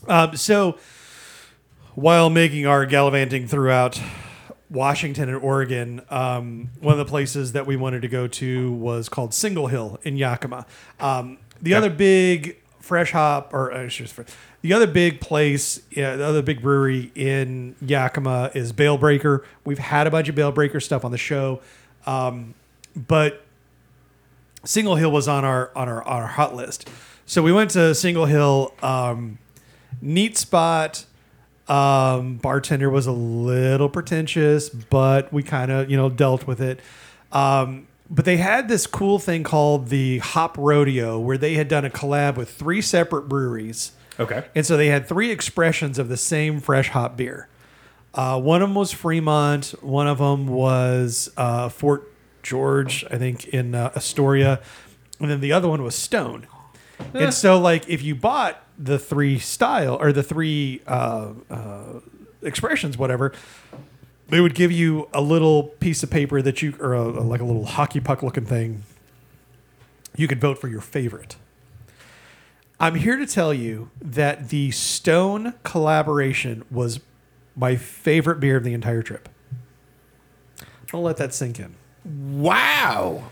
Um, 0.09 0.37
so, 0.37 0.79
while 1.95 2.31
making 2.31 2.67
our 2.67 2.85
gallivanting 2.87 3.49
throughout 3.49 4.01
Washington 4.71 5.29
and 5.29 5.39
Oregon, 5.43 6.03
um, 6.11 6.71
one 6.81 6.93
of 6.93 6.99
the 6.99 7.11
places 7.11 7.53
that 7.53 7.67
we 7.67 7.77
wanted 7.77 8.03
to 8.03 8.09
go 8.09 8.27
to 8.29 8.73
was 8.73 9.09
called 9.09 9.33
Single 9.33 9.69
Hill 9.69 9.99
in 10.03 10.17
Yakima. 10.17 10.67
Um, 11.01 11.39
the 11.63 11.75
other 11.75 11.91
big 11.91 12.59
fresh 12.81 13.13
hop, 13.13 13.53
or 13.53 13.73
uh, 13.73 13.89
the 14.63 14.73
other 14.73 14.87
big 14.87 15.21
place, 15.21 15.81
yeah, 15.91 16.17
the 16.17 16.25
other 16.25 16.43
big 16.43 16.63
brewery 16.63 17.11
in 17.15 17.75
Yakima 17.81 18.51
is 18.55 18.73
Bale 18.73 18.99
Breaker. 18.99 19.45
We've 19.65 19.79
had 19.79 20.07
a 20.07 20.11
bunch 20.11 20.29
of 20.29 20.35
Bale 20.35 20.53
Breaker 20.53 20.81
stuff 20.81 21.05
on 21.05 21.11
the 21.11 21.19
show, 21.19 21.61
um, 22.07 22.55
but 22.97 23.45
Single 24.65 24.97
Hill 24.97 25.13
was 25.13 25.29
on 25.29 25.45
our 25.45 25.71
on 25.77 25.89
our 25.89 26.03
on 26.03 26.23
our 26.23 26.29
hot 26.29 26.55
list. 26.55 26.89
So 27.27 27.43
we 27.43 27.53
went 27.53 27.71
to 27.73 27.95
Single 27.95 28.27
Hill. 28.27 28.73
Um, 28.83 29.39
neat 30.01 30.37
spot. 30.37 31.05
Um, 31.69 32.37
bartender 32.37 32.89
was 32.89 33.07
a 33.07 33.13
little 33.13 33.89
pretentious, 33.89 34.69
but 34.69 35.33
we 35.33 35.43
kind 35.43 35.71
of 35.71 35.91
you 35.91 35.97
know 35.97 36.09
dealt 36.09 36.47
with 36.47 36.61
it. 36.61 36.81
Um, 37.33 37.89
but 38.09 38.25
they 38.25 38.37
had 38.37 38.69
this 38.69 38.87
cool 38.87 39.19
thing 39.19 39.43
called 39.43 39.89
the 39.89 40.19
Hop 40.19 40.57
Rodeo, 40.57 41.19
where 41.19 41.37
they 41.37 41.55
had 41.55 41.69
done 41.69 41.85
a 41.85 41.91
collab 41.91 42.37
with 42.37 42.51
three 42.51 42.81
separate 42.81 43.29
breweries. 43.29 43.93
Okay. 44.19 44.45
And 44.55 44.65
so 44.65 44.77
they 44.77 44.87
had 44.87 45.07
three 45.07 45.31
expressions 45.31 45.99
of 45.99 46.09
the 46.09 46.17
same 46.17 46.61
fresh 46.61 46.89
hop 46.91 47.17
beer. 47.17 47.49
Uh, 48.15 48.41
one 48.41 48.63
of 48.63 48.69
them 48.69 48.77
was 48.77 48.93
Fremont. 48.93 49.75
One 49.83 50.07
of 50.07 50.19
them 50.19 50.47
was 50.47 51.31
uh, 51.37 51.69
Fort 51.69 52.11
George, 52.47 53.05
I 53.11 53.19
think, 53.19 53.49
in 53.49 53.75
uh, 53.75 53.91
Astoria. 53.97 54.61
And 55.19 55.29
then 55.31 55.41
the 55.41 55.53
other 55.53 55.69
one 55.69 55.83
was 55.83 55.97
Stone. 55.97 56.47
And 57.13 57.35
so, 57.35 57.59
like, 57.59 57.89
if 57.89 58.03
you 58.03 58.15
bought 58.15 58.63
the 58.79 58.99
three 58.99 59.39
style 59.39 59.99
or 60.01 60.13
the 60.13 60.23
three 60.23 60.81
uh, 60.87 61.33
uh, 61.51 62.01
expressions, 62.43 62.97
whatever, 62.97 63.33
they 64.29 64.41
would 64.41 64.55
give 64.55 64.71
you 64.71 65.09
a 65.13 65.21
little 65.21 65.65
piece 65.65 66.03
of 66.03 66.11
paper 66.11 66.41
that 66.41 66.63
you, 66.63 66.75
or 66.81 66.95
a, 66.95 67.03
like 67.03 67.41
a 67.41 67.45
little 67.45 67.67
hockey 67.67 68.01
puck 68.01 68.23
looking 68.23 68.47
thing. 68.47 68.85
You 70.17 70.29
could 70.29 70.41
vote 70.41 70.59
for 70.59 70.69
your 70.69 70.81
favorite. 70.81 71.37
I'm 72.79 72.95
here 72.95 73.17
to 73.17 73.27
tell 73.27 73.53
you 73.53 73.91
that 74.01 74.51
the 74.51 74.71
Stone 74.71 75.55
collaboration 75.65 76.65
was 76.71 77.01
my 77.57 77.77
favorite 77.77 78.39
beer 78.39 78.57
of 78.57 78.65
the 78.65 78.75
entire 78.75 79.03
trip. 79.03 79.29
I'll 80.95 81.03
let 81.03 81.17
that 81.17 81.35
sink 81.35 81.59
in. 81.59 81.75
Wow. 82.07 83.25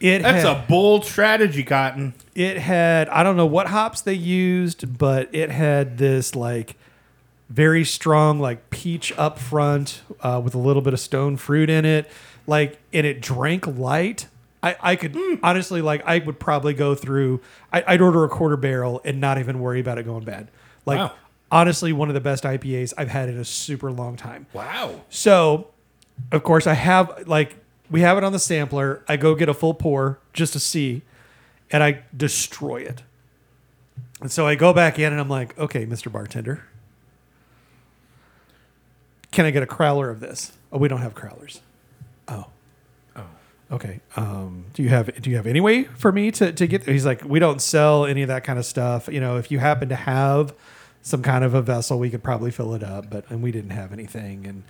It 0.00 0.22
That's 0.22 0.44
had, 0.44 0.56
a 0.56 0.64
bold 0.68 1.04
strategy, 1.04 1.62
Cotton. 1.62 2.14
it 2.34 2.58
had 2.58 3.08
I 3.08 3.22
don't 3.22 3.36
know 3.36 3.46
what 3.46 3.68
hops 3.68 4.00
they 4.00 4.14
used, 4.14 4.98
but 4.98 5.32
it 5.32 5.50
had 5.50 5.96
this 5.98 6.34
like 6.34 6.76
very 7.48 7.84
strong 7.84 8.40
like 8.40 8.70
peach 8.70 9.12
up 9.16 9.38
front 9.38 10.02
uh, 10.20 10.40
with 10.42 10.54
a 10.54 10.58
little 10.58 10.82
bit 10.82 10.92
of 10.92 10.98
stone 10.98 11.36
fruit 11.36 11.70
in 11.70 11.84
it. 11.84 12.10
Like 12.48 12.80
and 12.92 13.06
it 13.06 13.20
drank 13.20 13.66
light. 13.66 14.26
I, 14.60 14.76
I 14.80 14.96
could 14.96 15.16
honestly 15.42 15.80
like 15.82 16.02
I 16.04 16.18
would 16.18 16.40
probably 16.40 16.74
go 16.74 16.96
through 16.96 17.40
I, 17.72 17.84
I'd 17.86 18.00
order 18.00 18.24
a 18.24 18.28
quarter 18.28 18.56
barrel 18.56 19.00
and 19.04 19.20
not 19.20 19.38
even 19.38 19.60
worry 19.60 19.78
about 19.80 19.98
it 19.98 20.04
going 20.04 20.24
bad. 20.24 20.48
Like 20.84 20.98
Wow. 20.98 21.12
honestly 21.52 21.92
one 21.92 22.08
of 22.08 22.14
the 22.14 22.20
best 22.20 22.42
IPAs 22.42 22.92
I've 22.98 23.08
had 23.10 23.28
in 23.28 23.38
a 23.38 23.44
super 23.44 23.92
long 23.92 24.16
time. 24.16 24.46
Wow. 24.52 25.02
So, 25.10 25.68
of 26.32 26.42
course, 26.42 26.66
I 26.66 26.74
have 26.74 27.24
like 27.28 27.56
we 27.92 28.00
have 28.00 28.18
it 28.18 28.24
on 28.24 28.32
the 28.32 28.38
sampler. 28.38 29.04
I 29.06 29.16
go 29.16 29.34
get 29.34 29.48
a 29.48 29.54
full 29.54 29.74
pour 29.74 30.18
just 30.32 30.54
to 30.54 30.58
see, 30.58 31.02
and 31.70 31.82
I 31.82 32.02
destroy 32.16 32.78
it. 32.78 33.02
And 34.20 34.32
so 34.32 34.46
I 34.46 34.54
go 34.54 34.72
back 34.72 34.98
in 34.98 35.12
and 35.12 35.20
I'm 35.20 35.28
like, 35.28 35.56
okay, 35.58 35.84
Mr. 35.84 36.10
Bartender, 36.10 36.64
can 39.30 39.44
I 39.44 39.50
get 39.50 39.62
a 39.62 39.66
crowler 39.66 40.10
of 40.10 40.20
this? 40.20 40.52
Oh, 40.72 40.78
we 40.78 40.88
don't 40.88 41.00
have 41.02 41.14
crowlers. 41.14 41.60
Oh. 42.28 42.46
Oh. 43.14 43.26
okay. 43.72 44.00
Um, 44.16 44.66
do 44.72 44.82
you 44.82 44.88
have 44.88 45.20
do 45.20 45.28
you 45.28 45.36
have 45.36 45.46
any 45.46 45.60
way 45.60 45.84
for 45.84 46.12
me 46.12 46.30
to 46.32 46.52
to 46.52 46.66
get? 46.66 46.84
He's 46.84 47.04
like, 47.04 47.24
we 47.24 47.38
don't 47.38 47.60
sell 47.60 48.06
any 48.06 48.22
of 48.22 48.28
that 48.28 48.44
kind 48.44 48.58
of 48.58 48.64
stuff. 48.64 49.08
You 49.08 49.20
know, 49.20 49.36
if 49.36 49.50
you 49.50 49.58
happen 49.58 49.88
to 49.90 49.96
have 49.96 50.54
some 51.02 51.22
kind 51.22 51.44
of 51.44 51.52
a 51.52 51.60
vessel, 51.60 51.98
we 51.98 52.08
could 52.08 52.22
probably 52.22 52.50
fill 52.50 52.74
it 52.74 52.82
up. 52.82 53.10
But 53.10 53.28
and 53.28 53.42
we 53.42 53.50
didn't 53.52 53.70
have 53.70 53.92
anything, 53.92 54.46
and 54.46 54.62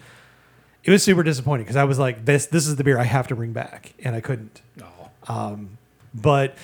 it 0.84 0.90
was 0.90 1.02
super 1.02 1.22
disappointing 1.22 1.64
because 1.64 1.76
I 1.76 1.84
was 1.84 1.98
like, 1.98 2.24
this 2.24 2.46
this 2.46 2.66
is 2.66 2.76
the 2.76 2.84
beer 2.84 2.98
I 2.98 3.04
have 3.04 3.28
to 3.28 3.36
bring 3.36 3.52
back, 3.52 3.92
and 4.02 4.16
I 4.16 4.20
couldn't. 4.20 4.60
Um, 5.28 5.78
but 6.14 6.56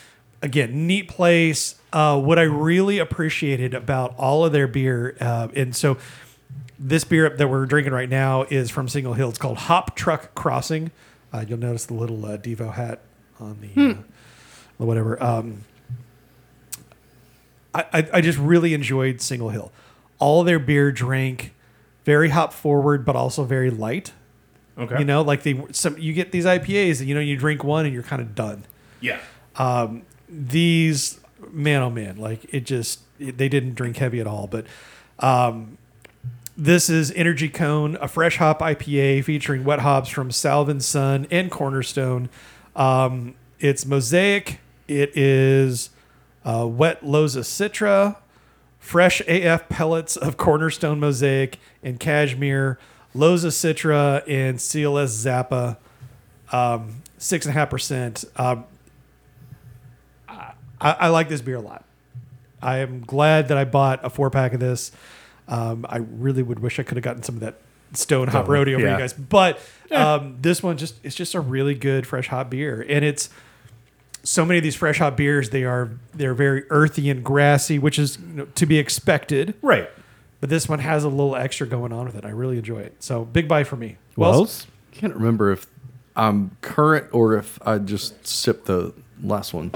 again, 0.43 0.87
neat 0.87 1.09
place. 1.09 1.77
Uh, 1.93 2.21
what 2.21 2.39
I 2.39 2.43
really 2.43 2.99
appreciated 2.99 3.73
about 3.75 4.15
all 4.19 4.45
of 4.45 4.53
their 4.53 4.67
beer, 4.67 5.17
uh, 5.21 5.49
and 5.55 5.75
so 5.75 5.97
this 6.79 7.05
beer 7.05 7.31
that 7.31 7.49
we're 7.49 7.67
drinking 7.67 7.93
right 7.93 8.09
now 8.09 8.43
is 8.51 8.71
from 8.71 8.89
Single 8.89 9.15
Hill. 9.15 9.29
It's 9.31 9.39
called 9.39 9.59
Hop 9.59 9.97
Truck 9.97 10.35
Crossing. 10.35 10.91
Uh, 11.33 11.45
you'll 11.47 11.59
notice 11.59 11.87
the 11.87 11.95
little 11.95 12.25
uh, 12.27 12.39
Devo 12.39 12.73
hat 12.75 13.01
on 13.41 13.59
the 13.61 13.83
uh, 13.83 13.95
the 14.79 14.85
whatever. 14.87 15.23
Um, 15.23 15.65
I, 17.75 17.85
I 17.93 18.09
I 18.15 18.21
just 18.21 18.39
really 18.39 18.75
enjoyed 18.75 19.21
Single 19.21 19.51
Hill. 19.51 19.73
All 20.19 20.41
of 20.41 20.47
their 20.47 20.59
beer 20.59 20.91
drank 20.91 21.53
very 22.09 22.31
hop 22.31 22.55
forward, 22.55 23.05
but 23.05 23.15
also 23.17 23.45
very 23.45 23.71
light. 23.71 24.13
Okay. 24.79 24.99
You 25.01 25.05
know, 25.05 25.21
like 25.23 25.43
they 25.43 25.63
some 25.73 25.99
you 25.99 26.13
get 26.15 26.33
these 26.33 26.47
IPAs, 26.47 27.01
and 27.01 27.09
you 27.09 27.15
know 27.15 27.21
you 27.21 27.37
drink 27.37 27.63
one 27.63 27.85
and 27.85 27.93
you're 27.93 28.03
kind 28.13 28.23
of 28.23 28.35
done 28.35 28.65
Yeah. 29.01 29.19
um, 29.57 30.03
these 30.29 31.21
man 31.53 31.83
oh 31.83 31.91
man 31.91 32.17
like 32.17 32.41
it 32.55 32.65
just 32.67 33.01
it, 33.19 33.37
they 33.39 33.49
didn't 33.49 33.75
drink 33.75 33.97
heavy 33.97 34.21
at 34.21 34.27
all 34.27 34.47
but 34.47 34.65
um, 35.21 35.79
this 36.57 36.89
is 36.91 37.13
energy 37.13 37.49
cone 37.49 37.97
a 38.01 38.09
fresh 38.09 38.37
hop 38.39 38.61
ipa 38.61 39.23
featuring 39.25 39.65
wet 39.65 39.79
hops 39.81 40.09
from 40.09 40.31
salvin 40.31 40.81
sun 40.81 41.27
and 41.31 41.51
cornerstone 41.51 42.29
um, 42.77 43.35
it's 43.61 43.87
mosaic 43.87 44.59
it 44.89 45.17
is 45.17 45.91
uh, 46.45 46.67
wet 46.67 47.03
loza 47.05 47.41
citra 47.43 48.17
fresh 48.79 49.21
af 49.29 49.69
pellets 49.69 50.17
of 50.17 50.37
cornerstone 50.37 50.99
mosaic 51.01 51.59
and 51.83 52.01
cashmere 52.01 52.79
loza 53.15 53.49
citra 53.49 54.23
and 54.29 54.59
cls 54.59 55.25
zappa 55.25 55.77
um, 56.51 57.03
six 57.19 57.47
and 57.47 57.55
a 57.55 57.59
half 57.59 57.71
percent 57.71 58.25
um, 58.37 58.65
I, 60.81 60.93
I 60.93 61.09
like 61.09 61.29
this 61.29 61.41
beer 61.41 61.57
a 61.57 61.61
lot. 61.61 61.85
I 62.61 62.79
am 62.79 63.01
glad 63.01 63.49
that 63.49 63.59
I 63.59 63.65
bought 63.65 64.05
a 64.05 64.11
four 64.11 64.31
pack 64.31 64.53
of 64.53 64.61
this. 64.61 64.93
Um, 65.47 65.87
I 65.89 65.99
really 65.99 66.43
would 66.43 66.59
wish 66.59 66.79
I 66.79 66.83
could 66.83 66.97
have 66.97 67.05
gotten 67.05 67.23
some 67.23 67.37
of 67.37 67.41
that 67.41 67.57
Stone 67.95 68.29
Hop 68.29 68.49
Rodeo 68.49 68.75
Roadie 68.75 68.79
over 68.79 68.87
yeah. 68.87 68.93
you 68.95 68.99
guys, 68.99 69.13
but 69.15 69.59
um, 69.91 70.37
this 70.41 70.63
one 70.63 70.77
just 70.77 70.97
it's 71.03 71.15
just 71.15 71.35
a 71.35 71.41
really 71.41 71.75
good 71.75 72.07
fresh 72.07 72.29
hop 72.29 72.51
beer, 72.51 72.85
and 72.87 73.03
it's 73.03 73.31
so 74.23 74.45
many 74.45 74.59
of 74.59 74.63
these 74.63 74.75
fresh 74.75 74.99
hop 74.99 75.17
beers 75.17 75.51
they 75.51 75.65
are 75.65 75.91
they're 76.13 76.35
very 76.35 76.65
earthy 76.69 77.09
and 77.09 77.25
grassy, 77.25 77.79
which 77.79 77.99
is 77.99 78.19
you 78.19 78.27
know, 78.27 78.45
to 78.57 78.67
be 78.67 78.79
expected. 78.79 79.55
Right. 79.63 79.89
But 80.41 80.51
this 80.51 80.69
one 80.69 80.79
has 80.79 81.03
a 81.05 81.09
little 81.09 81.35
extra 81.35 81.67
going 81.67 81.93
on 81.93 82.07
with 82.07 82.15
it. 82.15 82.25
I 82.25 82.31
really 82.31 82.59
enjoy 82.59 82.79
it. 82.81 83.03
So 83.03 83.25
big 83.25 83.49
buy 83.49 83.65
for 83.65 83.77
me. 83.77 83.97
Wells? 84.17 84.67
Can't 84.93 85.15
remember 85.15 85.51
if 85.51 85.67
I'm 86.15 86.57
current 86.61 87.07
or 87.13 87.37
if 87.37 87.59
I 87.67 87.79
just 87.79 88.27
sipped 88.27 88.67
the 88.67 88.93
last 89.23 89.53
one. 89.53 89.73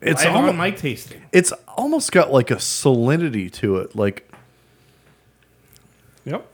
It's 0.00 0.22
It's 0.22 0.24
almo- 0.24 0.48
on 0.50 0.56
my 0.56 0.70
tasting. 0.70 1.22
it's 1.32 1.52
almost 1.76 2.12
got 2.12 2.32
like 2.32 2.50
a 2.50 2.56
salinity 2.56 3.50
to 3.54 3.76
it. 3.78 3.96
Like 3.96 4.30
Yep, 6.24 6.46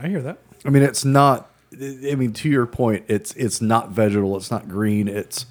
I 0.00 0.08
hear 0.08 0.22
that. 0.22 0.38
I 0.64 0.70
mean, 0.70 0.82
it's 0.84 1.04
not. 1.04 1.50
I 1.72 2.14
mean, 2.14 2.32
to 2.34 2.48
your 2.48 2.64
point, 2.66 3.04
it's 3.08 3.34
it's 3.34 3.60
not 3.60 3.90
vegetal. 3.90 4.36
It's 4.36 4.50
not 4.50 4.68
green. 4.68 5.08
It's. 5.08 5.46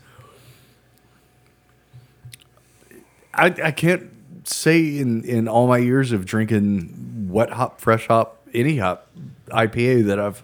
I 3.36 3.46
I 3.64 3.72
can't 3.72 4.10
say 4.48 4.98
in 4.98 5.24
in 5.24 5.48
all 5.48 5.68
my 5.68 5.78
years 5.78 6.12
of 6.12 6.26
drinking 6.26 7.28
wet 7.30 7.52
hop, 7.52 7.80
fresh 7.82 8.08
hop, 8.08 8.42
any 8.54 8.78
hop 8.78 9.08
IPA 9.50 10.06
that 10.06 10.20
I've 10.20 10.42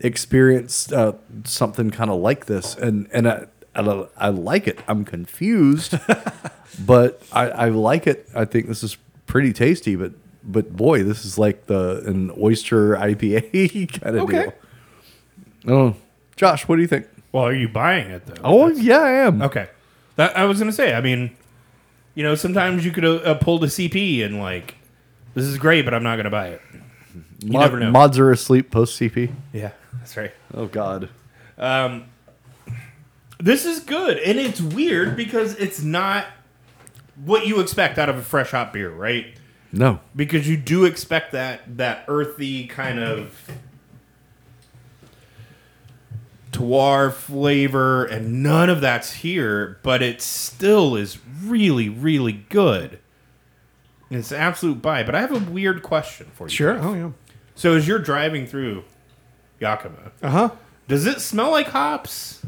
experienced 0.00 0.92
uh, 0.92 1.12
something 1.44 1.90
kind 1.90 2.10
of 2.10 2.20
like 2.20 2.46
this, 2.46 2.74
and 2.74 3.08
and 3.12 3.28
I, 3.28 3.46
I 3.74 4.06
I 4.16 4.28
like 4.30 4.66
it. 4.66 4.80
I'm 4.88 5.04
confused, 5.04 5.94
but 6.86 7.22
I 7.32 7.48
I 7.48 7.68
like 7.68 8.06
it. 8.06 8.28
I 8.34 8.44
think 8.44 8.66
this 8.66 8.82
is 8.82 8.96
pretty 9.26 9.52
tasty, 9.52 9.96
but. 9.96 10.12
But 10.44 10.76
boy, 10.76 11.04
this 11.04 11.24
is 11.24 11.38
like 11.38 11.66
the 11.66 12.02
an 12.04 12.32
oyster 12.36 12.96
IPA 12.96 13.92
kind 14.02 14.16
of 14.16 14.22
Okay. 14.24 14.42
deal. 14.42 14.52
Oh, 15.68 15.96
Josh, 16.34 16.66
what 16.66 16.74
do 16.74 16.82
you 16.82 16.88
think? 16.88 17.06
Well, 17.30 17.44
are 17.44 17.54
you 17.54 17.68
buying 17.68 18.10
it 18.10 18.26
though? 18.26 18.40
Oh, 18.42 18.66
That's- 18.66 18.82
yeah, 18.84 18.98
I 18.98 19.10
am. 19.12 19.40
Okay. 19.40 19.68
That 20.16 20.36
I 20.36 20.44
was 20.46 20.58
gonna 20.58 20.72
say. 20.72 20.94
I 20.94 21.00
mean, 21.00 21.36
you 22.14 22.22
know, 22.22 22.34
sometimes 22.34 22.84
you 22.84 22.90
could 22.92 23.04
uh, 23.04 23.16
uh, 23.16 23.34
pull 23.34 23.58
the 23.58 23.66
CP 23.66 24.24
and 24.24 24.38
like, 24.40 24.76
this 25.34 25.44
is 25.44 25.58
great, 25.58 25.84
but 25.84 25.94
I'm 25.94 26.02
not 26.02 26.16
gonna 26.16 26.30
buy 26.30 26.48
it. 26.48 26.60
You 27.40 27.52
Mod- 27.52 27.62
never 27.62 27.80
know. 27.80 27.90
Mods 27.90 28.18
are 28.18 28.30
asleep 28.30 28.70
post 28.70 29.00
CP. 29.00 29.32
Yeah, 29.52 29.72
that's 29.98 30.16
right. 30.16 30.32
Oh 30.54 30.66
God. 30.66 31.08
Um, 31.58 32.04
this 33.38 33.64
is 33.64 33.80
good, 33.80 34.18
and 34.18 34.38
it's 34.38 34.60
weird 34.60 35.16
because 35.16 35.54
it's 35.56 35.82
not 35.82 36.26
what 37.24 37.46
you 37.46 37.60
expect 37.60 37.98
out 37.98 38.08
of 38.08 38.16
a 38.16 38.22
fresh 38.22 38.50
hop 38.52 38.72
beer, 38.72 38.90
right? 38.90 39.26
No. 39.72 40.00
Because 40.14 40.48
you 40.48 40.56
do 40.56 40.84
expect 40.84 41.32
that 41.32 41.76
that 41.78 42.04
earthy 42.08 42.66
kind 42.66 42.98
of 43.00 43.50
terroir 46.52 47.12
flavor, 47.12 48.04
and 48.04 48.42
none 48.42 48.68
of 48.70 48.80
that's 48.80 49.14
here, 49.14 49.78
but 49.82 50.02
it 50.02 50.20
still 50.22 50.94
is 50.96 51.18
really, 51.42 51.88
really 51.88 52.32
good. 52.32 52.98
It's 54.10 54.30
an 54.30 54.38
absolute 54.40 54.82
buy. 54.82 55.02
But 55.02 55.14
I 55.14 55.20
have 55.22 55.32
a 55.32 55.50
weird 55.50 55.82
question 55.82 56.26
for 56.34 56.44
you. 56.46 56.50
Sure. 56.50 56.74
Jeff. 56.74 56.84
Oh 56.84 56.94
yeah. 56.94 57.10
So 57.54 57.74
as 57.74 57.88
you're 57.88 57.98
driving 57.98 58.46
through 58.46 58.84
Yakima, 59.60 60.12
Uh 60.22 60.30
huh. 60.30 60.50
does 60.88 61.06
it 61.06 61.20
smell 61.20 61.50
like 61.50 61.68
hops? 61.68 62.42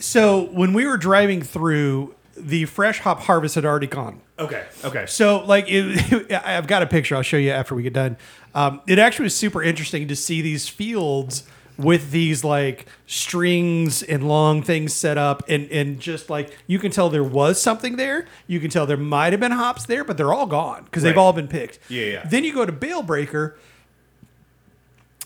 So 0.00 0.44
when 0.52 0.72
we 0.72 0.86
were 0.86 0.96
driving 0.96 1.42
through, 1.42 2.14
the 2.36 2.66
fresh 2.66 3.00
hop 3.00 3.20
harvest 3.22 3.56
had 3.56 3.64
already 3.64 3.88
gone. 3.88 4.20
Okay. 4.38 4.64
Okay. 4.84 5.06
So 5.06 5.44
like 5.44 5.64
it, 5.68 6.30
I've 6.44 6.68
got 6.68 6.82
a 6.82 6.86
picture. 6.86 7.16
I'll 7.16 7.22
show 7.22 7.36
you 7.36 7.50
after 7.50 7.74
we 7.74 7.82
get 7.82 7.92
done. 7.94 8.16
Um, 8.54 8.80
it 8.86 8.98
actually 9.00 9.24
was 9.24 9.34
super 9.34 9.60
interesting 9.62 10.06
to 10.08 10.14
see 10.16 10.40
these 10.42 10.68
fields 10.68 11.42
with 11.78 12.10
these 12.10 12.42
like 12.42 12.86
strings 13.06 14.02
and 14.02 14.28
long 14.28 14.62
things 14.62 14.92
set 14.92 15.16
up 15.16 15.44
and 15.48 15.70
and 15.70 16.00
just 16.00 16.28
like 16.28 16.58
you 16.66 16.78
can 16.78 16.90
tell 16.90 17.08
there 17.08 17.24
was 17.24 17.62
something 17.62 17.96
there. 17.96 18.26
You 18.46 18.60
can 18.60 18.68
tell 18.68 18.84
there 18.84 18.96
might 18.96 19.32
have 19.32 19.40
been 19.40 19.52
hops 19.52 19.86
there, 19.86 20.04
but 20.04 20.16
they're 20.16 20.34
all 20.34 20.46
gone 20.46 20.84
because 20.84 21.04
they've 21.04 21.16
all 21.16 21.32
been 21.32 21.48
picked. 21.48 21.78
Yeah, 21.88 22.04
yeah. 22.04 22.24
Then 22.26 22.44
you 22.44 22.52
go 22.52 22.66
to 22.66 22.72
Bale 22.72 23.02
Breaker 23.02 23.56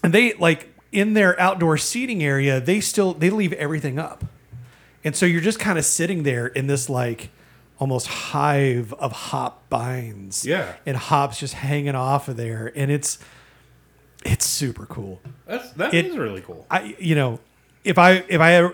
and 0.05 0.13
they 0.13 0.35
like 0.35 0.69
in 0.93 1.15
their 1.15 1.41
outdoor 1.41 1.79
seating 1.79 2.23
area, 2.23 2.61
they 2.61 2.81
still 2.81 3.15
they 3.15 3.31
leave 3.31 3.55
everything 3.55 3.99
up. 3.99 4.25
And 5.05 5.17
so 5.17 5.27
you're 5.27 5.41
just 5.41 5.59
kind 5.59 5.79
of 5.79 5.85
sitting 5.85 6.23
there 6.23 6.47
in 6.47 6.67
this 6.67 6.89
like 6.89 7.31
almost 7.79 8.07
hive 8.07 8.93
of 8.95 9.13
hop 9.13 9.69
binds. 9.71 10.45
Yeah. 10.45 10.75
And 10.85 10.97
hops 10.97 11.41
just 11.41 11.55
hanging 11.55 11.95
off 11.95 12.29
of 12.29 12.37
there. 12.37 12.71
And 12.77 12.91
it's 12.91 13.19
it's 14.25 14.45
super 14.47 14.87
cool. 14.87 15.21
That's 15.47 15.71
that 15.73 15.95
It- 15.95 16.07
is 16.07 16.17
really 16.17 16.41
cool. 16.43 16.67
I 16.71 16.95
you 16.99 17.15
know, 17.15 17.41
if 17.85 17.99
I 17.99 18.25
if 18.29 18.41
I 18.41 18.65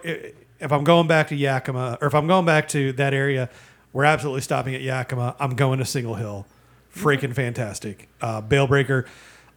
if 0.60 0.72
I'm 0.72 0.84
going 0.84 1.06
back 1.06 1.28
to 1.28 1.36
Yakima 1.36 1.98
or 2.00 2.08
if 2.08 2.14
I'm 2.14 2.26
going 2.26 2.44
back 2.46 2.68
to 2.68 2.92
that 2.94 3.14
area, 3.14 3.48
we're 3.92 4.04
absolutely 4.04 4.40
stopping 4.42 4.74
at 4.74 4.80
Yakima. 4.82 5.36
I'm 5.40 5.54
going 5.54 5.78
to 5.78 5.84
Single 5.84 6.14
Hill. 6.16 6.46
Freaking 6.94 7.34
fantastic. 7.34 8.08
Uh 8.20 8.40
Bale 8.40 8.66
Breaker. 8.66 9.06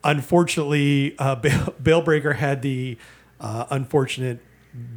Unfortunately, 0.04 1.16
uh 1.20 1.36
Bale, 1.44 1.74
Bale 1.82 2.02
Breaker 2.02 2.34
had 2.34 2.62
the 2.62 2.98
uh, 3.39 3.66
unfortunate 3.72 4.39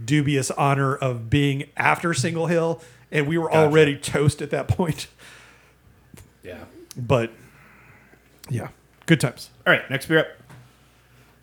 dubious 0.04 0.50
honor 0.52 0.94
of 0.94 1.30
being 1.30 1.64
after 1.76 2.12
Single 2.14 2.46
Hill 2.46 2.80
and 3.10 3.26
we 3.26 3.38
were 3.38 3.48
Gotcha. 3.48 3.58
already 3.58 3.96
toast 3.96 4.42
at 4.42 4.50
that 4.50 4.68
point. 4.68 5.06
Yeah. 6.42 6.64
But 6.96 7.30
yeah, 8.50 8.68
good 9.06 9.20
times. 9.20 9.50
All 9.66 9.72
right. 9.72 9.88
Next 9.90 10.06
beer 10.06 10.18
up. 10.20 10.26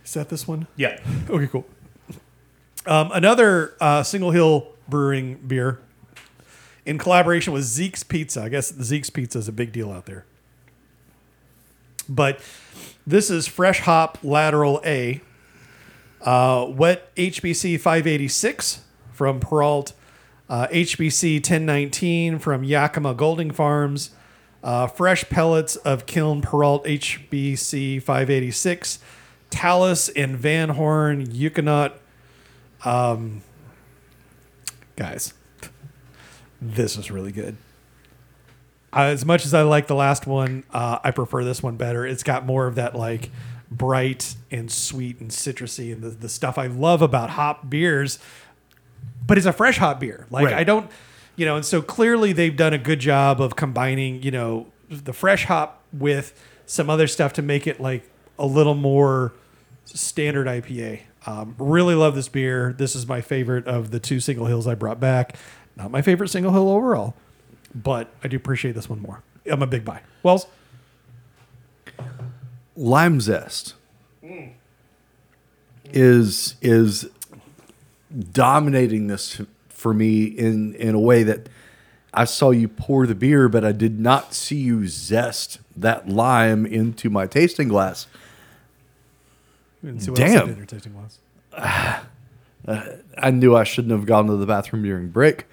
Is 0.04 0.14
that 0.14 0.30
this 0.30 0.48
one? 0.48 0.68
Yeah. 0.76 1.00
Okay, 1.30 1.48
cool. 1.48 1.66
Um, 2.86 3.12
another 3.14 3.76
uh, 3.80 4.04
Single 4.04 4.32
Hill 4.32 4.68
Brewing 4.90 5.36
beer 5.48 5.80
in 6.86 6.98
collaboration 6.98 7.54
with 7.54 7.64
Zeke's 7.64 8.04
Pizza. 8.04 8.44
I 8.44 8.50
guess 8.50 8.74
Zeke's 8.74 9.10
Pizza 9.10 9.38
is 9.38 9.48
a 9.48 9.52
big 9.52 9.72
deal 9.72 9.92
out 9.92 10.06
there. 10.06 10.26
But 12.10 12.42
this 13.06 13.30
is 13.30 13.48
Fresh 13.48 13.82
Hop 13.82 14.18
Lateral 14.24 14.82
A, 14.84 15.22
uh, 16.22 16.66
Wet 16.70 17.16
HBC 17.16 17.80
586 17.80 18.82
from 19.12 19.40
Perrault, 19.40 19.94
uh, 20.50 20.68
HBC 20.68 21.36
1019 21.36 22.40
from 22.40 22.64
Yakima 22.64 23.14
Golding 23.14 23.52
Farms, 23.52 24.12
uh, 24.64 24.88
fresh 24.88 25.30
pellets 25.30 25.76
of 25.78 26.06
Kiln 26.06 26.42
Perrault 26.42 26.86
HBC 26.86 28.02
586, 28.02 29.00
Talus 29.52 30.10
and 30.10 30.36
Van 30.38 30.70
Horn 30.70 31.28
Ekuanot. 31.28 31.94
Um, 32.84 33.44
guys, 34.96 35.34
this 36.60 36.98
is 36.98 37.12
really 37.12 37.32
good. 37.32 37.56
As 38.94 39.26
much 39.26 39.46
as 39.46 39.54
I 39.54 39.62
like 39.62 39.88
the 39.88 39.96
last 39.96 40.26
one, 40.28 40.64
uh, 40.72 41.00
I 41.04 41.12
prefer 41.12 41.44
this 41.44 41.62
one 41.62 41.78
better. 41.78 42.06
It's 42.06 42.24
got 42.24 42.46
more 42.46 42.68
of 42.68 42.76
that 42.76 42.96
like 42.96 43.30
bright 43.70 44.36
and 44.50 44.70
sweet 44.70 45.22
and 45.22 45.30
citrusy 45.30 45.94
and 45.94 46.02
the, 46.02 46.10
the 46.10 46.28
stuff 46.28 46.58
I 46.58 46.68
love 46.68 47.02
about 47.02 47.30
hop 47.32 47.70
beers, 47.70 48.20
but 49.26 49.38
it's 49.38 49.48
a 49.48 49.54
fresh 49.54 49.78
hop 49.78 50.00
beer. 50.00 50.28
Like 50.30 50.46
Right. 50.46 50.56
I 50.56 50.64
don't, 50.66 50.92
you 51.38 51.46
know, 51.46 51.56
and 51.56 51.66
so 51.66 51.82
clearly 51.82 52.34
they've 52.34 52.56
done 52.56 52.74
a 52.74 52.78
good 52.78 53.00
job 53.00 53.40
of 53.40 53.56
combining, 53.56 54.22
you 54.24 54.32
know, 54.32 54.68
the 54.90 55.14
fresh 55.14 55.46
hop 55.46 55.84
with 55.94 56.38
some 56.66 56.90
other 56.90 57.08
stuff 57.08 57.32
to 57.34 57.42
make 57.42 57.66
it 57.68 57.80
like 57.80 58.10
a 58.38 58.46
little 58.46 58.76
more 58.76 59.32
standard 59.98 60.48
IPA. 60.48 61.02
Um, 61.26 61.56
really 61.58 61.96
love 61.96 62.16
this 62.16 62.28
beer. 62.28 62.74
This 62.78 62.96
is 62.96 63.08
my 63.08 63.22
favorite 63.22 63.68
of 63.68 63.92
the 63.92 64.00
two 64.00 64.20
single 64.20 64.46
hills 64.48 64.68
I 64.68 64.76
brought 64.76 65.00
back. 65.00 65.36
Not 65.76 65.92
my 65.92 66.02
favorite 66.02 66.30
single 66.30 66.52
hill 66.52 66.70
overall, 66.70 67.16
but 67.74 68.12
I 68.24 68.28
do 68.28 68.38
appreciate 68.38 68.74
this 68.74 68.90
one 68.90 69.02
more. 69.02 69.24
I'm 69.46 69.62
a 69.62 69.68
big 69.68 69.86
buy. 69.86 70.02
Wells, 70.24 70.48
lime 72.76 73.22
zest 73.22 73.76
is 75.86 76.56
is 76.62 77.10
dominating 78.32 79.08
this 79.08 79.42
for 79.70 79.94
me 79.94 80.24
in 80.26 80.74
in 80.76 80.96
a 80.96 81.00
way 81.00 81.24
that 81.24 81.50
I 82.14 82.26
saw 82.26 82.52
you 82.52 82.68
pour 82.68 83.08
the 83.08 83.16
beer, 83.16 83.48
but 83.48 83.64
I 83.64 83.72
did 83.72 84.00
not 84.00 84.34
see 84.34 84.58
you 84.58 84.88
zest 84.88 85.60
that 85.76 86.10
lime 86.10 86.66
into 86.66 87.10
my 87.10 87.26
tasting 87.26 87.70
glass. 87.70 88.08
And 89.84 90.02
see 90.02 90.12
what 90.12 90.20
I 90.22 90.28
Damn. 90.28 90.50
in 90.50 90.58
your 90.58 90.66
tasting 90.66 90.94
glass. 90.94 91.20
I 93.18 93.32
knew 93.32 93.56
I 93.56 93.64
shouldn't 93.64 93.92
have 93.92 94.06
gone 94.06 94.28
to 94.28 94.36
the 94.36 94.46
bathroom 94.46 94.84
during 94.84 95.10
break. 95.10 95.46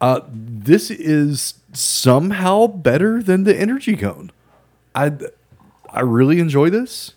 Uh, 0.00 0.20
this 0.30 0.90
is 0.90 1.54
somehow 1.72 2.66
better 2.66 3.22
than 3.22 3.44
the 3.44 3.58
energy 3.58 3.96
cone. 3.96 4.30
I 4.94 5.12
I 5.90 6.00
really 6.00 6.38
enjoy 6.40 6.68
this. 6.70 7.12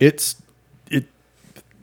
It's 0.00 0.42
it. 0.90 1.06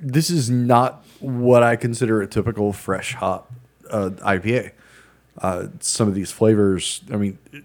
This 0.01 0.30
is 0.30 0.49
not 0.49 1.05
what 1.20 1.64
I 1.64 1.76
consider 1.76 2.22
a 2.22 2.28
typical 2.28 2.74
fresh 2.74 3.14
hop 3.14 3.51
uh, 3.89 4.09
IPA. 4.18 4.72
Uh, 5.38 5.68
some 5.80 6.07
of 6.07 6.14
these 6.16 6.32
flavors, 6.32 7.01
I 7.11 7.16
mean, 7.18 7.38
it- 7.51 7.64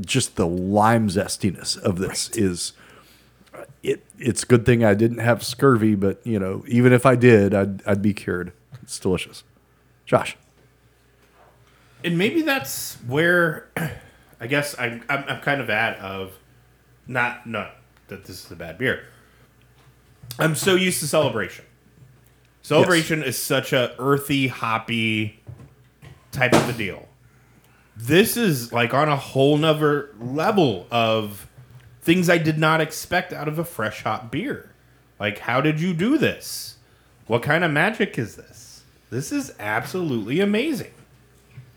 just 0.00 0.36
the 0.36 0.46
lime 0.46 1.08
zestiness 1.08 1.78
of 1.78 1.98
this 1.98 2.28
is 2.30 2.72
it 3.82 4.04
it's 4.18 4.42
a 4.42 4.46
good 4.46 4.66
thing 4.66 4.84
I 4.84 4.94
didn't 4.94 5.18
have 5.18 5.42
scurvy, 5.42 5.94
but 5.94 6.24
you 6.26 6.38
know, 6.38 6.64
even 6.66 6.92
if 6.92 7.06
I 7.06 7.14
did, 7.16 7.54
I'd 7.54 7.86
I'd 7.86 8.02
be 8.02 8.14
cured. 8.14 8.52
It's 8.82 8.98
delicious. 8.98 9.44
Josh. 10.06 10.36
and 12.02 12.16
maybe 12.16 12.40
that's 12.42 12.94
where 13.06 13.68
I 14.40 14.46
guess 14.46 14.74
I'm, 14.78 15.04
I'm, 15.08 15.24
I'm 15.28 15.40
kind 15.40 15.60
of 15.60 15.68
at 15.68 15.98
of 15.98 16.32
not 17.06 17.46
not 17.46 17.74
that 18.08 18.24
this 18.24 18.44
is 18.44 18.50
a 18.50 18.56
bad 18.56 18.78
beer. 18.78 19.04
I'm 20.38 20.54
so 20.54 20.74
used 20.74 21.00
to 21.00 21.06
celebration. 21.06 21.64
Celebration 22.62 23.22
is 23.22 23.38
such 23.38 23.72
a 23.72 23.94
earthy, 23.98 24.46
hoppy 24.46 25.40
type 26.32 26.52
of 26.52 26.68
a 26.68 26.72
deal. 26.72 27.08
This 27.96 28.36
is 28.36 28.72
like 28.72 28.94
on 28.94 29.08
a 29.08 29.16
whole 29.16 29.56
nother 29.56 30.14
level 30.20 30.86
of 30.90 31.47
things 32.08 32.30
I 32.30 32.38
did 32.38 32.56
not 32.56 32.80
expect 32.80 33.34
out 33.34 33.48
of 33.48 33.58
a 33.58 33.64
fresh 33.66 34.02
hop 34.02 34.30
beer. 34.30 34.70
Like, 35.20 35.40
how 35.40 35.60
did 35.60 35.78
you 35.78 35.92
do 35.92 36.16
this? 36.16 36.78
What 37.26 37.42
kind 37.42 37.62
of 37.62 37.70
magic 37.70 38.18
is 38.18 38.34
this? 38.36 38.82
This 39.10 39.30
is 39.30 39.52
absolutely 39.58 40.40
amazing. 40.40 40.92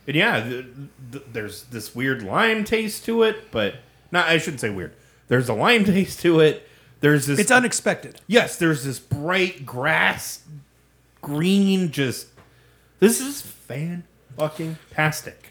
And 0.08 0.16
yeah, 0.16 0.42
th- 0.42 0.66
th- 1.12 1.24
there's 1.34 1.64
this 1.64 1.94
weird 1.94 2.24
lime 2.24 2.64
taste 2.64 3.04
to 3.06 3.24
it, 3.24 3.52
but 3.52 3.76
not. 4.10 4.30
I 4.30 4.38
shouldn't 4.38 4.62
say 4.62 4.70
weird. 4.70 4.94
There's 5.28 5.50
a 5.50 5.54
lime 5.54 5.84
taste 5.96 6.22
to 6.22 6.40
it. 6.40 6.66
There's 7.02 7.26
this. 7.26 7.38
It's 7.38 7.52
unexpected. 7.52 8.22
yes, 8.26 8.56
there's 8.56 8.86
this 8.86 9.00
bright 9.00 9.66
grass, 9.66 10.46
green. 11.22 11.92
Just 11.92 12.28
this 13.00 13.20
is 13.20 13.42
fan 13.42 14.06
fucking 14.38 14.78
tastic. 14.92 15.50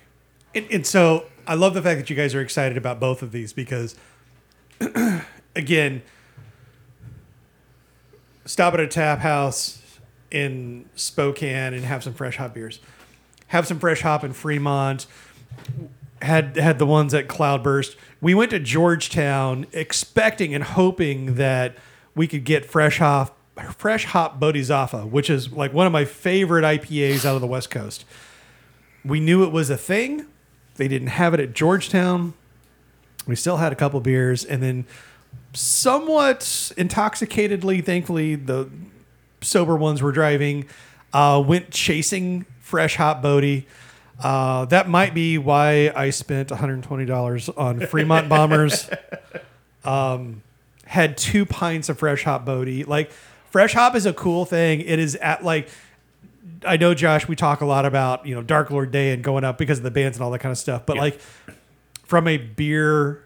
And, 0.54 0.66
and 0.70 0.86
so 0.86 1.26
I 1.46 1.52
love 1.54 1.74
the 1.74 1.82
fact 1.82 2.00
that 2.00 2.08
you 2.08 2.16
guys 2.16 2.34
are 2.34 2.40
excited 2.40 2.78
about 2.78 2.98
both 2.98 3.22
of 3.22 3.30
these 3.30 3.52
because, 3.52 3.94
again, 5.56 6.02
stop 8.44 8.74
at 8.74 8.80
a 8.80 8.86
tap 8.86 9.20
house 9.20 9.80
in 10.30 10.88
Spokane 10.94 11.74
and 11.74 11.84
have 11.84 12.02
some 12.04 12.14
fresh 12.14 12.36
hop 12.36 12.54
beers. 12.54 12.80
Have 13.48 13.66
some 13.66 13.78
fresh 13.78 14.02
hop 14.02 14.24
in 14.24 14.32
Fremont. 14.32 15.06
Had 16.22 16.56
had 16.56 16.78
the 16.78 16.86
ones 16.86 17.14
at 17.14 17.28
Cloudburst. 17.28 17.96
We 18.20 18.34
went 18.34 18.50
to 18.50 18.58
Georgetown 18.58 19.66
expecting 19.72 20.54
and 20.54 20.62
hoping 20.62 21.36
that 21.36 21.76
we 22.14 22.26
could 22.26 22.44
get 22.44 22.64
fresh 22.64 22.98
hop 22.98 23.36
fresh 23.76 24.04
hop 24.06 24.40
Bodhizafa, 24.40 25.08
which 25.08 25.28
is 25.28 25.52
like 25.52 25.72
one 25.72 25.86
of 25.86 25.92
my 25.92 26.04
favorite 26.04 26.62
IPAs 26.62 27.24
out 27.24 27.34
of 27.34 27.40
the 27.40 27.46
West 27.46 27.70
Coast. 27.70 28.04
We 29.04 29.20
knew 29.20 29.44
it 29.44 29.52
was 29.52 29.70
a 29.70 29.76
thing. 29.76 30.26
They 30.76 30.88
didn't 30.88 31.08
have 31.08 31.34
it 31.34 31.40
at 31.40 31.54
Georgetown. 31.54 32.34
We 33.26 33.36
still 33.36 33.58
had 33.58 33.72
a 33.72 33.76
couple 33.76 34.00
beers, 34.00 34.44
and 34.44 34.62
then 34.62 34.84
somewhat 35.52 36.40
intoxicatedly, 36.76 37.84
thankfully, 37.84 38.34
the 38.34 38.68
sober 39.40 39.76
ones 39.76 40.02
were 40.02 40.12
driving, 40.12 40.66
uh, 41.12 41.42
went 41.46 41.70
chasing 41.70 42.46
fresh 42.60 42.96
hop 42.96 43.22
Bodie. 43.22 43.66
Uh, 44.22 44.64
that 44.66 44.88
might 44.88 45.14
be 45.14 45.38
why 45.38 45.92
I 45.94 46.10
spent 46.10 46.50
$120 46.50 47.58
on 47.58 47.80
Fremont 47.86 48.28
Bombers. 48.28 48.90
um, 49.84 50.42
had 50.84 51.16
two 51.16 51.46
pints 51.46 51.88
of 51.88 51.98
fresh 51.98 52.24
hop 52.24 52.44
Bodie. 52.44 52.84
Like, 52.84 53.10
fresh 53.50 53.72
hop 53.72 53.94
is 53.94 54.06
a 54.06 54.12
cool 54.12 54.44
thing. 54.44 54.80
It 54.80 54.98
is 54.98 55.14
at 55.16 55.44
like, 55.44 55.68
I 56.66 56.76
know, 56.76 56.92
Josh, 56.94 57.26
we 57.28 57.36
talk 57.36 57.60
a 57.62 57.64
lot 57.66 57.86
about, 57.86 58.26
you 58.26 58.34
know, 58.34 58.42
Dark 58.42 58.70
Lord 58.70 58.90
Day 58.90 59.12
and 59.12 59.22
going 59.24 59.44
up 59.44 59.56
because 59.56 59.78
of 59.78 59.84
the 59.84 59.90
bands 59.90 60.18
and 60.18 60.24
all 60.24 60.30
that 60.32 60.40
kind 60.40 60.52
of 60.52 60.58
stuff. 60.58 60.84
But 60.84 60.96
Yeah. 60.96 61.02
like, 61.02 61.20
from 62.10 62.26
a 62.26 62.36
beer 62.38 63.22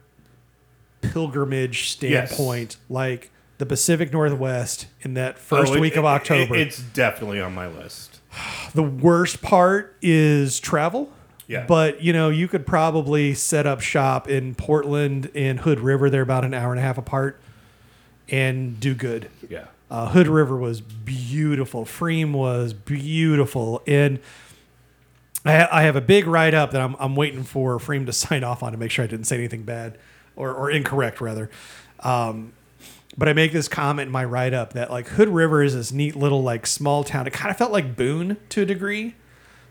pilgrimage 1.01 1.89
standpoint, 1.89 2.77
like 2.91 3.31
the 3.57 3.65
Pacific 3.65 4.13
Northwest 4.13 4.87
in 5.01 5.15
that 5.15 5.39
first 5.39 5.73
Oh, 5.73 5.77
it- 5.77 5.81
week 5.81 5.97
of 5.97 6.05
it- 6.05 6.09
October, 6.09 6.55
it- 6.55 6.61
it's 6.69 6.79
definitely 6.79 7.41
on 7.41 7.55
my 7.55 7.67
list. 7.67 8.21
the 8.75 8.83
worst 8.83 9.41
part 9.41 9.97
is 10.03 10.61
travel. 10.61 11.11
Yeah. 11.47 11.65
But 11.67 12.03
you 12.03 12.13
know, 12.13 12.29
you 12.29 12.47
could 12.47 12.67
probably 12.67 13.33
set 13.33 13.67
up 13.67 13.81
shop 13.81 14.29
in 14.29 14.55
Portland 14.55 15.31
and 15.35 15.61
Hood 15.61 15.81
River. 15.81 16.11
They're 16.11 16.21
about 16.21 16.45
an 16.45 16.53
hour 16.53 16.71
and 16.73 16.79
a 16.79 16.83
half 16.83 16.99
apart, 16.99 17.41
and 18.29 18.79
do 18.79 18.93
good. 18.95 19.29
Yeah. 19.49 19.65
Uh, 19.91 20.09
Hood 20.09 20.27
River 20.27 20.57
was 20.59 20.81
beautiful. 20.83 21.85
pFriem 21.87 22.33
was 22.33 22.75
beautiful, 22.75 23.83
and 23.87 24.19
I, 25.45 25.81
I 25.81 25.83
have 25.83 25.97
a 25.97 26.01
big 26.01 26.27
write 26.27 26.55
up 26.55 26.71
that 26.73 26.81
I'm, 26.81 26.97
I'm 26.99 27.17
waiting 27.17 27.43
for 27.43 27.79
pFriem 27.79 28.07
to 28.07 28.13
sign 28.25 28.45
off 28.45 28.63
on 28.63 28.73
to 28.73 28.79
make 28.79 28.91
sure 28.91 29.05
I 29.05 29.09
didn't 29.09 29.27
say 29.27 29.37
anything 29.37 29.63
bad 29.63 29.99
or, 30.37 30.53
or 30.53 30.71
incorrect 30.71 31.21
rather. 31.21 31.51
Um, 32.01 32.53
but 33.17 33.29
I 33.29 33.33
make 33.33 33.53
this 33.53 33.69
comment 33.69 34.07
in 34.09 34.13
my 34.13 34.25
write 34.25 34.55
up 34.55 34.73
that 34.73 34.91
like 34.91 35.07
Hood 35.09 35.29
River 35.29 35.63
is 35.63 35.75
this 35.75 35.93
neat 35.93 36.17
little 36.17 36.43
like 36.43 36.67
small 36.67 37.05
town. 37.05 37.27
It 37.27 37.33
kind 37.33 37.51
of 37.51 37.57
felt 37.57 37.71
like 37.71 37.95
Boone 37.97 38.37
to 38.49 38.63
a 38.63 38.67
degree, 38.67 39.15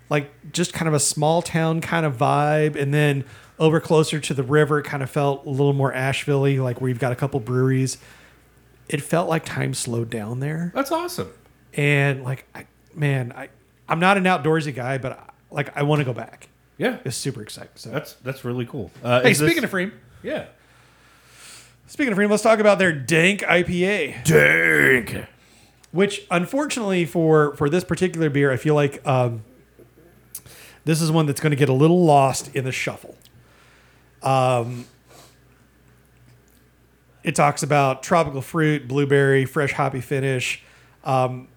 like 0.09 0.32
just 0.53 0.74
kind 0.74 0.88
of 0.88 0.93
a 0.93 0.99
small 0.99 1.41
town 1.41 1.82
kind 1.82 2.05
of 2.05 2.15
vibe, 2.17 2.76
and 2.76 2.93
then 2.93 3.26
over 3.59 3.80
closer 3.82 4.19
to 4.19 4.34
the 4.34 4.43
river, 4.43 4.80
it 4.80 4.84
kind 4.84 5.03
of 5.03 5.09
felt 5.09 5.45
a 5.45 5.49
little 5.49 5.74
more 5.74 5.93
Asheville-y, 5.93 6.53
like 6.59 6.80
where 6.82 6.88
you've 6.89 6.99
got 6.99 7.11
a 7.11 7.15
couple 7.15 7.39
breweries. 7.39 7.97
It 8.89 9.01
felt 9.01 9.28
like 9.30 9.43
time 9.45 9.74
slowed 9.74 10.09
down 10.09 10.39
there 10.39 10.71
That's 10.74 10.91
awesome. 10.91 11.32
and 11.74 12.24
like 12.24 12.45
I, 12.53 12.65
man 12.93 13.32
i 13.36 13.47
i'm 13.88 13.99
not 13.99 14.17
an 14.17 14.26
outdoorsy 14.26 14.76
guy 14.76 14.97
but 14.97 15.13
I, 15.13 15.30
like 15.53 15.75
i 15.77 15.83
want 15.83 15.99
to 15.99 16.05
go 16.05 16.13
back. 16.13 16.49
Yeah. 16.77 16.97
it's 17.05 17.15
super 17.15 17.41
exciting 17.41 17.71
so. 17.75 17.89
That's 17.91 18.13
that's 18.23 18.43
really 18.43 18.65
cool. 18.65 18.91
Uh, 19.03 19.21
hey 19.21 19.31
is 19.31 19.39
this- 19.39 19.47
speaking 19.49 19.63
of 19.63 19.71
pFriem, 19.71 19.91
yeah, 20.23 20.45
speaking 21.87 22.11
of 22.11 22.17
pFriem, 22.17 22.29
let's 22.29 22.43
talk 22.43 22.59
about 22.59 22.79
their 22.79 22.91
dank 22.91 23.41
ipa 23.41 24.23
Dang. 24.25 25.27
which 25.91 26.25
unfortunately 26.31 27.05
for 27.05 27.55
for 27.55 27.69
this 27.69 27.83
particular 27.83 28.29
beer 28.29 28.51
i 28.51 28.57
feel 28.57 28.75
like 28.75 29.05
um 29.07 29.43
this 30.85 31.01
is 31.01 31.09
one 31.11 31.25
that's 31.27 31.39
going 31.39 31.51
to 31.51 31.55
get 31.57 31.69
a 31.69 31.73
little 31.73 32.03
lost 32.03 32.53
in 32.55 32.65
the 32.65 32.71
shuffle. 32.73 33.15
Um 34.21 34.85
it 37.23 37.35
talks 37.35 37.63
about 37.63 38.03
tropical 38.03 38.41
fruit 38.41 38.85
blueberry 38.87 39.45
fresh 39.45 39.71
hoppy 39.71 40.01
finish. 40.01 40.61
Um 41.05 41.47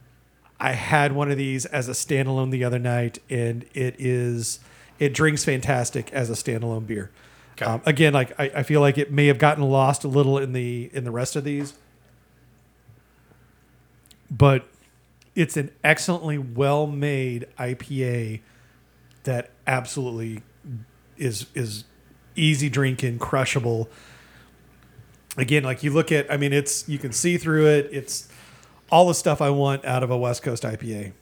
I 0.59 0.73
had 0.73 1.13
one 1.13 1.31
of 1.31 1.37
these 1.37 1.67
as 1.67 1.89
a 1.89 1.93
standalone 1.93 2.51
the 2.51 2.65
other 2.65 2.79
night, 2.79 3.19
and 3.29 3.65
it 3.75 3.97
is 3.99 4.61
It 4.99 5.13
drinks 5.13 5.45
fantastic 5.45 6.11
as 6.13 6.31
a 6.31 6.33
standalone 6.33 6.87
beer. 6.87 7.11
Okay. 7.53 7.67
Um, 7.67 7.83
again, 7.87 8.13
like 8.13 8.39
I, 8.41 8.51
I 8.57 8.63
feel 8.63 8.81
like 8.81 8.99
it 8.99 9.11
may 9.13 9.27
have 9.27 9.39
gotten 9.39 9.65
lost 9.65 10.05
a 10.05 10.09
little 10.09 10.39
in 10.39 10.53
the 10.53 10.91
in 10.93 11.05
the 11.05 11.11
rest 11.11 11.37
of 11.37 11.45
these, 11.45 11.75
but 14.31 14.67
it's 15.35 15.57
an 15.57 15.71
excellently 15.85 16.39
well 16.39 16.87
made 16.87 17.47
IPA 17.59 18.41
that 19.25 19.51
absolutely 19.67 20.43
is 21.17 21.47
is 21.55 21.85
easy 22.35 22.69
drinking, 22.71 23.19
crushable. 23.19 23.89
Again, 25.39 25.65
like 25.65 25.83
you 25.83 25.93
look 25.93 26.11
at, 26.13 26.31
I 26.33 26.39
mean, 26.39 26.53
it's 26.55 26.89
you 26.89 26.99
can 26.99 27.13
see 27.13 27.37
through 27.37 27.67
it. 27.67 27.89
It's 27.93 28.29
all 28.91 29.09
the 29.09 29.15
stuff 29.15 29.41
I 29.41 29.51
want 29.51 29.85
out 29.85 30.03
of 30.03 30.11
a 30.11 30.17
West 30.17 30.43
Coast 30.43 30.63
IPA, 30.63 31.13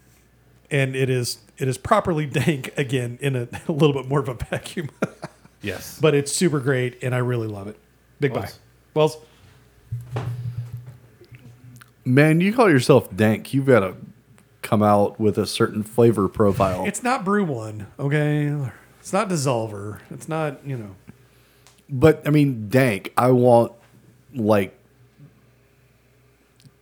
and 0.71 0.95
it 0.97 1.09
is 1.11 1.39
it 1.59 1.69
is 1.69 1.79
properly 1.79 2.27
dank 2.41 2.73
again 2.77 3.19
in 3.21 3.37
a, 3.37 3.49
a 3.69 3.73
little 3.73 3.93
bit 3.95 4.09
more 4.09 4.21
of 4.21 4.29
a 4.29 4.35
vacuum, 4.35 4.91
Yes. 5.63 5.99
but 6.01 6.15
it's 6.15 6.33
super 6.33 6.61
great, 6.61 7.03
and 7.03 7.15
I 7.15 7.19
really 7.19 7.49
love 7.49 7.69
it. 7.69 7.79
Big 8.21 8.33
buy, 8.33 8.41
Wells. 8.95 9.17
Wells. 10.15 10.25
Man, 12.05 12.41
you 12.41 12.53
call 12.53 12.71
yourself 12.71 13.15
dank. 13.17 13.55
You've 13.55 13.67
got 13.67 13.81
to 13.81 13.95
come 14.63 14.83
out 14.83 15.19
with 15.19 15.39
a 15.39 15.47
certain 15.47 15.83
flavor 15.83 16.29
profile. 16.29 16.85
It's 16.87 17.03
not 17.03 17.25
Brew 17.25 17.45
One, 17.45 17.87
okay? 17.99 18.55
It's 19.01 19.13
not 19.13 19.29
Dissolver. 19.29 20.01
It's 20.11 20.29
not 20.29 20.67
you 20.67 20.77
know. 20.77 20.97
But 21.89 22.23
I 22.27 22.31
mean, 22.31 22.69
dank. 22.69 23.13
I 23.17 23.31
want 23.31 23.73
like 24.35 24.77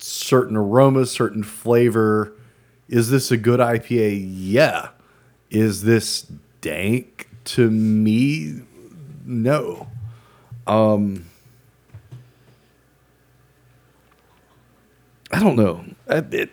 certain 0.03 0.57
aromas, 0.57 1.11
certain 1.11 1.43
flavor. 1.43 2.33
Is 2.89 3.11
this 3.11 3.31
a 3.31 3.37
good 3.37 3.61
IPA? 3.61 4.27
Yeah. 4.35 4.89
Is 5.51 5.83
this 5.83 6.23
dank 6.61 7.29
to 7.45 7.71
me? 7.71 8.63
No. 9.25 9.89
Um, 10.67 11.27
I 15.31 15.41
don't 15.41 15.57
know. 15.57 15.85
I- 16.09 16.25
It, 16.31 16.51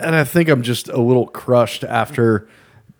and 0.00 0.14
I 0.14 0.22
think 0.24 0.48
I'm 0.48 0.62
just 0.62 0.88
a 0.88 1.00
little 1.00 1.26
crushed 1.26 1.82
after 1.82 2.48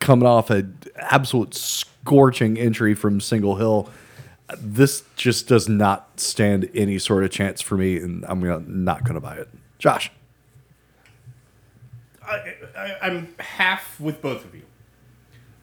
coming 0.01 0.27
off 0.27 0.51
an 0.51 0.77
absolute 0.97 1.55
scorching 1.55 2.59
entry 2.59 2.95
from 2.95 3.21
Single 3.21 3.57
Hill 3.57 3.89
this 4.59 5.03
just 5.15 5.47
does 5.47 5.69
not 5.69 6.19
stand 6.19 6.71
any 6.75 6.99
sort 6.99 7.23
of 7.23 7.31
chance 7.31 7.61
for 7.61 7.77
me, 7.77 7.99
and 7.99 8.25
I'm 8.27 8.41
not 8.83 9.05
going 9.05 9.15
to 9.17 9.21
buy 9.21 9.37
it. 9.37 9.49
Josh, 9.79 10.11
I, 12.27 12.55
I, 12.77 12.97
I'm 13.03 13.35
half 13.39 13.99
with 14.01 14.21
both 14.21 14.45
of 14.45 14.55
you. 14.55 14.63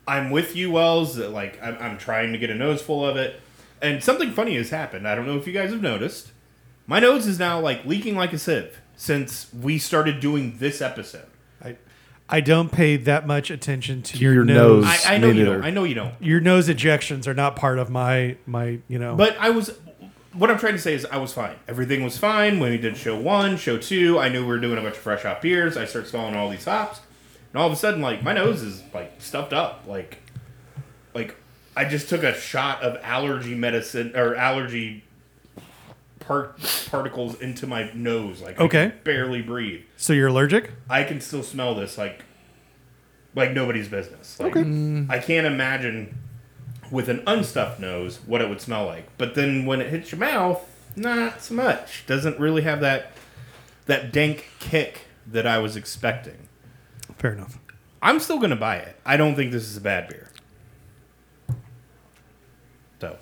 I'm 0.08 0.30
with 0.30 0.56
you, 0.56 0.72
Wells. 0.72 1.16
that, 1.16 1.30
Like 1.32 1.62
I'm, 1.62 1.78
I'm 1.80 1.98
trying 1.98 2.32
to 2.32 2.38
get 2.38 2.50
a 2.50 2.56
nose 2.56 2.82
full 2.82 3.06
of 3.06 3.18
it, 3.18 3.40
and 3.82 4.04
something 4.04 4.32
funny 4.32 4.56
has 4.56 4.70
happened. 4.70 5.08
I 5.08 5.16
don't 5.16 5.26
know 5.26 5.38
if 5.38 5.48
you 5.48 5.54
guys 5.54 5.72
have 5.72 5.82
noticed. 5.82 6.32
My 6.88 7.00
nose 7.00 7.26
is 7.28 7.40
now 7.40 7.60
like 7.60 7.86
leaking 7.86 8.16
like 8.16 8.32
a 8.34 8.38
sieve 8.40 8.80
since 8.96 9.52
we 9.54 9.78
started 9.80 10.20
doing 10.20 10.58
this 10.60 10.82
episode. 10.82 11.26
I 11.64 11.78
I 12.30 12.42
don't 12.42 12.72
pay 12.72 12.98
that 12.98 13.28
much 13.28 13.50
attention 13.52 14.02
to, 14.04 14.14
To 14.14 14.20
your, 14.20 14.34
your 14.36 14.46
nose. 14.46 14.86
nose. 14.86 15.06
I, 15.06 15.16
I 15.16 15.18
know 15.18 15.32
Me 15.32 15.40
you 15.40 15.46
don't. 15.46 15.64
I 15.64 15.70
know 15.72 15.84
you 15.84 15.96
don't. 15.96 16.14
Your 16.22 16.40
nose 16.40 16.70
ejections 16.70 17.28
are 17.28 17.34
not 17.34 17.56
part 17.56 17.80
of 17.80 17.90
my 17.90 18.38
my 18.46 18.80
you 18.88 18.98
know. 19.00 19.16
But 19.16 19.36
I 19.40 19.50
was. 19.50 19.78
What 20.38 20.52
I'm 20.52 20.58
trying 20.60 20.74
to 20.74 20.80
say 20.80 20.94
is, 20.94 21.06
I 21.06 21.18
was 21.18 21.32
fine. 21.34 21.56
Everything 21.68 22.04
was 22.04 22.18
fine 22.18 22.60
when 22.60 22.72
we 22.72 22.78
did 22.78 22.98
show 22.98 23.18
one, 23.18 23.56
show 23.58 23.78
two. 23.78 24.20
I 24.20 24.30
knew 24.30 24.42
we 24.42 24.48
were 24.48 24.60
doing 24.60 24.78
a 24.78 24.82
bunch 24.82 24.96
of 24.96 25.02
fresh 25.02 25.24
hop 25.24 25.42
beers. 25.42 25.78
I 25.78 25.86
start 25.86 26.08
smelling 26.08 26.36
all 26.36 26.50
these 26.50 26.66
hops, 26.66 27.00
and 27.54 27.62
all 27.62 27.68
of 27.68 27.74
a 27.74 27.76
sudden, 27.78 28.02
like 28.02 28.22
my 28.22 28.34
nose 28.34 28.62
is 28.62 28.84
like 28.94 29.14
stuffed 29.20 29.54
up. 29.54 29.84
Like, 29.88 30.18
like 31.14 31.36
I 31.76 31.86
just 31.86 32.10
took 32.10 32.24
a 32.24 32.34
shot 32.34 32.82
of 32.84 32.98
allergy 33.02 33.56
medicine 33.56 34.12
or 34.16 34.36
allergy 34.36 35.04
part 36.20 36.60
particles 36.90 37.40
into 37.40 37.66
my 37.68 37.90
nose. 37.94 38.42
Like, 38.42 38.60
I 38.60 38.64
Okay. 38.66 38.90
can 38.90 39.00
barely 39.04 39.42
breathe. 39.42 39.82
so 39.96 40.12
you're 40.12 40.28
allergic? 40.28 40.72
I 40.90 41.04
can 41.04 41.22
still 41.22 41.44
smell 41.44 41.76
this 41.76 41.98
like, 41.98 42.24
like 43.36 43.52
nobody's 43.52 43.88
business. 43.88 44.38
Like, 44.40 44.56
Okay. 44.58 45.06
I 45.10 45.20
can't 45.20 45.46
imagine 45.48 46.18
with 46.92 47.10
an 47.10 47.24
unstuffed 47.28 47.80
nose 47.80 48.20
what 48.26 48.42
it 48.42 48.50
would 48.50 48.62
smell 48.62 48.86
like. 48.86 49.08
But 49.18 49.36
then 49.36 49.66
when 49.66 49.82
it 49.82 49.90
hits 49.90 50.12
your 50.12 50.20
mouth, 50.20 50.64
not 50.96 51.42
so 51.42 51.54
much. 51.56 52.06
Doesn't 52.08 52.40
really 52.40 52.62
have 52.64 52.80
that 52.82 53.12
that 53.86 54.12
dank 54.12 54.50
kick 54.60 55.02
that 55.28 55.46
I 55.46 55.58
was 55.60 55.76
expecting. 55.76 56.48
Fair 57.18 57.34
enough. 57.34 57.58
I'm 58.02 58.20
still 58.20 58.40
gonna 58.40 58.56
buy 58.56 58.78
it. 58.78 58.96
I 59.06 59.18
don't 59.18 59.36
think 59.36 59.52
this 59.52 59.64
is 59.64 59.78
a 59.78 59.82
bad 59.82 60.08
beer. 60.08 60.30
So 63.02 63.18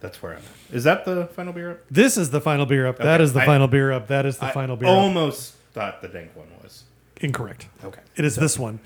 that's 0.00 0.22
where 0.22 0.32
I'm 0.32 0.38
at. 0.38 0.74
Is 0.76 0.84
that 0.84 1.04
the 1.04 1.26
final 1.26 1.52
beer 1.52 1.70
up? 1.72 1.78
This 1.90 2.16
is 2.16 2.30
the 2.30 2.40
final 2.40 2.66
beer 2.66 2.86
up. 2.86 2.98
That 2.98 3.14
Okay. 3.14 3.24
is 3.24 3.32
the 3.32 3.40
I- 3.40 3.46
final 3.46 3.68
beer 3.68 3.92
up. 3.92 4.08
That 4.08 4.26
is 4.26 4.38
the 4.38 4.46
I 4.46 4.52
final 4.52 4.76
beer 4.76 4.88
up. 4.88 4.94
almost 4.96 5.54
thought 5.72 6.02
the 6.02 6.08
dank 6.08 6.34
one 6.34 6.48
was. 6.62 6.84
Incorrect. 7.20 7.66
Okay. 7.84 8.00
It 8.16 8.24
is 8.24 8.36
this 8.36 8.58
one 8.58 8.78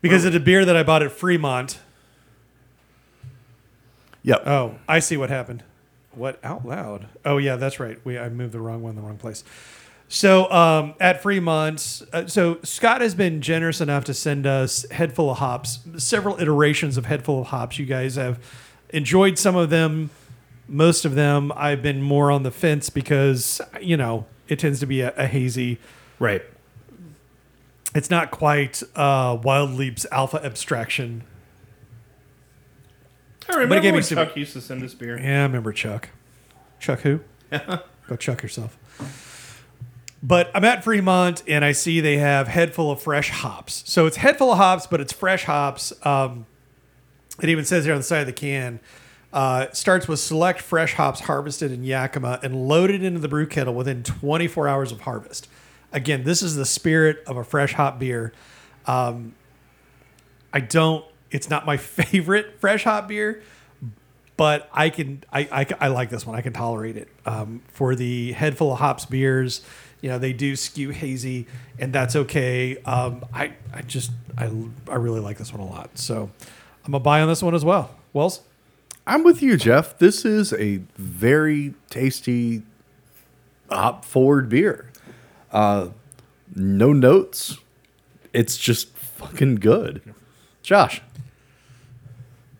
because 0.00 0.24
it's 0.24 0.36
a 0.36 0.40
beer 0.40 0.64
that 0.64 0.76
I 0.76 0.82
bought 0.82 1.02
at 1.02 1.12
Fremont. 1.12 1.78
Yep. 4.26 4.46
Oh, 4.46 4.74
I 4.86 4.98
see 4.98 5.16
what 5.16 5.30
happened. 5.30 5.62
What 6.12 6.38
out 6.44 6.66
loud? 6.66 7.06
Oh 7.24 7.38
yeah, 7.38 7.56
that's 7.56 7.80
right. 7.80 7.98
We 8.04 8.18
I 8.18 8.28
moved 8.28 8.52
the 8.52 8.60
wrong 8.60 8.82
one 8.82 8.90
in 8.90 8.96
the 8.96 9.02
wrong 9.02 9.16
place. 9.16 9.42
So 10.08 10.50
um, 10.52 10.94
at 11.00 11.20
Fremont, 11.22 12.02
uh, 12.12 12.26
so 12.26 12.58
Scott 12.62 13.00
has 13.00 13.14
been 13.14 13.40
generous 13.40 13.80
enough 13.80 14.04
to 14.04 14.14
send 14.14 14.46
us 14.46 14.88
Head 14.90 15.14
Full 15.14 15.30
of 15.30 15.38
Hops, 15.38 15.80
several 15.98 16.38
iterations 16.40 16.96
of 16.96 17.06
Head 17.06 17.24
Full 17.24 17.40
of 17.40 17.48
Hops. 17.48 17.78
You 17.78 17.86
guys 17.86 18.14
have 18.16 18.38
enjoyed 18.90 19.36
some 19.38 19.56
of 19.56 19.70
them, 19.70 20.10
most 20.68 21.04
of 21.04 21.16
them. 21.16 21.52
I've 21.56 21.82
been 21.82 22.02
more 22.02 22.30
on 22.30 22.44
the 22.44 22.50
fence 22.50 22.88
because 22.88 23.60
you 23.80 23.96
know 23.96 24.26
it 24.48 24.58
tends 24.58 24.80
to 24.80 24.86
be 24.86 25.00
a, 25.00 25.12
a 25.16 25.26
hazy. 25.26 25.78
Right. 26.18 26.42
It's 27.94 28.10
not 28.10 28.30
quite 28.30 28.82
uh, 28.94 29.38
Wild 29.42 29.70
Leap's 29.70 30.06
Alpha 30.12 30.44
Abstraction. 30.44 31.24
I 33.48 33.52
remember 33.52 33.68
But 33.74 33.78
it 33.78 33.82
gave 33.82 33.92
me 33.92 33.96
when 33.96 34.02
some- 34.02 34.16
Chuck 34.18 34.36
used 34.36 34.52
to 34.54 34.60
send 34.60 34.82
us 34.82 34.94
beer. 34.94 35.18
Yeah, 35.18 35.40
I 35.40 35.42
remember 35.42 35.72
Chuck. 35.72 36.08
Chuck 36.80 37.00
who? 37.00 37.20
Go 38.08 38.16
Chuck 38.18 38.42
yourself. 38.42 38.76
But 40.22 40.50
I'm 40.54 40.64
at 40.64 40.82
Fremont 40.82 41.42
and 41.46 41.64
I 41.64 41.72
see 41.72 42.00
they 42.00 42.16
have 42.18 42.48
head 42.48 42.74
full 42.74 42.90
of 42.90 43.00
fresh 43.00 43.30
hops. 43.30 43.84
So 43.86 44.06
it's 44.06 44.16
head 44.16 44.38
full 44.38 44.50
of 44.52 44.58
hops, 44.58 44.86
but 44.86 45.00
it's 45.00 45.12
fresh 45.12 45.44
hops. 45.44 45.92
Um, 46.04 46.46
it 47.40 47.48
even 47.48 47.64
says 47.64 47.84
here 47.84 47.92
on 47.94 48.00
the 48.00 48.04
side 48.04 48.20
of 48.20 48.26
the 48.26 48.32
can. 48.32 48.80
Uh, 49.32 49.66
it 49.68 49.76
starts 49.76 50.08
with 50.08 50.18
select 50.18 50.60
fresh 50.60 50.94
hops 50.94 51.20
harvested 51.20 51.70
in 51.70 51.84
Yakima 51.84 52.40
and 52.42 52.66
loaded 52.68 53.02
into 53.02 53.20
the 53.20 53.28
brew 53.28 53.46
kettle 53.46 53.74
within 53.74 54.02
24 54.02 54.66
hours 54.68 54.90
of 54.90 55.02
harvest. 55.02 55.48
Again, 55.92 56.24
this 56.24 56.42
is 56.42 56.56
the 56.56 56.64
spirit 56.64 57.22
of 57.26 57.36
a 57.36 57.44
fresh 57.44 57.74
hop 57.74 57.98
beer. 57.98 58.32
Um, 58.86 59.34
I 60.52 60.60
don't. 60.60 61.04
It's 61.30 61.50
not 61.50 61.66
my 61.66 61.76
favorite 61.76 62.60
fresh 62.60 62.84
hop 62.84 63.08
beer, 63.08 63.42
but 64.36 64.68
I 64.72 64.90
can 64.90 65.24
I, 65.32 65.48
I, 65.50 65.66
I 65.80 65.88
like 65.88 66.10
this 66.10 66.26
one. 66.26 66.36
I 66.36 66.40
can 66.40 66.52
tolerate 66.52 66.96
it. 66.96 67.08
Um, 67.24 67.62
for 67.68 67.94
the 67.94 68.32
head 68.32 68.56
full 68.56 68.72
of 68.72 68.78
hops 68.78 69.04
beers, 69.04 69.62
you 70.00 70.08
know 70.08 70.18
they 70.18 70.32
do 70.32 70.56
skew 70.56 70.90
hazy, 70.90 71.46
and 71.78 71.92
that's 71.92 72.16
okay. 72.16 72.76
Um, 72.84 73.24
I 73.32 73.52
I 73.72 73.82
just 73.82 74.10
I 74.36 74.50
I 74.88 74.96
really 74.96 75.20
like 75.20 75.38
this 75.38 75.52
one 75.52 75.60
a 75.60 75.66
lot. 75.70 75.98
So 75.98 76.30
I'm 76.84 76.94
a 76.94 77.00
buy 77.00 77.20
on 77.20 77.28
this 77.28 77.42
one 77.42 77.54
as 77.54 77.64
well. 77.64 77.90
Wells, 78.12 78.40
I'm 79.06 79.22
with 79.22 79.42
you, 79.42 79.56
Jeff. 79.56 79.98
This 79.98 80.24
is 80.24 80.52
a 80.52 80.80
very 80.96 81.74
tasty 81.90 82.62
hop 83.70 84.04
forward 84.04 84.48
beer. 84.48 84.90
Uh, 85.50 85.88
no 86.54 86.92
notes. 86.92 87.58
It's 88.32 88.58
just 88.58 88.88
fucking 88.96 89.56
good. 89.56 90.02
Josh, 90.62 91.00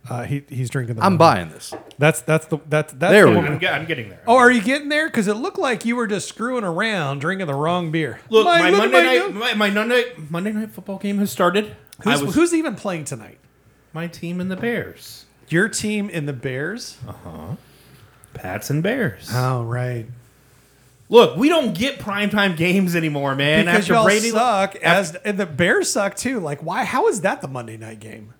uh, 0.08 0.22
he 0.24 0.42
he's 0.48 0.70
drinking 0.70 0.96
the. 0.96 1.02
I'm 1.02 1.12
wrong- 1.12 1.18
buying 1.18 1.48
this. 1.50 1.74
That's 1.98 2.20
that's 2.22 2.46
the 2.46 2.58
that's 2.68 2.92
that's 2.92 3.10
There 3.12 3.24
the 3.26 3.30
we 3.30 3.36
one. 3.36 3.46
go. 3.46 3.52
I'm, 3.52 3.60
ge- 3.60 3.64
I'm 3.64 3.84
getting 3.86 4.08
there. 4.10 4.22
Oh, 4.26 4.36
are 4.36 4.50
you 4.50 4.60
getting 4.60 4.88
there? 4.88 5.06
Because 5.08 5.28
it 5.28 5.34
looked 5.34 5.58
like 5.58 5.84
you 5.84 5.96
were 5.96 6.06
just 6.06 6.28
screwing 6.28 6.64
around, 6.64 7.20
drinking 7.20 7.46
the 7.46 7.54
wrong 7.54 7.90
beer. 7.90 8.20
Look, 8.30 8.44
Like, 8.46 8.62
my 8.62 8.70
look 8.70 8.80
at 8.84 8.90
Monday 8.92 8.96
my 8.98 9.02
night, 9.04 9.18
note. 9.18 9.34
my, 9.34 9.54
my 9.54 9.70
Monday, 9.70 10.04
Monday 10.30 10.52
night 10.52 10.70
football 10.72 10.98
game 10.98 11.18
has 11.18 11.30
started. 11.30 11.74
I 12.04 12.12
Who's, 12.12 12.22
was 12.22 12.34
who's 12.34 12.54
even 12.54 12.74
playing 12.74 13.04
tonight? 13.04 13.38
my 13.92 14.06
team 14.06 14.40
and 14.42 14.50
the 14.50 14.56
Bears, 14.56 15.24
Your 15.48 15.68
team 15.70 16.10
in 16.10 16.26
the 16.26 16.34
Bears. 16.34 16.98
Uh 17.08 17.12
huh. 17.24 17.56
Pats 18.34 18.68
and 18.68 18.82
Bears. 18.82 19.30
Oh 19.32 19.62
right. 19.64 20.04
Look, 21.08 21.36
we 21.36 21.48
don't 21.48 21.72
get 21.72 21.98
primetime 22.00 22.56
games 22.56 22.94
anymore, 22.96 23.34
man. 23.36 23.64
because 23.64 23.80
after 23.82 23.92
y'all 23.94 24.04
Brady 24.04 24.30
suck 24.30 24.74
as 24.76 25.14
and 25.14 25.38
the 25.38 25.46
Bears 25.46 25.88
suck 25.90 26.16
too. 26.16 26.40
Like 26.40 26.60
why? 26.62 26.84
How 26.84 27.08
is 27.08 27.22
that 27.22 27.40
the 27.40 27.48
Monday 27.48 27.76
night 27.78 28.00
game? 28.00 28.34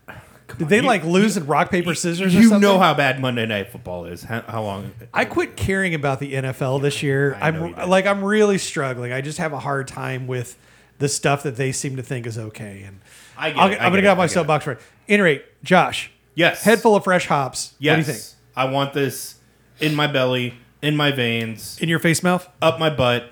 Did 0.58 0.68
they 0.68 0.76
you- 0.76 0.82
like 0.82 1.04
lose 1.04 1.36
in 1.36 1.46
rock 1.46 1.70
paper 1.70 1.94
scissors? 1.94 2.34
or 2.34 2.38
you 2.38 2.44
something? 2.48 2.60
know 2.60 2.78
how 2.78 2.94
bad 2.94 3.20
Monday 3.20 3.46
night 3.46 3.70
football 3.72 4.04
is. 4.04 4.22
How, 4.22 4.42
how 4.42 4.62
long? 4.62 4.92
I 5.12 5.24
quit 5.24 5.56
caring 5.56 5.94
about 5.94 6.20
the 6.20 6.34
NFL 6.34 6.80
this 6.82 7.02
year. 7.02 7.36
I 7.40 7.50
know 7.50 7.74
I'm 7.76 7.88
like 7.90 8.06
I'm 8.06 8.22
really 8.24 8.58
struggling. 8.58 9.12
I 9.12 9.20
just 9.20 9.38
have 9.38 9.52
a 9.52 9.58
hard 9.58 9.88
time 9.88 10.26
with 10.26 10.56
the 10.98 11.08
stuff 11.08 11.42
that 11.42 11.56
they 11.56 11.72
seem 11.72 11.96
to 11.96 12.02
think 12.02 12.26
is 12.26 12.38
okay. 12.38 12.82
And 12.86 13.00
I 13.36 13.50
get 13.50 13.58
I'll, 13.58 13.72
it, 13.72 13.80
I 13.80 13.84
I'm 13.86 13.92
going 13.92 13.94
to 13.94 13.96
get 13.96 14.02
get 14.02 14.04
it, 14.04 14.08
off 14.12 14.16
my 14.18 14.22
I 14.22 14.26
get 14.26 14.30
it. 14.30 14.34
soapbox 14.34 14.64
for 14.64 14.72
it. 14.72 14.78
Any 15.08 15.22
rate, 15.22 15.44
Josh, 15.62 16.10
Yes. 16.34 16.62
Head 16.64 16.80
full 16.80 16.94
of 16.96 17.04
fresh 17.04 17.26
hops. 17.26 17.74
Yes. 17.78 17.96
What 17.98 18.04
do 18.06 18.12
you 18.12 18.18
think? 18.18 18.34
I 18.56 18.64
want 18.70 18.92
this 18.94 19.34
in 19.80 19.94
my 19.94 20.06
belly, 20.06 20.54
in 20.82 20.96
my 20.96 21.10
veins, 21.10 21.78
In 21.80 21.88
your 21.88 21.98
face 21.98 22.22
mouth? 22.22 22.48
up 22.62 22.78
my 22.78 22.88
butt. 22.90 23.30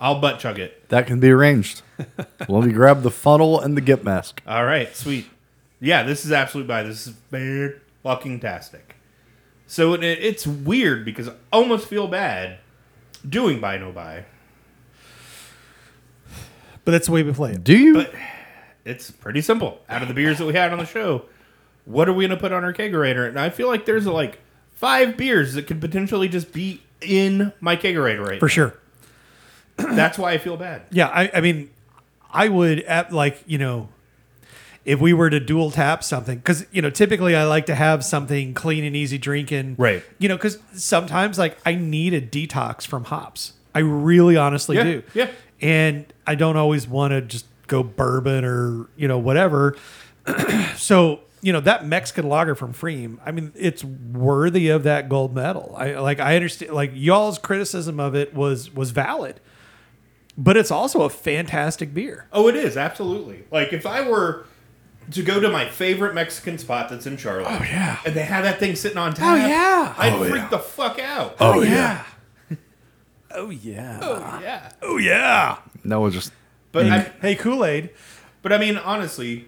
I'll 0.00 0.20
butt 0.20 0.38
chug 0.38 0.58
it. 0.58 0.88
That 0.88 1.06
can 1.06 1.20
be 1.20 1.30
arranged. 1.30 1.82
Let 2.48 2.64
me 2.64 2.72
grab 2.72 3.02
the 3.02 3.10
funnel 3.10 3.60
and 3.60 3.76
the 3.76 3.80
gip 3.80 4.02
mask. 4.04 4.40
All 4.46 4.64
right, 4.64 4.94
sweet. 4.96 5.26
Yeah, 5.82 6.04
this 6.04 6.24
is 6.24 6.30
absolute 6.30 6.68
buy. 6.68 6.84
This 6.84 7.08
is 7.08 7.14
very 7.30 7.80
fucking 8.04 8.38
tastic. 8.38 8.94
So 9.66 9.94
it, 9.94 10.04
it's 10.04 10.46
weird 10.46 11.04
because 11.04 11.28
I 11.28 11.34
almost 11.52 11.88
feel 11.88 12.06
bad 12.06 12.58
doing 13.28 13.60
buy 13.60 13.78
no 13.78 13.90
buy. 13.90 14.26
But 16.84 16.92
that's 16.92 17.06
the 17.06 17.12
way 17.12 17.24
we 17.24 17.32
play 17.32 17.52
it. 17.52 17.64
Do 17.64 17.76
you? 17.76 17.94
But 17.94 18.14
it's 18.84 19.10
pretty 19.10 19.40
simple. 19.40 19.80
Out 19.88 20.02
of 20.02 20.08
the 20.08 20.14
beers 20.14 20.38
that 20.38 20.46
we 20.46 20.52
had 20.52 20.72
on 20.72 20.78
the 20.78 20.86
show, 20.86 21.24
what 21.84 22.08
are 22.08 22.12
we 22.12 22.26
going 22.26 22.36
to 22.36 22.40
put 22.40 22.52
on 22.52 22.62
our 22.62 22.72
kegerator? 22.72 23.28
And 23.28 23.38
I 23.38 23.50
feel 23.50 23.66
like 23.66 23.84
there's 23.84 24.06
like 24.06 24.38
five 24.72 25.16
beers 25.16 25.54
that 25.54 25.66
could 25.66 25.80
potentially 25.80 26.28
just 26.28 26.52
be 26.52 26.80
in 27.00 27.52
my 27.60 27.74
kegerator 27.76 28.24
right 28.24 28.38
For 28.38 28.48
sure. 28.48 28.78
That's 29.76 30.16
why 30.16 30.32
I 30.32 30.38
feel 30.38 30.56
bad. 30.56 30.82
Yeah, 30.90 31.08
I, 31.08 31.30
I 31.34 31.40
mean, 31.40 31.70
I 32.30 32.48
would 32.48 32.80
at 32.80 33.12
like 33.12 33.42
you 33.46 33.58
know, 33.58 33.88
if 34.84 35.00
we 35.00 35.12
were 35.12 35.30
to 35.30 35.38
dual 35.40 35.70
tap 35.70 36.02
something, 36.02 36.38
because 36.38 36.66
you 36.72 36.82
know, 36.82 36.90
typically 36.90 37.36
I 37.36 37.44
like 37.44 37.66
to 37.66 37.74
have 37.74 38.04
something 38.04 38.52
clean 38.54 38.84
and 38.84 38.96
easy 38.96 39.18
drinking, 39.18 39.76
Right. 39.78 40.02
You 40.18 40.28
know, 40.28 40.36
because 40.36 40.58
sometimes 40.74 41.38
like 41.38 41.56
I 41.64 41.74
need 41.74 42.14
a 42.14 42.20
detox 42.20 42.86
from 42.86 43.04
hops. 43.04 43.52
I 43.74 43.78
really, 43.80 44.36
honestly 44.36 44.76
Yeah, 44.76 44.82
do. 44.84 45.02
yeah. 45.14 45.28
and 45.60 46.04
I 46.26 46.34
don't 46.34 46.56
always 46.56 46.86
want 46.88 47.12
to 47.12 47.20
just 47.22 47.46
go 47.68 47.82
bourbon 47.82 48.44
or 48.44 48.88
you 48.96 49.08
know 49.08 49.18
whatever. 49.18 49.76
so 50.76 51.20
you 51.40 51.52
know 51.52 51.60
that 51.60 51.86
Mexican 51.86 52.28
lager 52.28 52.54
from 52.54 52.72
pFriem. 52.72 53.18
I 53.24 53.30
mean, 53.32 53.52
it's 53.56 53.82
worthy 53.84 54.68
of 54.68 54.82
that 54.84 55.08
gold 55.08 55.34
medal. 55.34 55.74
I 55.76 55.94
like. 55.94 56.20
I 56.20 56.36
understand. 56.36 56.72
Like 56.72 56.90
y'all's 56.94 57.38
criticism 57.38 57.98
of 57.98 58.14
it 58.14 58.34
was 58.34 58.72
was 58.74 58.90
valid, 58.90 59.40
but 60.36 60.56
it's 60.56 60.70
also 60.70 61.02
a 61.02 61.10
fantastic 61.10 61.92
beer. 61.94 62.26
Oh, 62.32 62.48
it 62.48 62.56
is 62.56 62.76
absolutely. 62.76 63.44
Like 63.50 63.72
if 63.72 63.86
I 63.86 64.06
were 64.08 64.46
to 65.10 65.22
go 65.22 65.40
to 65.40 65.48
my 65.50 65.68
favorite 65.68 66.14
Mexican 66.14 66.58
spot 66.58 66.88
that's 66.88 67.06
in 67.06 67.16
Charlotte, 67.16 67.46
oh 67.50 67.62
yeah. 67.64 67.98
and 68.06 68.14
they 68.14 68.22
have 68.22 68.44
that 68.44 68.58
thing 68.58 68.76
sitting 68.76 68.98
on 68.98 69.12
oh, 69.12 69.14
tap, 69.14 69.32
Oh 69.32 69.36
yeah. 69.36 69.94
I'd 69.98 70.12
Oh, 70.14 70.18
freak 70.24 70.42
yeah. 70.42 70.48
the 70.48 70.58
fuck 70.58 70.98
out. 70.98 71.36
Oh, 71.40 71.58
oh 71.58 71.62
yeah. 71.62 72.04
oh 73.32 73.50
yeah. 73.50 73.98
Oh, 74.02 74.40
yeah. 74.40 74.72
Oh 74.82 74.96
yeah. 74.98 75.58
that 75.84 75.96
was 76.00 76.14
just. 76.14 76.32
But 76.70 76.86
I, 76.86 76.98
Hey 77.20 77.34
Kool 77.34 77.64
Aid. 77.64 77.90
but 78.42 78.52
I 78.52 78.58
mean, 78.58 78.76
honestly, 78.78 79.46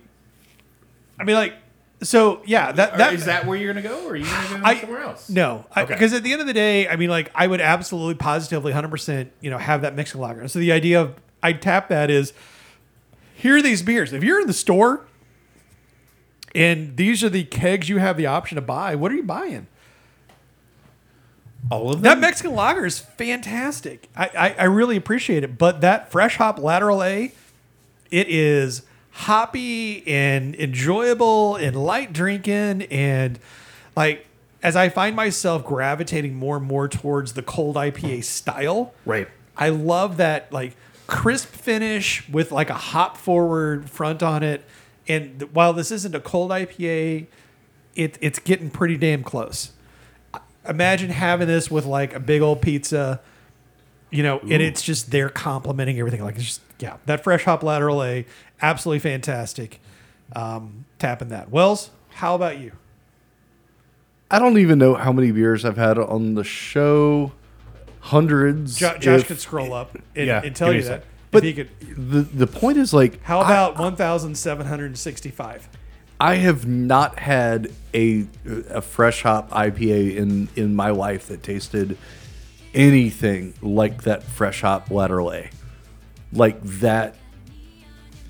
I 1.19 1.25
mean, 1.25 1.37
like, 1.37 1.55
so 2.03 2.43
yeah. 2.45 2.71
That 2.73 2.99
that 2.99 3.15
is 3.15 3.25
that 3.25 3.47
where 3.47 3.57
you're 3.57 3.73
gonna 3.73 3.87
go, 3.87 4.07
or 4.07 4.13
are 4.13 4.17
you 4.17 4.25
gonna 4.25 4.59
go 4.61 4.65
I- 4.65 4.81
somewhere 4.81 5.01
else? 5.01 5.31
No, 5.31 5.65
Okay. 5.77 5.87
because 5.95 6.13
at 6.13 6.23
the 6.23 6.33
end 6.33 6.41
of 6.43 6.47
the 6.47 6.53
day, 6.53 6.87
I 6.89 6.97
mean, 6.97 7.09
like 7.09 7.31
I 7.35 7.47
would 7.47 7.61
absolutely, 7.63 8.15
positively, 8.17 8.73
hundred 8.73 8.91
percent, 8.91 9.33
you 9.41 9.51
know, 9.51 9.59
have 9.59 9.83
that 9.83 9.95
Mexican 9.95 10.21
lager. 10.21 10.49
So 10.49 10.59
the 10.59 10.73
idea 10.73 11.01
of 11.01 11.15
I 11.43 11.53
tap 11.55 11.89
that 11.89 12.11
is 12.11 12.33
here 13.35 13.57
are 13.57 13.63
these 13.63 13.83
beers. 13.83 14.13
If 14.13 14.23
you're 14.25 14.41
in 14.41 14.47
the 14.47 14.53
store 14.53 15.07
and 16.55 16.97
these 16.97 17.25
are 17.25 17.29
the 17.29 17.45
kegs 17.45 17.89
you 17.89 17.99
have 17.99 18.17
the 18.17 18.27
option 18.27 18.57
to 18.57 18.63
buy, 18.63 18.95
what 18.95 19.11
are 19.11 19.17
you 19.17 19.23
buying? 19.23 19.67
all 21.71 21.91
of 21.91 21.97
them? 21.97 22.03
That. 22.03 22.19
Mexican 22.19 22.55
lager 22.55 22.85
is 22.85 22.99
fantastic. 22.99 24.09
I, 24.17 24.31
I, 24.37 24.55
I 24.61 24.65
really 24.65 24.97
appreciate 24.97 25.45
it. 25.45 25.59
But 25.59 25.81
that 25.81 26.11
fresh 26.11 26.37
hop 26.37 26.59
lateral 26.59 27.03
A, 27.03 27.33
it 28.11 28.29
is 28.29 28.83
hoppy 29.11 30.07
and 30.07 30.55
enjoyable 30.57 31.57
and 31.57 31.77
light 31.77 32.13
drinking. 32.13 32.83
And 32.83 33.39
like, 33.97 34.27
as 34.63 34.77
I 34.77 34.89
find 34.89 35.15
myself 35.15 35.65
gravitating 35.65 36.35
more 36.35 36.57
and 36.57 36.67
more 36.67 36.89
towards 36.89 37.35
the 37.35 37.43
cold 37.43 37.77
IPA 37.77 38.25
style, 38.25 38.95
right. 39.05 39.29
I 39.57 39.69
love 39.69 40.17
that 40.17 40.53
like 40.53 40.77
crisp 41.07 41.49
finish 41.49 42.29
with 42.29 42.51
like 42.51 42.71
a 42.71 42.75
hop 42.75 43.17
forward 43.17 43.91
front 43.91 44.23
on 44.23 44.43
it. 44.43 44.65
And 45.09 45.41
th- 45.41 45.53
while 45.53 45.73
this 45.73 45.91
isn't 45.91 46.15
a 46.15 46.21
cold 46.21 46.51
IPA, 46.51 47.27
it, 47.95 48.19
it's 48.21 48.39
getting 48.39 48.71
pretty 48.71 48.97
damn 48.97 49.23
close. 49.23 49.73
Imagine 50.69 51.11
having 51.11 51.47
this 51.47 51.71
with 51.71 51.85
like 51.85 52.15
a 52.15 52.21
big 52.21 52.41
old 52.41 52.63
pizza, 52.63 53.21
you 54.11 54.23
know, 54.23 54.39
and 54.41 54.63
it's 54.63 54.83
just 54.83 55.11
they're 55.11 55.29
complementing 55.29 55.99
everything. 55.99 56.23
Like 56.25 56.37
it's 56.37 56.45
just 56.45 56.61
yeah, 56.79 56.97
that 57.07 57.23
fresh 57.23 57.45
hop 57.45 57.63
lateral 57.63 58.03
A, 58.03 58.25
absolutely 58.63 59.01
fantastic. 59.01 59.81
Um, 60.35 60.87
tapping 60.99 61.29
that. 61.29 61.51
Wells, 61.51 61.91
how 62.11 62.35
about 62.35 62.59
you? 62.59 62.73
I 64.31 64.39
don't 64.39 64.59
even 64.59 64.79
know 64.79 64.95
how 64.95 65.13
many 65.13 65.31
beers 65.33 65.65
I've 65.67 65.77
had 65.77 65.99
on 65.99 66.35
the 66.35 66.45
show. 66.45 67.33
Hundreds. 68.01 68.77
Jo- 68.79 68.97
Josh 68.99 69.21
if- 69.21 69.29
could 69.29 69.41
scroll 69.41 69.73
up 69.75 69.95
and, 70.17 70.27
Yeah, 70.27 70.41
and 70.43 70.57
tell 70.57 70.69
give 70.69 70.77
me 70.77 70.81
you 70.83 70.87
a 70.87 70.91
that. 70.97 71.03
sec. 71.03 71.11
But 71.35 71.41
But 71.41 71.45
he 71.45 71.53
could. 71.53 71.69
the 71.81 72.21
the 72.23 72.47
point 72.47 72.79
is 72.79 72.95
like 72.95 73.23
How 73.25 73.41
about 73.41 73.79
one 73.79 73.97
thousand 73.97 74.37
seven 74.37 74.67
hundred 74.67 74.97
sixty-five? 74.97 75.69
I 76.21 76.37
have 76.37 76.67
not 76.67 77.19
had 77.19 77.73
a 77.93 78.27
a 78.71 78.81
fresh 78.81 79.23
hop 79.23 79.51
IPA 79.51 80.17
in 80.17 80.49
in 80.57 80.75
my 80.75 80.91
life 80.91 81.27
that 81.27 81.43
tasted 81.43 81.99
anything 82.73 83.53
like 83.61 84.05
that 84.05 84.23
fresh 84.23 84.63
hop 84.63 84.91
lateral 84.91 85.33
A. 85.33 85.51
Like 86.33 86.63
that 86.63 87.17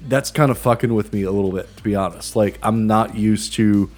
that's 0.09 0.30
kind 0.30 0.50
of 0.50 0.59
fucking 0.59 0.92
with 0.94 1.12
me 1.12 1.22
a 1.22 1.30
little 1.30 1.52
bit 1.52 1.76
to 1.76 1.82
be 1.82 1.94
honest. 1.94 2.34
Like 2.36 2.59
I'm 2.62 2.86
not 2.86 3.14
used 3.16 3.52
to 3.55 3.90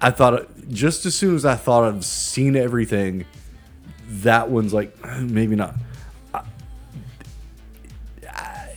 I 0.00 0.10
thought 0.10 0.48
just 0.70 1.06
as 1.06 1.14
soon 1.16 1.34
as 1.34 1.44
I 1.44 1.56
thought 1.56 1.84
I've 1.84 2.04
seen 2.04 2.56
everything 2.56 3.24
that 4.08 4.48
one's 4.48 4.72
like 4.72 4.96
maybe 5.20 5.56
not 5.56 5.74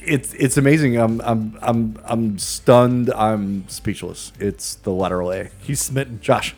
it's 0.06 0.34
it's 0.34 0.58
amazing. 0.58 0.97
I'm 0.97 1.22
I'm 1.22 1.58
I'm 1.62 1.97
I'm 2.06 2.39
stunned. 2.39 3.12
I'm 3.14 3.68
speechless. 3.68 4.32
It's 4.39 4.76
the 4.76 4.91
lateral 4.91 5.32
A. 5.32 5.49
He's 5.60 5.82
smitten. 5.82 6.20
Josh. 6.22 6.56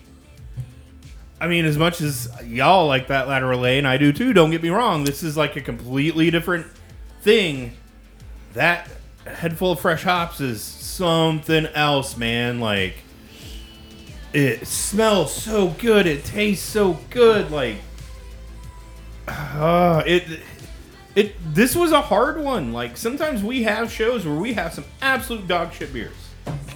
I 1.40 1.48
mean, 1.48 1.66
as 1.66 1.78
much 1.78 2.02
as 2.02 2.30
y'all 2.46 2.88
like 2.88 3.08
that 3.08 3.28
lateral 3.28 3.66
A, 3.66 3.78
and 3.78 3.88
I 3.88 3.98
do 3.98 4.12
too. 4.12 4.34
Don't 4.34 4.52
get 4.52 4.64
me 4.64 4.70
wrong. 4.70 5.04
This 5.04 5.22
is 5.24 5.38
like 5.38 5.56
a 5.56 5.62
completely 5.62 6.32
different 6.32 6.68
thing. 7.22 7.74
That 8.54 8.90
head 9.26 9.58
full 9.58 9.74
of 9.74 9.80
fresh 9.80 10.04
hops 10.04 10.42
is 10.42 10.64
something 10.64 11.68
else, 11.68 12.18
man. 12.18 12.60
Like, 12.60 12.96
it 14.34 14.68
smells 14.68 15.34
so 15.34 15.70
good. 15.70 16.08
It 16.08 16.26
tastes 16.26 16.68
so 16.68 16.98
good. 17.12 17.52
Like, 17.52 17.78
uh, 19.28 20.04
it. 20.06 20.40
It. 21.18 21.36
This 21.54 21.76
was 21.76 21.92
a 21.92 22.02
hard 22.02 22.40
one. 22.40 22.72
Like 22.74 22.96
sometimes 22.96 23.44
we 23.44 23.64
have 23.64 23.92
shows 23.92 24.26
where 24.26 24.36
we 24.36 24.54
have 24.54 24.74
some 24.74 24.86
absolute 25.02 25.48
dog 25.48 25.74
shit 25.74 25.92
beers. 25.92 26.14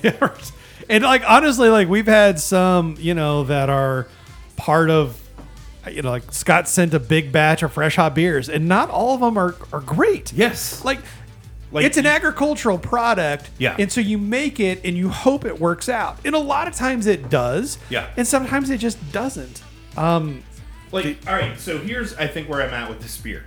and 0.90 1.04
like 1.04 1.24
honestly, 1.30 1.70
like 1.70 1.88
we've 1.88 2.08
had 2.08 2.40
some, 2.40 2.96
you 3.00 3.14
know, 3.14 3.44
that 3.46 3.70
are 3.70 4.08
part 4.58 4.90
of 4.90 5.18
you 5.90 6.02
know, 6.02 6.12
like 6.12 6.32
Scott 6.32 6.68
sent 6.68 6.94
a 6.94 7.00
big 7.00 7.32
batch 7.32 7.64
of 7.64 7.74
fresh 7.74 7.96
hop 7.96 8.16
beers, 8.16 8.50
and 8.50 8.68
not 8.68 8.90
all 8.90 9.16
of 9.16 9.22
them 9.22 9.38
are, 9.38 9.56
are 9.74 9.80
great. 9.80 10.32
Yes. 10.34 10.84
Like, 10.86 11.00
Like- 11.72 11.86
it's 11.86 11.98
an 11.98 12.06
agricultural 12.06 12.78
product. 12.78 13.50
Yeah. 13.58 13.76
And 13.80 13.92
so 13.92 14.02
you 14.02 14.18
make 14.18 14.60
it 14.60 14.82
and 14.84 14.96
you 14.96 15.10
hope 15.10 15.46
it 15.46 15.60
works 15.60 15.90
out. 15.90 16.20
And 16.26 16.36
a 16.36 16.40
lot 16.40 16.68
of 16.68 16.76
times 16.76 17.08
it 17.08 17.30
does. 17.30 17.78
Yeah. 17.90 18.08
And 18.18 18.28
sometimes 18.28 18.70
it 18.70 18.78
just 18.78 19.12
doesn't. 19.12 19.64
Um, 19.98 20.44
Like, 20.92 21.18
all 21.28 21.34
right, 21.34 21.58
so 21.60 21.78
here's 21.80 22.14
I 22.16 22.28
think 22.28 22.48
where 22.50 22.62
I'm 22.62 22.74
at 22.74 22.90
with 22.90 23.02
this 23.02 23.18
beer. 23.18 23.46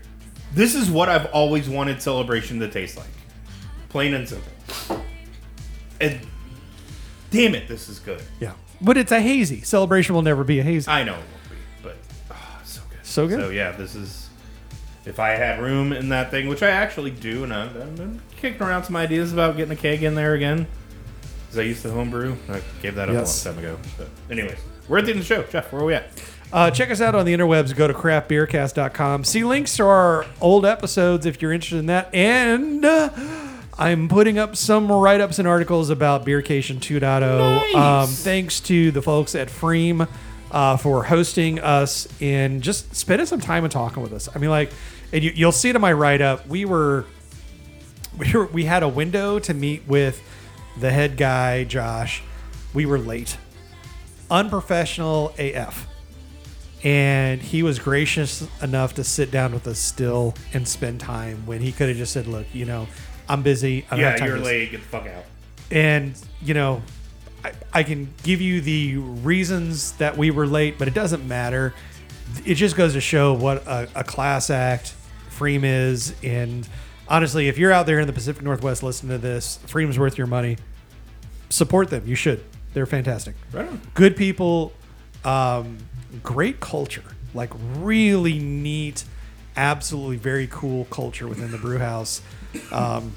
This 0.54 0.74
is 0.74 0.90
what 0.90 1.08
I've 1.08 1.26
always 1.26 1.68
wanted 1.68 2.00
celebration 2.00 2.60
to 2.60 2.68
taste 2.68 2.96
like, 2.96 3.06
plain 3.88 4.14
and 4.14 4.28
simple. 4.28 4.52
And 6.00 6.20
damn 7.30 7.54
it, 7.54 7.68
this 7.68 7.88
is 7.88 7.98
good. 7.98 8.22
yeah. 8.40 8.52
But 8.80 8.96
it's 8.96 9.12
a 9.12 9.20
hazy. 9.20 9.62
Celebration 9.62 10.14
will 10.14 10.22
never 10.22 10.44
be 10.44 10.58
a 10.58 10.62
hazy. 10.62 10.90
I 10.90 11.04
know 11.04 11.14
it 11.14 11.16
won't 11.16 11.50
be, 11.50 11.56
but 11.82 11.96
ah, 12.30 12.60
so 12.64 12.80
good. 12.90 12.98
So 13.06 13.28
good. 13.28 13.40
So 13.40 13.50
yeah, 13.50 13.72
this 13.72 13.94
is. 13.94 14.28
If 15.06 15.18
I 15.20 15.30
had 15.30 15.60
room 15.60 15.92
in 15.92 16.08
that 16.08 16.30
thing, 16.30 16.48
which 16.48 16.62
I 16.62 16.70
actually 16.70 17.10
do, 17.10 17.44
and 17.44 17.52
I've 17.52 17.76
I've 17.76 17.96
been 17.96 18.20
kicking 18.36 18.62
around 18.62 18.84
some 18.84 18.96
ideas 18.96 19.32
about 19.32 19.56
getting 19.56 19.72
a 19.72 19.76
keg 19.76 20.02
in 20.02 20.14
there 20.14 20.34
again, 20.34 20.66
because 21.44 21.58
I 21.58 21.62
used 21.62 21.82
to 21.82 21.90
homebrew. 21.90 22.36
I 22.48 22.60
gave 22.82 22.94
that 22.96 23.08
up 23.08 23.14
Yes. 23.14 23.44
a 23.44 23.50
long 23.50 23.56
time 23.56 23.64
ago. 23.64 23.78
But 23.98 24.08
anyways, 24.30 24.58
we're 24.88 24.98
at 24.98 25.04
the 25.04 25.12
end 25.12 25.20
of 25.20 25.28
the 25.28 25.34
show. 25.34 25.42
Jeff, 25.44 25.72
where 25.72 25.82
are 25.82 25.84
we 25.84 25.94
at? 25.94 26.10
Uh, 26.54 26.70
check 26.70 26.90
us 26.90 27.00
out 27.00 27.14
on 27.16 27.26
the 27.26 27.34
interwebs. 27.34 27.74
Go 27.74 27.88
to 27.88 27.92
craftbeercast.com. 27.92 29.24
See 29.24 29.42
links 29.42 29.76
to 29.76 29.84
our 29.84 30.24
old 30.40 30.64
episodes 30.64 31.26
if 31.26 31.42
you're 31.42 31.52
interested 31.52 31.78
in 31.78 31.86
that. 31.86 32.14
And 32.14 32.84
uh, 32.84 33.10
I'm 33.76 34.08
putting 34.08 34.38
up 34.38 34.54
some 34.54 34.90
write 34.90 35.20
ups 35.20 35.40
and 35.40 35.48
articles 35.48 35.90
about 35.90 36.24
Beercation 36.24 36.76
2.0. 36.76 37.00
Nice. 37.00 37.74
Um, 37.74 38.08
thanks 38.08 38.60
to 38.60 38.92
the 38.92 39.02
folks 39.02 39.34
at 39.34 39.48
pFriem 39.48 40.08
uh, 40.52 40.76
for 40.76 41.02
hosting 41.02 41.58
us 41.58 42.06
and 42.20 42.62
just 42.62 42.94
spending 42.94 43.26
some 43.26 43.40
time 43.40 43.64
and 43.64 43.72
talking 43.72 44.00
with 44.02 44.12
us. 44.12 44.28
I 44.32 44.38
mean, 44.38 44.50
like, 44.50 44.70
and 45.12 45.24
you, 45.24 45.32
you'll 45.34 45.50
see 45.50 45.70
it 45.70 45.74
in 45.74 45.82
my 45.82 45.92
write 45.92 46.20
up. 46.20 46.46
We 46.46 46.64
were, 46.64 47.04
we 48.16 48.32
were, 48.32 48.46
we 48.46 48.64
had 48.64 48.84
a 48.84 48.88
window 48.88 49.40
to 49.40 49.52
meet 49.52 49.88
with 49.88 50.22
the 50.78 50.92
head 50.92 51.16
guy, 51.16 51.64
Josh 51.64 52.22
we 52.74 52.84
were 52.84 52.98
late, 52.98 53.38
unprofessional 54.30 55.32
AF, 55.38 55.86
and 56.84 57.40
he 57.40 57.62
was 57.62 57.78
gracious 57.78 58.46
enough 58.62 58.94
to 58.94 59.04
sit 59.04 59.30
down 59.30 59.52
with 59.52 59.66
us 59.66 59.78
still 59.78 60.34
and 60.52 60.68
spend 60.68 61.00
time 61.00 61.46
when 61.46 61.60
he 61.60 61.72
could 61.72 61.88
have 61.88 61.96
just 61.96 62.12
said, 62.12 62.26
"Look, 62.26 62.46
you 62.52 62.64
know, 62.66 62.86
I'm 63.28 63.42
busy. 63.42 63.86
I 63.90 63.96
don't 63.96 64.00
Yeah, 64.00 64.24
you're 64.26 64.38
late. 64.38 64.70
Get 64.70 64.80
the 64.82 64.86
fuck 64.88 65.06
out. 65.06 65.24
and 65.70 66.14
you 66.42 66.52
know 66.54 66.82
I, 67.42 67.52
I 67.72 67.82
can 67.82 68.12
give 68.22 68.40
you 68.42 68.60
the 68.60 68.96
reasons 68.98 69.92
that 69.92 70.16
we 70.16 70.30
were 70.30 70.46
late 70.46 70.78
but 70.78 70.88
it 70.88 70.94
doesn't 70.94 71.26
matter 71.26 71.72
it 72.44 72.54
just 72.56 72.76
goes 72.76 72.92
to 72.92 73.00
show 73.00 73.32
what 73.32 73.66
a, 73.66 73.88
a 73.94 74.04
class 74.04 74.50
act 74.50 74.94
pFriem 75.30 75.62
is 75.64 76.14
and 76.22 76.68
honestly 77.08 77.48
if 77.48 77.56
you're 77.56 77.72
out 77.72 77.86
there 77.86 77.98
in 77.98 78.06
the 78.06 78.12
pacific 78.12 78.42
northwest 78.42 78.82
listening 78.82 79.10
to 79.12 79.18
this 79.18 79.58
pFriem's 79.66 79.98
worth 79.98 80.18
your 80.18 80.26
money 80.26 80.58
support 81.48 81.88
them 81.88 82.02
you 82.06 82.14
should 82.14 82.44
they're 82.74 82.84
fantastic 82.86 83.34
Right 83.52 83.66
on. 83.66 83.80
good 83.94 84.16
people 84.16 84.72
um, 85.24 85.78
great 86.22 86.60
culture 86.60 87.04
like 87.34 87.50
really 87.76 88.38
neat 88.38 89.04
absolutely 89.56 90.16
very 90.16 90.48
cool 90.50 90.84
culture 90.86 91.28
within 91.28 91.50
the 91.50 91.58
brew 91.58 91.78
house. 91.78 92.20
Um, 92.72 93.12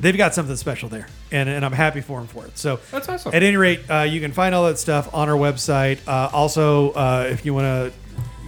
they've 0.00 0.16
got 0.16 0.34
something 0.34 0.56
special 0.56 0.88
there 0.88 1.06
and, 1.30 1.48
and 1.48 1.64
i'm 1.64 1.72
happy 1.72 2.00
for 2.00 2.18
them 2.18 2.26
for 2.26 2.46
it. 2.46 2.58
So 2.58 2.80
That's 2.90 3.08
awesome. 3.08 3.34
at 3.34 3.42
any 3.42 3.56
rate 3.56 3.80
uh, 3.88 4.00
you 4.00 4.20
can 4.20 4.32
find 4.32 4.54
all 4.54 4.66
that 4.66 4.78
stuff 4.78 5.12
on 5.14 5.28
our 5.28 5.36
website. 5.36 5.98
Uh, 6.06 6.28
also 6.32 6.90
uh, 6.92 7.28
if 7.30 7.44
you 7.46 7.54
want 7.54 7.64
to 7.92 7.92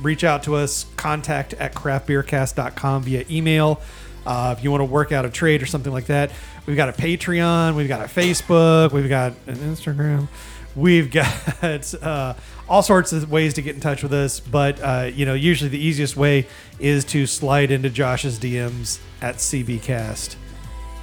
reach 0.02 0.24
out 0.24 0.42
to 0.44 0.56
us 0.56 0.86
contact 0.96 1.54
at 1.54 1.74
craftbeercast.com 1.74 3.02
via 3.02 3.24
email. 3.30 3.80
Uh, 4.26 4.54
if 4.56 4.64
you 4.64 4.70
want 4.70 4.80
to 4.80 4.86
work 4.86 5.12
out 5.12 5.24
a 5.24 5.30
trade 5.30 5.62
or 5.62 5.66
something 5.66 5.92
like 5.92 6.06
that 6.06 6.32
we've 6.66 6.76
got 6.76 6.88
a 6.88 6.92
patreon 6.92 7.76
we've 7.76 7.88
got 7.88 8.00
a 8.00 8.08
facebook 8.08 8.92
we've 8.92 9.08
got 9.08 9.32
an 9.46 9.56
instagram 9.56 10.26
we've 10.74 11.10
got 11.62 11.94
uh, 12.02 12.34
all 12.68 12.82
sorts 12.82 13.12
of 13.12 13.30
ways 13.30 13.54
to 13.54 13.62
get 13.62 13.74
in 13.74 13.80
touch 13.80 14.02
with 14.02 14.12
us 14.12 14.40
but 14.40 14.80
uh, 14.80 15.10
you 15.12 15.24
know 15.26 15.34
usually 15.34 15.68
the 15.70 15.78
easiest 15.78 16.16
way 16.16 16.46
is 16.78 17.04
to 17.04 17.26
slide 17.26 17.70
into 17.70 17.88
josh's 17.88 18.38
dms 18.38 18.98
at 19.22 19.36
cbcast 19.36 20.36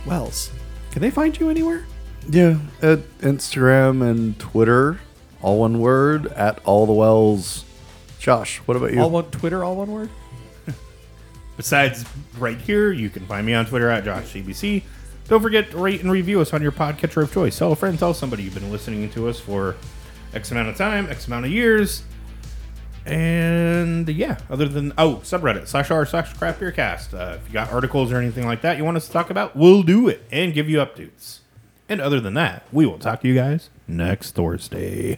wells 0.06 0.52
can 0.92 1.02
they 1.02 1.10
find 1.10 1.40
you 1.40 1.50
anywhere 1.50 1.86
Yeah, 2.30 2.60
at 2.82 3.00
Instagram 3.20 4.02
and 4.10 4.38
Twitter, 4.40 5.00
all 5.42 5.60
one 5.60 5.80
word 5.80 6.28
at 6.28 6.60
all 6.64 6.86
the 6.86 6.94
wells. 6.94 7.66
Josh, 8.20 8.60
what 8.60 8.78
about 8.78 8.94
you? 8.94 9.02
all 9.02 9.10
one 9.10 9.26
twitter 9.32 9.64
all 9.64 9.76
one 9.76 9.92
word 9.92 10.10
Besides, 11.58 12.06
right 12.38 12.60
here, 12.60 12.92
you 12.92 13.10
can 13.10 13.26
find 13.26 13.46
me 13.46 13.54
on 13.54 13.66
Twitter 13.66 13.90
at 13.90 14.04
JoshCBC. 14.06 14.84
Don't 15.28 15.42
forget 15.42 15.70
to 15.72 15.78
rate 15.78 16.02
and 16.02 16.12
review 16.12 16.42
us 16.42 16.52
on 16.54 16.62
your 16.62 16.72
podcatcher 16.72 17.22
of 17.24 17.32
choice. 17.34 17.58
Tell 17.58 17.72
a 17.72 17.76
friend, 17.76 17.98
tell 18.00 18.14
somebody 18.14 18.44
you've 18.44 18.54
been 18.56 18.72
listening 18.72 19.10
to 19.12 19.28
us 19.28 19.40
for 19.40 19.76
X 20.34 20.52
amount 20.52 20.70
of 20.70 20.78
time, 20.78 21.08
X 21.10 21.28
amount 21.28 21.46
of 21.46 21.52
years. 21.52 22.04
And 23.06 24.08
yeah, 24.08 24.38
other 24.50 24.68
than, 24.68 24.94
oh, 24.98 25.16
subreddit 25.24 25.68
slash 25.68 25.92
r 25.92 26.06
slash 26.06 26.34
craft 26.34 26.60
beer 26.60 26.72
cast. 26.72 27.14
Uh, 27.14 27.38
if 27.42 27.48
you 27.48 27.54
got 27.54 27.72
articles 27.72 28.12
or 28.12 28.18
anything 28.18 28.46
like 28.46 28.62
that 28.62 28.78
you 28.78 28.86
want 28.86 28.96
us 28.98 29.08
to 29.08 29.14
talk 29.14 29.30
about, 29.30 29.56
we'll 29.56 29.84
do 29.84 30.08
it 30.08 30.24
and 30.32 30.54
give 30.54 30.70
you 30.70 30.78
updates. 30.78 31.40
And 31.90 32.00
other 32.00 32.22
than 32.22 32.34
that, 32.36 32.64
we 32.72 32.86
will 32.86 33.00
talk 33.00 33.22
to 33.22 33.28
you 33.28 33.36
guys 33.36 33.70
next 33.88 34.32
Thursday. 34.32 35.12